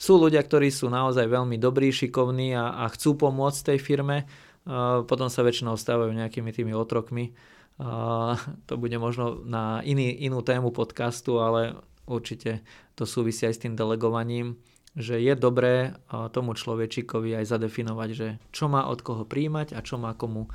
sú 0.00 0.16
ľudia, 0.16 0.40
ktorí 0.40 0.72
sú 0.72 0.88
naozaj 0.88 1.28
veľmi 1.28 1.60
dobrí, 1.60 1.92
šikovní 1.92 2.56
a, 2.56 2.82
a 2.82 2.84
chcú 2.88 3.20
pomôcť 3.20 3.76
tej 3.76 3.78
firme, 3.84 4.24
uh, 4.24 5.04
potom 5.04 5.28
sa 5.28 5.44
väčšinou 5.44 5.76
stávajú 5.76 6.16
nejakými 6.16 6.48
tými 6.56 6.72
otrokmi. 6.72 7.36
Uh, 7.76 8.40
to 8.64 8.80
bude 8.80 8.96
možno 8.96 9.44
na 9.44 9.84
iný, 9.84 10.08
inú 10.24 10.40
tému 10.40 10.72
podcastu, 10.72 11.44
ale 11.44 11.76
určite 12.08 12.64
to 12.96 13.04
súvisí 13.04 13.44
aj 13.44 13.60
s 13.60 13.62
tým 13.68 13.76
delegovaním 13.76 14.56
že 14.98 15.22
je 15.22 15.32
dobré 15.38 15.94
tomu 16.34 16.58
človečikovi 16.58 17.38
aj 17.38 17.46
zadefinovať, 17.46 18.08
že 18.10 18.28
čo 18.50 18.66
má 18.66 18.90
od 18.90 18.98
koho 19.06 19.22
príjmať 19.22 19.78
a 19.78 19.80
čo 19.86 20.02
má 20.02 20.14
komu 20.18 20.50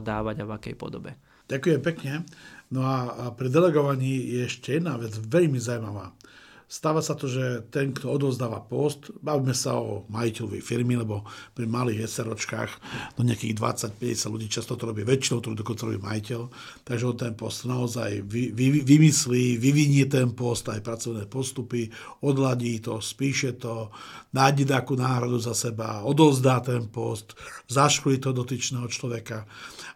dávať 0.00 0.40
a 0.40 0.48
v 0.48 0.54
akej 0.56 0.74
podobe. 0.78 1.16
Ďakujem 1.52 1.80
pekne. 1.84 2.24
No 2.72 2.80
a 2.80 3.28
pri 3.36 3.52
delegovaní 3.52 4.32
je 4.32 4.48
ešte 4.48 4.80
jedna 4.80 4.96
vec 4.96 5.12
veľmi 5.12 5.60
zaujímavá. 5.60 6.16
Stáva 6.64 7.04
sa 7.04 7.12
to, 7.12 7.28
že 7.28 7.68
ten, 7.68 7.92
kto 7.92 8.08
odozdáva 8.08 8.58
post, 8.64 9.12
bavíme 9.20 9.52
sa 9.52 9.76
o 9.76 10.08
majiteľovi 10.08 10.64
firmy, 10.64 10.96
lebo 10.96 11.22
pri 11.52 11.68
malých 11.68 12.08
SROčkách 12.08 12.72
do 13.20 13.22
nejakých 13.22 13.52
20-50 13.52 14.32
ľudí 14.32 14.48
často 14.48 14.72
to 14.72 14.88
robí 14.88 15.04
väčšinou, 15.04 15.44
to 15.44 15.52
dokonca 15.52 15.84
robí 15.84 16.00
majiteľ, 16.00 16.40
takže 16.88 17.04
on 17.04 17.16
ten 17.20 17.34
post 17.36 17.68
naozaj 17.68 18.24
vy, 18.24 18.56
vy, 18.56 18.80
vymyslí, 18.80 19.60
vyvinie 19.60 20.08
ten 20.08 20.32
post, 20.32 20.72
aj 20.72 20.80
pracovné 20.80 21.28
postupy, 21.28 21.92
odladí 22.24 22.80
to, 22.80 22.98
spíše 22.98 23.60
to, 23.60 23.92
nájde 24.32 24.64
takú 24.64 24.96
náhradu 24.96 25.36
za 25.36 25.52
seba, 25.52 26.00
odozdá 26.00 26.64
ten 26.64 26.88
post, 26.88 27.36
zaškolí 27.68 28.18
to 28.18 28.32
dotyčného 28.32 28.88
človeka. 28.88 29.44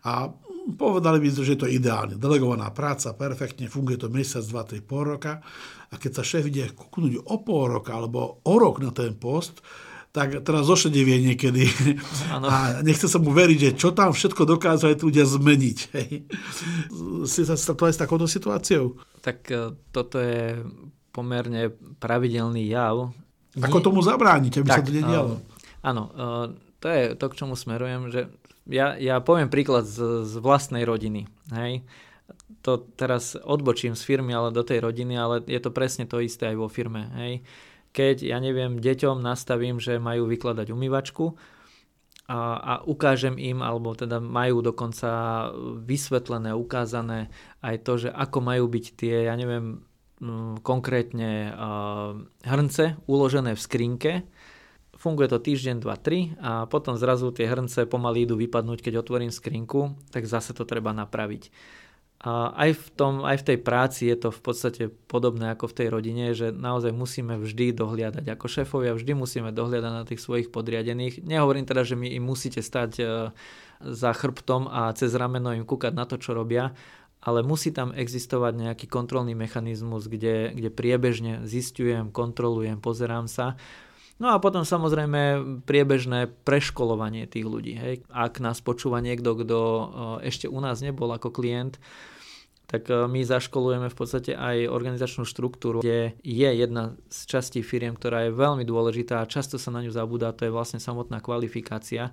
A 0.05 0.29
povedali 0.77 1.25
by, 1.25 1.29
že 1.33 1.57
je 1.57 1.61
to 1.65 1.69
ideálne. 1.71 2.21
Delegovaná 2.21 2.69
práca, 2.69 3.17
perfektne, 3.17 3.73
funguje 3.73 3.97
to 3.97 4.13
mesiac, 4.13 4.45
dva, 4.45 4.63
tri, 4.69 4.85
pol 4.85 5.17
roka 5.17 5.41
a 5.89 5.95
keď 5.97 6.21
sa 6.21 6.25
šéf 6.25 6.45
ide 6.53 6.69
kúknúť 6.73 7.25
o 7.25 7.37
pol 7.41 7.81
roka 7.81 7.97
alebo 7.97 8.45
o 8.45 8.55
rok 8.61 8.85
na 8.85 8.93
ten 8.93 9.17
post, 9.17 9.65
tak 10.13 10.41
teraz 10.45 10.69
zošedevie 10.69 11.21
niekedy. 11.33 11.69
Ano. 12.29 12.49
A 12.49 12.85
nechce 12.85 13.09
sa 13.09 13.17
mu 13.17 13.33
veriť, 13.33 13.59
že 13.59 13.71
čo 13.73 13.97
tam 13.97 14.13
všetko 14.13 14.45
dokázali 14.45 14.97
tí 14.97 15.05
ľudia 15.09 15.25
zmeniť. 15.25 15.79
Hej. 15.97 16.11
Si 17.25 17.43
sa 17.45 17.57
stretol 17.57 17.89
aj 17.89 17.95
s 17.97 18.03
takouto 18.05 18.27
situáciou? 18.29 19.01
Tak 19.25 19.39
e, 19.49 19.73
toto 19.89 20.21
je 20.21 20.61
pomerne 21.09 21.73
pravidelný 21.99 22.69
jav. 22.69 23.11
Ako 23.59 23.81
tomu 23.81 24.05
zabrániť, 24.05 24.61
aby 24.61 24.69
tak, 24.69 24.85
sa 24.85 24.87
to 24.87 24.93
nedialo? 24.93 25.33
Áno, 25.81 26.03
e, 26.13 26.23
to 26.85 26.87
je 26.87 27.03
to, 27.17 27.25
k 27.33 27.39
čomu 27.41 27.57
smerujem, 27.57 28.13
že 28.13 28.21
ja, 28.69 28.93
ja 29.01 29.25
poviem 29.25 29.49
príklad 29.49 29.89
z, 29.89 30.29
z 30.29 30.37
vlastnej 30.37 30.85
rodiny. 30.85 31.27
Hej 31.49 31.81
to 32.63 32.89
teraz 32.99 33.39
odbočím 33.39 33.95
z 33.95 34.03
firmy, 34.03 34.35
ale 34.35 34.55
do 34.55 34.67
tej 34.67 34.83
rodiny, 34.83 35.15
ale 35.15 35.41
je 35.47 35.61
to 35.63 35.71
presne 35.71 36.05
to 36.05 36.19
isté 36.19 36.51
aj 36.51 36.57
vo 36.59 36.69
firme. 36.69 37.09
Hej. 37.17 37.33
Keď, 37.95 38.17
ja 38.29 38.39
neviem, 38.39 38.79
deťom 38.79 39.23
nastavím, 39.23 39.81
že 39.81 39.97
majú 39.97 40.29
vykladať 40.29 40.69
umývačku 40.71 41.35
a, 42.29 42.41
a 42.61 42.73
ukážem 42.85 43.41
im, 43.41 43.65
alebo 43.65 43.97
teda 43.97 44.21
majú 44.21 44.61
dokonca 44.61 45.11
vysvetlené, 45.81 46.53
ukázané 46.53 47.33
aj 47.65 47.77
to, 47.83 47.93
že 48.07 48.11
ako 48.13 48.39
majú 48.45 48.69
byť 48.69 48.85
tie, 48.93 49.17
ja 49.31 49.35
neviem, 49.35 49.81
konkrétne 50.67 51.55
hrnce 52.43 52.99
uložené 53.07 53.55
v 53.55 53.61
skrinke, 53.63 54.13
funguje 54.99 55.31
to 55.31 55.39
týždeň, 55.39 55.79
2, 55.79 55.87
3 55.87 56.43
a 56.43 56.53
potom 56.67 56.99
zrazu 56.99 57.31
tie 57.31 57.47
hrnce 57.47 57.87
pomaly 57.87 58.27
idú 58.27 58.35
vypadnúť, 58.35 58.83
keď 58.83 59.07
otvorím 59.07 59.31
skrinku, 59.31 59.95
tak 60.11 60.27
zase 60.27 60.51
to 60.53 60.67
treba 60.67 60.91
napraviť. 60.91 61.55
A 62.19 62.51
aj 62.67 62.75
v, 62.75 62.87
tom, 62.99 63.23
aj 63.23 63.47
v 63.47 63.47
tej 63.55 63.59
práci 63.63 64.11
je 64.11 64.19
to 64.19 64.35
v 64.35 64.41
podstate 64.43 64.83
podobné 65.07 65.55
ako 65.55 65.71
v 65.71 65.77
tej 65.79 65.89
rodine, 65.95 66.35
že 66.35 66.51
naozaj 66.51 66.91
musíme 66.91 67.39
vždy 67.39 67.71
dohliadať. 67.79 68.27
Ako 68.35 68.51
šéfovia 68.51 68.99
vždy 68.99 69.15
musíme 69.15 69.55
dohliadať 69.55 69.93
na 69.95 70.03
tých 70.03 70.19
svojich 70.19 70.51
podriadených. 70.51 71.23
Nehovorím 71.23 71.63
teda, 71.63 71.87
že 71.87 71.95
mi 71.95 72.11
im 72.11 72.27
musíte 72.27 72.59
stať 72.59 72.91
e, 72.99 73.05
za 73.79 74.11
chrbtom 74.11 74.67
a 74.67 74.91
cez 74.99 75.15
rameno 75.15 75.55
im 75.55 75.63
kúkať 75.63 75.95
na 75.95 76.11
to, 76.11 76.19
čo 76.19 76.35
robia, 76.35 76.75
ale 77.23 77.47
musí 77.47 77.71
tam 77.71 77.95
existovať 77.95 78.67
nejaký 78.67 78.87
kontrolný 78.91 79.39
mechanizmus, 79.39 80.11
kde, 80.11 80.51
kde 80.59 80.75
priebežne 80.75 81.47
zistujem, 81.47 82.11
kontrolujem, 82.11 82.83
pozerám 82.83 83.31
sa 83.31 83.55
No 84.19 84.35
a 84.35 84.43
potom 84.43 84.67
samozrejme 84.67 85.63
priebežné 85.63 86.27
preškolovanie 86.43 87.31
tých 87.31 87.47
ľudí. 87.47 87.79
Hej. 87.79 87.95
Ak 88.11 88.43
nás 88.43 88.59
počúva 88.59 88.99
niekto, 88.99 89.39
kto 89.39 89.59
ešte 90.27 90.51
u 90.51 90.59
nás 90.59 90.83
nebol 90.83 91.07
ako 91.15 91.31
klient, 91.31 91.79
tak 92.69 92.91
e, 92.93 93.09
my 93.09 93.25
zaškolujeme 93.25 93.89
v 93.89 93.97
podstate 93.97 94.37
aj 94.37 94.69
organizačnú 94.69 95.25
štruktúru, 95.25 95.81
kde 95.81 96.19
je 96.21 96.51
jedna 96.53 96.95
z 97.09 97.19
častí 97.25 97.61
firiem, 97.65 97.97
ktorá 97.97 98.29
je 98.29 98.37
veľmi 98.37 98.63
dôležitá 98.69 99.25
a 99.25 99.31
často 99.31 99.57
sa 99.57 99.73
na 99.73 99.81
ňu 99.81 99.91
zabúda, 99.91 100.37
to 100.37 100.47
je 100.47 100.53
vlastne 100.53 100.79
samotná 100.79 101.25
kvalifikácia, 101.25 102.13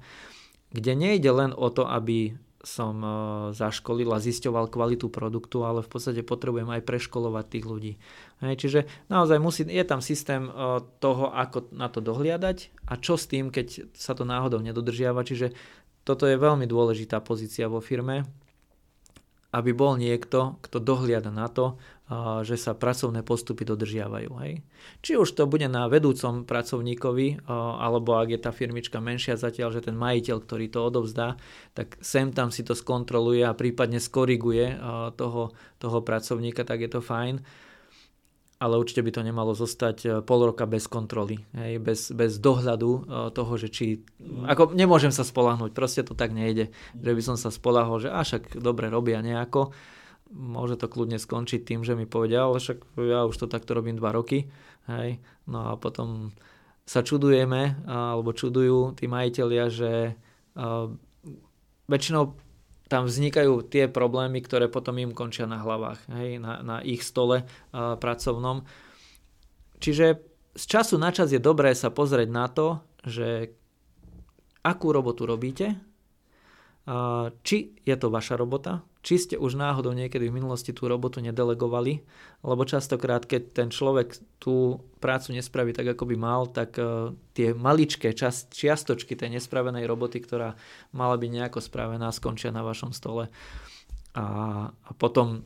kde 0.71 0.95
nejde 0.95 1.29
len 1.29 1.51
o 1.51 1.67
to, 1.67 1.83
aby 1.83 2.39
som 2.65 2.97
e, 2.99 3.07
zaškolil 3.53 4.09
a 4.09 4.17
zisťoval 4.17 4.73
kvalitu 4.73 5.07
produktu, 5.13 5.61
ale 5.61 5.85
v 5.85 5.89
podstate 5.89 6.25
potrebujem 6.25 6.67
aj 6.73 6.81
preškolovať 6.81 7.45
tých 7.45 7.65
ľudí. 7.69 7.93
Čiže 8.41 9.07
naozaj 9.07 9.37
musí, 9.37 9.61
je 9.69 9.85
tam 9.85 10.01
systém 10.01 10.49
e, 10.49 10.81
toho, 10.97 11.29
ako 11.29 11.69
na 11.71 11.87
to 11.87 12.01
dohliadať 12.01 12.73
a 12.89 12.97
čo 12.97 13.15
s 13.15 13.29
tým, 13.29 13.53
keď 13.53 13.93
sa 13.93 14.17
to 14.17 14.25
náhodou 14.25 14.59
nedodržiava. 14.59 15.21
Čiže 15.21 15.53
toto 16.01 16.25
je 16.25 16.41
veľmi 16.41 16.65
dôležitá 16.65 17.21
pozícia 17.21 17.69
vo 17.69 17.79
firme, 17.79 18.25
aby 19.55 19.71
bol 19.71 19.95
niekto, 19.95 20.59
kto 20.65 20.83
dohliada 20.83 21.31
na 21.31 21.47
to, 21.47 21.79
že 22.45 22.53
sa 22.53 22.77
pracovné 22.77 23.25
postupy 23.25 23.65
dodržiavajú. 23.65 24.31
Hej. 24.45 24.61
Či 25.01 25.17
už 25.17 25.33
to 25.33 25.49
bude 25.49 25.65
na 25.65 25.89
vedúcom 25.89 26.45
pracovníkovi, 26.45 27.49
alebo 27.49 28.21
ak 28.21 28.29
je 28.29 28.39
tá 28.39 28.53
firmička 28.53 29.01
menšia 29.01 29.41
zatiaľ, 29.41 29.73
že 29.73 29.89
ten 29.89 29.97
majiteľ, 29.97 30.37
ktorý 30.45 30.69
to 30.69 30.85
odovzdá, 30.85 31.41
tak 31.73 31.97
sem 32.05 32.29
tam 32.29 32.53
si 32.53 32.61
to 32.61 32.77
skontroluje 32.77 33.41
a 33.41 33.57
prípadne 33.57 33.97
skoriguje 33.97 34.77
toho, 35.17 35.57
toho 35.81 35.99
pracovníka, 36.05 36.61
tak 36.61 36.85
je 36.85 36.89
to 36.93 37.01
fajn 37.01 37.41
ale 38.55 38.79
určite 38.79 39.03
by 39.03 39.11
to 39.11 39.21
nemalo 39.21 39.51
zostať 39.51 39.97
e, 40.01 40.07
pol 40.23 40.47
roka 40.47 40.63
bez 40.63 40.87
kontroly, 40.87 41.43
hej, 41.59 41.75
bez, 41.83 42.15
bez 42.15 42.39
dohľadu 42.39 42.91
e, 42.95 42.99
toho, 43.35 43.53
že 43.59 43.67
či... 43.67 43.99
Ako 44.47 44.71
nemôžem 44.71 45.11
sa 45.11 45.27
spolahnuť, 45.27 45.75
proste 45.75 46.07
to 46.07 46.15
tak 46.15 46.31
nejde, 46.31 46.71
že 46.95 47.11
by 47.11 47.21
som 47.21 47.35
sa 47.35 47.51
spolahol, 47.51 47.99
že 47.99 48.07
a 48.07 48.23
však 48.23 48.55
dobre 48.63 48.87
robia 48.87 49.19
nejako, 49.19 49.75
môže 50.35 50.75
to 50.75 50.91
kľudne 50.91 51.15
skončiť 51.15 51.63
tým, 51.63 51.87
že 51.87 51.95
mi 51.95 52.03
povedia, 52.03 52.43
ale 52.43 52.59
však 52.59 52.99
ja 52.99 53.23
už 53.23 53.35
to 53.39 53.47
takto 53.47 53.71
robím 53.71 53.95
dva 53.95 54.11
roky, 54.11 54.51
hej, 54.91 55.23
no 55.47 55.71
a 55.71 55.79
potom 55.79 56.35
sa 56.83 57.01
čudujeme, 57.01 57.87
alebo 57.87 58.35
čudujú 58.35 58.93
tí 58.99 59.07
majiteľia, 59.07 59.65
že 59.71 60.19
väčšinou 61.87 62.23
tam 62.85 63.09
vznikajú 63.09 63.65
tie 63.65 63.89
problémy, 63.89 64.45
ktoré 64.45 64.69
potom 64.69 65.01
im 65.01 65.17
končia 65.17 65.49
na 65.49 65.57
hlavách, 65.63 66.05
hej, 66.13 66.37
na, 66.37 66.61
na 66.61 66.77
ich 66.85 67.01
stole 67.01 67.49
pracovnom. 67.73 68.61
Čiže 69.81 70.21
z 70.53 70.63
času 70.69 71.01
na 71.01 71.09
čas 71.09 71.33
je 71.33 71.41
dobré 71.41 71.73
sa 71.73 71.89
pozrieť 71.89 72.29
na 72.29 72.45
to, 72.45 72.85
že 73.01 73.57
akú 74.61 74.93
robotu 74.93 75.25
robíte, 75.25 75.73
či 77.41 77.73
je 77.81 77.95
to 77.97 78.13
vaša 78.13 78.37
robota, 78.37 78.85
či 79.05 79.21
ste 79.21 79.35
už 79.37 79.57
náhodou 79.57 79.93
niekedy 79.93 80.29
v 80.29 80.37
minulosti 80.41 80.73
tú 80.73 80.89
robotu 80.89 81.21
nedelegovali, 81.21 82.01
lebo 82.41 82.61
častokrát, 82.65 83.25
keď 83.25 83.41
ten 83.53 83.69
človek 83.69 84.17
tú 84.41 84.81
prácu 84.97 85.37
nespraví 85.37 85.77
tak, 85.77 85.93
ako 85.93 86.09
by 86.09 86.15
mal, 86.17 86.49
tak 86.49 86.73
uh, 86.81 87.13
tie 87.37 87.53
maličké 87.53 88.17
čiastočky 88.49 89.13
tej 89.13 89.37
nespravenej 89.37 89.85
roboty, 89.85 90.21
ktorá 90.21 90.57
mala 90.89 91.21
byť 91.21 91.29
nejako 91.29 91.61
spravená, 91.61 92.09
skončia 92.09 92.49
na 92.49 92.65
vašom 92.65 92.97
stole. 92.97 93.29
A, 94.17 94.25
a 94.73 94.89
potom 94.97 95.45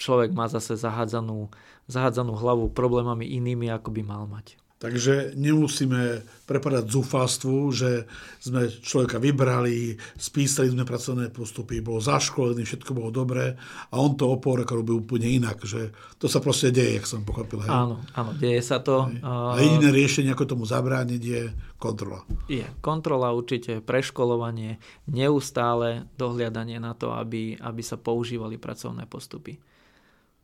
človek 0.00 0.32
má 0.32 0.48
zase 0.48 0.80
zahádzanú, 0.80 1.52
zahádzanú 1.88 2.32
hlavu 2.32 2.72
problémami 2.72 3.28
inými, 3.28 3.68
ako 3.68 3.92
by 3.92 4.02
mal 4.04 4.24
mať. 4.24 4.56
Takže 4.84 5.32
nemusíme 5.32 6.20
prepadať 6.44 6.84
zúfalstvu, 6.92 7.56
že 7.72 8.04
sme 8.36 8.68
človeka 8.68 9.16
vybrali, 9.16 9.96
spísali 10.12 10.68
sme 10.68 10.84
pracovné 10.84 11.32
postupy, 11.32 11.80
bol 11.80 12.04
zaškolený, 12.04 12.68
všetko 12.68 12.92
bolo 12.92 13.08
dobré 13.08 13.56
a 13.88 13.94
on 13.96 14.12
to 14.12 14.28
o 14.28 14.36
pol 14.36 14.60
roka 14.60 14.76
robí 14.76 14.92
úplne 14.92 15.24
inak. 15.24 15.64
Že 15.64 15.88
to 16.20 16.28
sa 16.28 16.44
proste 16.44 16.68
deje, 16.68 17.00
jak 17.00 17.08
som 17.08 17.24
pochopil. 17.24 17.64
Hej. 17.64 17.72
Áno, 17.72 18.04
áno, 18.12 18.36
deje 18.36 18.60
sa 18.60 18.84
to. 18.84 19.08
A 19.24 19.56
jediné 19.56 19.88
riešenie, 19.88 20.36
ako 20.36 20.52
tomu 20.52 20.68
zabrániť, 20.68 21.22
je 21.24 21.42
kontrola. 21.80 22.20
Je 22.52 22.68
kontrola 22.84 23.32
určite, 23.32 23.80
preškolovanie, 23.80 24.76
neustále 25.08 26.12
dohliadanie 26.20 26.76
na 26.76 26.92
to, 26.92 27.16
aby, 27.16 27.56
aby 27.56 27.80
sa 27.80 27.96
používali 27.96 28.60
pracovné 28.60 29.08
postupy. 29.08 29.56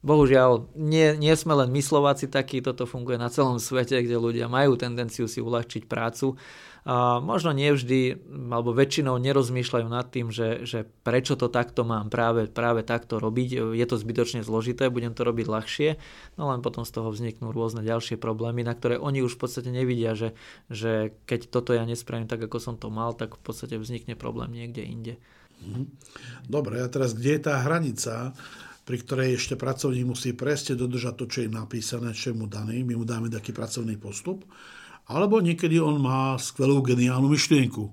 Bohužiaľ, 0.00 0.72
nie, 0.80 1.12
nie 1.20 1.36
sme 1.36 1.52
len 1.52 1.68
my 1.68 1.84
Slováci 1.84 2.24
takí, 2.24 2.64
toto 2.64 2.88
funguje 2.88 3.20
na 3.20 3.28
celom 3.28 3.60
svete, 3.60 4.00
kde 4.00 4.16
ľudia 4.16 4.48
majú 4.48 4.72
tendenciu 4.80 5.28
si 5.28 5.44
uľahčiť 5.44 5.84
prácu. 5.84 6.40
A 6.88 7.20
možno 7.20 7.52
nevždy, 7.52 8.16
alebo 8.48 8.72
väčšinou 8.72 9.20
nerozmýšľajú 9.20 9.86
nad 9.92 10.08
tým, 10.08 10.32
že, 10.32 10.64
že 10.64 10.88
prečo 11.04 11.36
to 11.36 11.52
takto 11.52 11.84
mám 11.84 12.08
práve, 12.08 12.48
práve 12.48 12.80
takto 12.80 13.20
robiť. 13.20 13.76
Je 13.76 13.84
to 13.84 14.00
zbytočne 14.00 14.40
zložité, 14.40 14.88
budem 14.88 15.12
to 15.12 15.20
robiť 15.20 15.44
ľahšie, 15.44 15.90
no 16.40 16.48
len 16.48 16.64
potom 16.64 16.88
z 16.88 16.96
toho 16.96 17.12
vzniknú 17.12 17.52
rôzne 17.52 17.84
ďalšie 17.84 18.16
problémy, 18.16 18.64
na 18.64 18.72
ktoré 18.72 18.96
oni 18.96 19.20
už 19.20 19.36
v 19.36 19.40
podstate 19.44 19.68
nevidia, 19.68 20.16
že, 20.16 20.32
že 20.72 21.12
keď 21.28 21.52
toto 21.52 21.76
ja 21.76 21.84
nespravím 21.84 22.24
tak, 22.24 22.40
ako 22.40 22.56
som 22.56 22.80
to 22.80 22.88
mal, 22.88 23.12
tak 23.12 23.36
v 23.36 23.42
podstate 23.44 23.76
vznikne 23.76 24.16
problém 24.16 24.48
niekde 24.56 24.80
inde. 24.80 25.14
Mhm. 25.60 25.84
Dobre, 26.48 26.80
a 26.80 26.88
teraz 26.88 27.12
kde 27.12 27.36
je 27.36 27.42
tá 27.44 27.60
hranica? 27.60 28.32
Pri 28.90 29.06
ktorej 29.06 29.38
ešte 29.38 29.54
pracovník 29.54 30.02
musí 30.02 30.34
presne 30.34 30.74
dodržať 30.74 31.14
to, 31.14 31.24
čo 31.30 31.38
je 31.46 31.54
napísané, 31.54 32.10
čo 32.10 32.34
je 32.34 32.42
mu 32.42 32.50
daný. 32.50 32.82
My 32.82 32.98
mu 32.98 33.06
dáme 33.06 33.30
taký 33.30 33.54
pracovný 33.54 33.94
postup. 33.94 34.42
Alebo 35.06 35.38
niekedy 35.38 35.78
on 35.78 36.02
má 36.02 36.34
skvelú 36.34 36.82
geniálnu 36.82 37.30
myšlienku. 37.30 37.86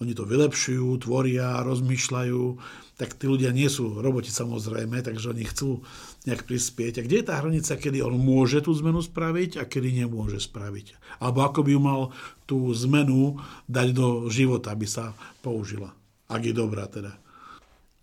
Oni 0.00 0.16
to 0.16 0.24
vylepšujú, 0.24 1.04
tvoria, 1.04 1.60
rozmýšľajú. 1.68 2.42
Tak 2.96 3.20
tí 3.20 3.28
ľudia 3.28 3.52
nie 3.52 3.68
sú 3.68 4.00
roboti 4.00 4.32
samozrejme, 4.32 5.04
takže 5.04 5.36
oni 5.36 5.44
chcú 5.44 5.84
nejak 6.24 6.48
prispieť. 6.48 6.96
A 6.96 7.04
kde 7.04 7.20
je 7.20 7.28
tá 7.28 7.44
hranica, 7.44 7.76
kedy 7.76 8.00
on 8.00 8.16
môže 8.16 8.64
tú 8.64 8.72
zmenu 8.72 9.04
spraviť 9.04 9.60
a 9.60 9.68
kedy 9.68 10.00
nemôže 10.00 10.40
spraviť? 10.40 10.96
Alebo 11.20 11.44
ako 11.44 11.60
by 11.60 11.72
mal 11.76 12.00
tú 12.48 12.72
zmenu 12.88 13.36
dať 13.68 13.92
do 13.92 14.32
života, 14.32 14.72
aby 14.72 14.88
sa 14.88 15.12
použila. 15.44 15.92
Ak 16.24 16.40
je 16.40 16.56
dobrá 16.56 16.88
teda. 16.88 17.27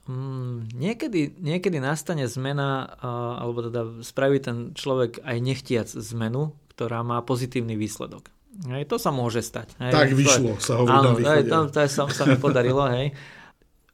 Mm, 0.06 0.70
niekedy, 0.78 1.34
niekedy 1.42 1.82
nastane 1.82 2.30
zmena, 2.30 2.94
uh, 3.02 3.42
alebo 3.42 3.66
teda 3.66 4.06
spraví 4.06 4.38
ten 4.38 4.78
človek 4.78 5.26
aj 5.26 5.38
nechtiac 5.42 5.90
zmenu, 5.90 6.54
ktorá 6.78 7.02
má 7.02 7.26
pozitívny 7.26 7.74
výsledok. 7.74 8.30
Hej, 8.70 8.88
to 8.88 9.02
sa 9.02 9.12
môže 9.12 9.42
stať. 9.44 9.74
Hej. 9.82 9.92
Tak 9.92 10.10
vyšlo, 10.16 10.52
sa 10.62 10.80
hovorí 10.80 10.94
Áno, 10.94 11.10
na 11.20 11.42
to, 11.44 11.58
to 11.74 11.80
sa, 11.90 12.08
sa 12.08 12.24
mi 12.24 12.38
podarilo. 12.40 12.88
Hej. 12.88 13.18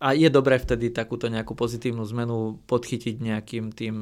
A 0.02 0.18
je 0.18 0.34
dobré 0.34 0.58
vtedy 0.58 0.90
takúto 0.90 1.30
nejakú 1.30 1.54
pozitívnu 1.54 2.02
zmenu 2.10 2.58
podchytiť 2.66 3.16
nejakým 3.22 3.70
tým, 3.70 3.96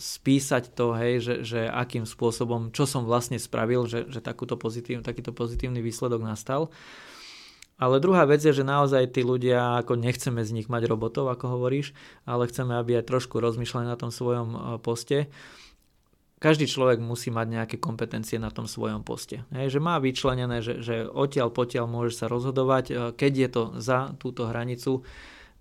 spísať 0.00 0.72
to, 0.72 0.96
hej, 0.96 1.20
že, 1.20 1.34
že 1.44 1.60
akým 1.68 2.08
spôsobom, 2.08 2.72
čo 2.72 2.88
som 2.88 3.04
vlastne 3.04 3.36
spravil, 3.36 3.84
že, 3.84 4.08
že 4.08 4.24
takúto 4.24 4.56
pozitív, 4.56 5.04
takýto 5.04 5.36
pozitívny 5.36 5.84
výsledok 5.84 6.24
nastal. 6.24 6.72
Ale 7.80 7.96
druhá 7.96 8.28
vec 8.28 8.44
je, 8.44 8.52
že 8.52 8.60
naozaj 8.60 9.16
tí 9.16 9.24
ľudia, 9.24 9.80
ako 9.80 9.96
nechceme 9.96 10.44
z 10.44 10.52
nich 10.52 10.68
mať 10.68 10.84
robotov, 10.84 11.32
ako 11.32 11.56
hovoríš, 11.56 11.96
ale 12.28 12.44
chceme, 12.44 12.76
aby 12.76 13.00
aj 13.00 13.08
trošku 13.08 13.40
rozmýšľali 13.40 13.88
na 13.88 13.96
tom 13.96 14.12
svojom 14.12 14.48
e, 14.52 14.58
poste. 14.84 15.32
Každý 16.44 16.68
človek 16.68 17.00
musí 17.00 17.32
mať 17.32 17.46
nejaké 17.48 17.76
kompetencie 17.80 18.36
na 18.36 18.52
tom 18.52 18.68
svojom 18.68 19.00
poste. 19.00 19.48
Hej, 19.48 19.76
že 19.76 19.80
má 19.80 19.96
vyčlenené, 19.96 20.60
že, 20.60 20.84
že 20.84 21.08
odtiaľ 21.08 21.48
potiaľ 21.52 21.88
môže 21.88 22.20
sa 22.20 22.28
rozhodovať. 22.28 22.84
E, 22.84 22.94
keď 23.16 23.32
je 23.32 23.48
to 23.48 23.62
za 23.80 24.12
túto 24.20 24.44
hranicu, 24.44 25.00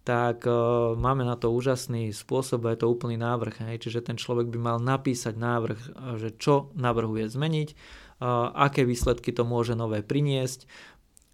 tak 0.07 0.41
uh, 0.47 0.97
máme 0.97 1.22
na 1.22 1.38
to 1.38 1.53
úžasný 1.53 2.09
spôsob 2.15 2.65
a 2.65 2.74
je 2.74 2.82
to 2.82 2.89
úplný 2.89 3.20
návrh. 3.20 3.61
Hej. 3.70 3.86
Čiže 3.86 4.09
ten 4.09 4.17
človek 4.17 4.49
by 4.49 4.57
mal 4.57 4.78
napísať 4.82 5.38
návrh, 5.38 5.80
že 6.17 6.34
čo 6.39 6.74
navrhuje 6.74 7.30
zmeniť, 7.30 7.70
uh, 7.70 8.49
aké 8.57 8.89
výsledky 8.89 9.30
to 9.30 9.45
môže 9.45 9.78
nové 9.78 10.01
priniesť, 10.01 10.65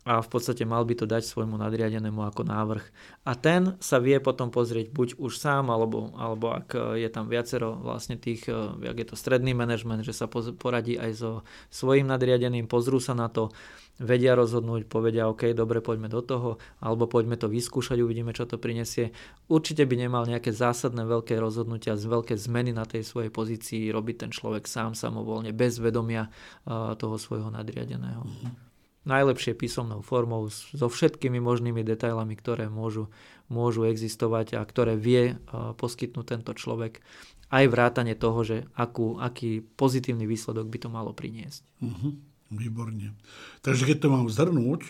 a 0.05 0.21
v 0.21 0.29
podstate 0.29 0.69
mal 0.69 0.85
by 0.85 0.93
to 0.93 1.09
dať 1.09 1.25
svojmu 1.25 1.57
nadriadenému 1.57 2.21
ako 2.29 2.45
návrh. 2.45 2.85
A 3.25 3.33
ten 3.33 3.73
sa 3.81 3.97
vie 3.97 4.21
potom 4.21 4.53
pozrieť 4.53 4.93
buď 4.93 5.17
už 5.17 5.33
sám, 5.41 5.73
alebo, 5.73 6.13
alebo 6.13 6.53
ak 6.53 6.77
je 7.01 7.09
tam 7.09 7.25
viacero 7.25 7.73
vlastne 7.73 8.13
tých, 8.13 8.45
jak 8.85 8.97
je 9.01 9.07
to 9.09 9.17
stredný 9.17 9.57
manažment, 9.57 10.05
že 10.05 10.13
sa 10.13 10.29
poradí 10.29 10.93
aj 11.01 11.11
so 11.17 11.31
svojim 11.73 12.05
nadriadeným, 12.05 12.69
pozrú 12.69 13.01
sa 13.01 13.17
na 13.17 13.33
to, 13.33 13.49
vedia 13.97 14.37
rozhodnúť, 14.37 14.85
povedia 14.85 15.25
OK, 15.25 15.57
dobre, 15.57 15.81
poďme 15.81 16.11
do 16.11 16.21
toho, 16.21 16.49
alebo 16.85 17.09
poďme 17.09 17.39
to 17.39 17.49
vyskúšať, 17.49 17.97
uvidíme, 18.03 18.29
čo 18.29 18.45
to 18.45 18.61
prinesie. 18.61 19.09
Určite 19.49 19.89
by 19.89 19.95
nemal 20.05 20.29
nejaké 20.29 20.53
zásadné 20.53 21.01
veľké 21.01 21.33
rozhodnutia, 21.39 21.97
veľké 21.97 22.37
zmeny 22.37 22.77
na 22.77 22.85
tej 22.85 23.07
svojej 23.07 23.33
pozícii 23.33 23.89
robiť 23.89 24.15
ten 24.27 24.31
človek 24.35 24.69
sám 24.69 24.93
samovolne, 24.93 25.49
bez 25.49 25.81
vedomia 25.81 26.29
toho 27.01 27.15
svojho 27.17 27.49
nadriadeného. 27.49 28.21
Mm-hmm 28.21 28.74
najlepšie 29.05 29.53
písomnou 29.53 30.01
formou 30.01 30.49
so 30.49 30.87
všetkými 30.89 31.37
možnými 31.37 31.85
detailami, 31.85 32.33
ktoré 32.33 32.67
môžu, 32.67 33.13
môžu 33.47 33.85
existovať 33.85 34.57
a 34.57 34.65
ktoré 34.65 34.97
vie 34.97 35.37
poskytnúť 35.77 36.25
tento 36.25 36.51
človek. 36.57 37.05
Aj 37.53 37.65
vrátanie 37.69 38.17
toho, 38.17 38.41
že 38.41 38.57
akú, 38.73 39.21
aký 39.21 39.61
pozitívny 39.61 40.25
výsledok 40.25 40.65
by 40.65 40.77
to 40.81 40.89
malo 40.89 41.13
priniesť. 41.13 41.61
Uh-huh. 41.79 42.17
Výborne. 42.49 43.13
Takže 43.61 43.85
keď 43.85 43.97
to 44.01 44.07
mám 44.09 44.29
zhrnúť, 44.29 44.81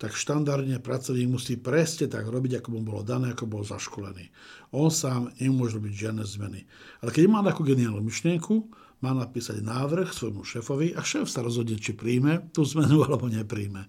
tak 0.00 0.16
štandardne 0.16 0.80
pracovník 0.80 1.28
musí 1.28 1.54
presne 1.60 2.08
tak 2.08 2.24
robiť, 2.24 2.62
ako 2.62 2.68
mu 2.72 2.80
bolo 2.80 3.04
dané, 3.04 3.36
ako 3.36 3.44
bol 3.44 3.62
zaškolený. 3.62 4.32
On 4.72 4.88
sám 4.88 5.28
nemôže 5.36 5.76
robiť 5.76 6.08
žiadne 6.08 6.24
zmeny. 6.24 6.64
Ale 7.04 7.12
keď 7.12 7.28
má 7.28 7.44
takú 7.44 7.68
geniálnu 7.68 8.00
myšlienku, 8.00 8.64
má 9.00 9.16
napísať 9.16 9.64
návrh 9.64 10.12
svojmu 10.12 10.44
šéfovi 10.44 10.92
a 10.92 11.00
šéf 11.00 11.28
sa 11.28 11.40
rozhodne, 11.40 11.80
či 11.80 11.96
príjme 11.96 12.52
tú 12.52 12.64
zmenu 12.64 13.02
alebo 13.08 13.28
nepríjme. 13.28 13.88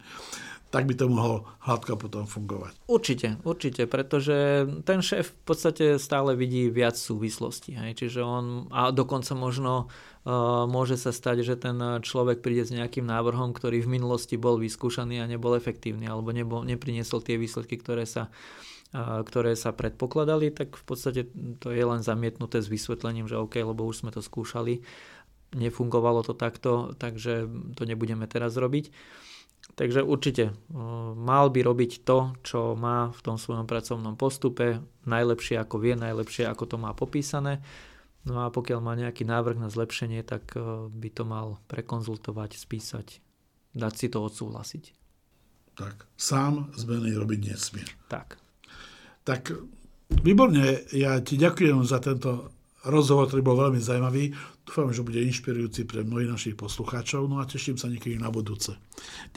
Tak 0.72 0.88
by 0.88 0.95
to 0.95 1.12
mohlo 1.12 1.43
hladko 1.68 1.99
potom 1.99 2.24
fungovať. 2.24 2.80
Určite, 2.88 3.36
určite, 3.43 3.91
pretože 3.91 4.64
ten 4.88 5.03
šéf 5.03 5.36
v 5.36 5.43
podstate 5.43 5.86
stále 5.99 6.32
vidí 6.39 6.72
viac 6.72 6.95
súvislostí. 6.95 7.76
Hej? 7.76 7.99
Čiže 7.99 8.24
on, 8.24 8.72
a 8.72 8.95
dokonca 8.95 9.36
možno 9.36 9.91
uh, 9.91 10.64
môže 10.72 10.95
sa 10.95 11.12
stať, 11.12 11.43
že 11.43 11.59
ten 11.59 11.76
človek 11.76 12.39
príde 12.39 12.64
s 12.64 12.72
nejakým 12.72 13.03
návrhom, 13.03 13.51
ktorý 13.51 13.84
v 13.84 13.99
minulosti 13.99 14.39
bol 14.39 14.55
vyskúšaný 14.64 15.20
a 15.20 15.28
nebol 15.28 15.59
efektívny, 15.59 16.07
alebo 16.07 16.32
nebol, 16.32 16.64
nepriniesol 16.64 17.20
tie 17.20 17.36
výsledky, 17.36 17.76
ktoré 17.76 18.07
sa 18.07 18.32
ktoré 18.91 19.55
sa 19.55 19.71
predpokladali, 19.71 20.51
tak 20.51 20.75
v 20.75 20.83
podstate 20.83 21.21
to 21.63 21.71
je 21.71 21.83
len 21.83 22.03
zamietnuté 22.03 22.59
s 22.59 22.67
vysvetlením, 22.67 23.31
že 23.31 23.39
OK, 23.39 23.63
lebo 23.63 23.87
už 23.87 24.03
sme 24.03 24.11
to 24.11 24.19
skúšali, 24.19 24.83
nefungovalo 25.55 26.27
to 26.27 26.35
takto, 26.35 26.91
takže 26.99 27.47
to 27.79 27.83
nebudeme 27.87 28.27
teraz 28.27 28.59
robiť. 28.59 28.91
Takže 29.79 30.03
určite 30.03 30.51
mal 31.15 31.47
by 31.47 31.63
robiť 31.63 32.03
to, 32.03 32.35
čo 32.43 32.75
má 32.75 33.15
v 33.15 33.21
tom 33.23 33.39
svojom 33.39 33.63
pracovnom 33.63 34.19
postupe, 34.19 34.83
najlepšie 35.07 35.55
ako 35.55 35.79
vie, 35.79 35.95
najlepšie 35.95 36.43
ako 36.49 36.75
to 36.75 36.75
má 36.75 36.91
popísané. 36.91 37.63
No 38.27 38.43
a 38.43 38.51
pokiaľ 38.51 38.79
má 38.83 38.93
nejaký 38.99 39.23
návrh 39.23 39.55
na 39.61 39.71
zlepšenie, 39.71 40.27
tak 40.27 40.51
by 40.91 41.09
to 41.13 41.23
mal 41.23 41.63
prekonzultovať, 41.71 42.59
spísať, 42.59 43.07
dať 43.71 43.93
si 43.95 44.07
to 44.11 44.19
odsúhlasiť. 44.19 44.83
Tak, 45.79 46.09
sám 46.19 46.75
zmeny 46.75 47.15
robiť 47.15 47.39
nesmie. 47.55 47.87
Tak. 48.11 48.40
Tak 49.22 49.53
výborne, 50.26 50.82
ja 50.91 51.22
ti 51.22 51.38
ďakujem 51.38 51.86
za 51.86 52.01
tento 52.01 52.49
rozhovor, 52.86 53.30
ktorý 53.30 53.41
bol 53.45 53.57
veľmi 53.57 53.78
zaujímavý. 53.78 54.34
Dúfam, 54.65 54.93
že 54.93 55.05
bude 55.05 55.22
inšpirujúci 55.22 55.86
pre 55.86 56.01
mnohých 56.01 56.34
našich 56.34 56.55
poslucháčov, 56.57 57.30
no 57.30 57.38
a 57.38 57.45
teším 57.45 57.78
sa 57.78 57.89
niekedy 57.89 58.17
na 58.17 58.34
budúce. 58.34 58.74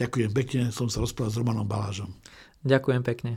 Ďakujem 0.00 0.32
pekne, 0.32 0.72
som 0.72 0.88
sa 0.88 1.04
rozprával 1.04 1.32
s 1.32 1.40
Romanom 1.40 1.68
Balážom. 1.68 2.08
Ďakujem 2.64 3.02
pekne. 3.04 3.36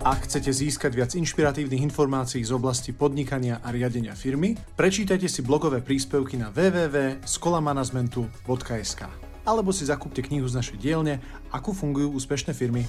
Ak 0.00 0.24
chcete 0.24 0.48
získať 0.48 0.96
viac 0.96 1.12
inšpiratívnych 1.12 1.84
informácií 1.84 2.40
z 2.40 2.56
oblasti 2.56 2.96
podnikania 2.96 3.60
a 3.60 3.68
riadenia 3.68 4.16
firmy, 4.16 4.56
prečítajte 4.56 5.28
si 5.28 5.44
blogové 5.44 5.84
príspevky 5.84 6.40
na 6.40 6.48
www.skolamanagementu.sk 6.48 9.29
alebo 9.50 9.74
si 9.74 9.82
zakúpte 9.82 10.22
knihu 10.22 10.46
z 10.46 10.54
našej 10.62 10.78
dielne 10.78 11.18
Ako 11.50 11.74
fungujú 11.74 12.14
úspešné 12.14 12.54
firmy. 12.54 12.86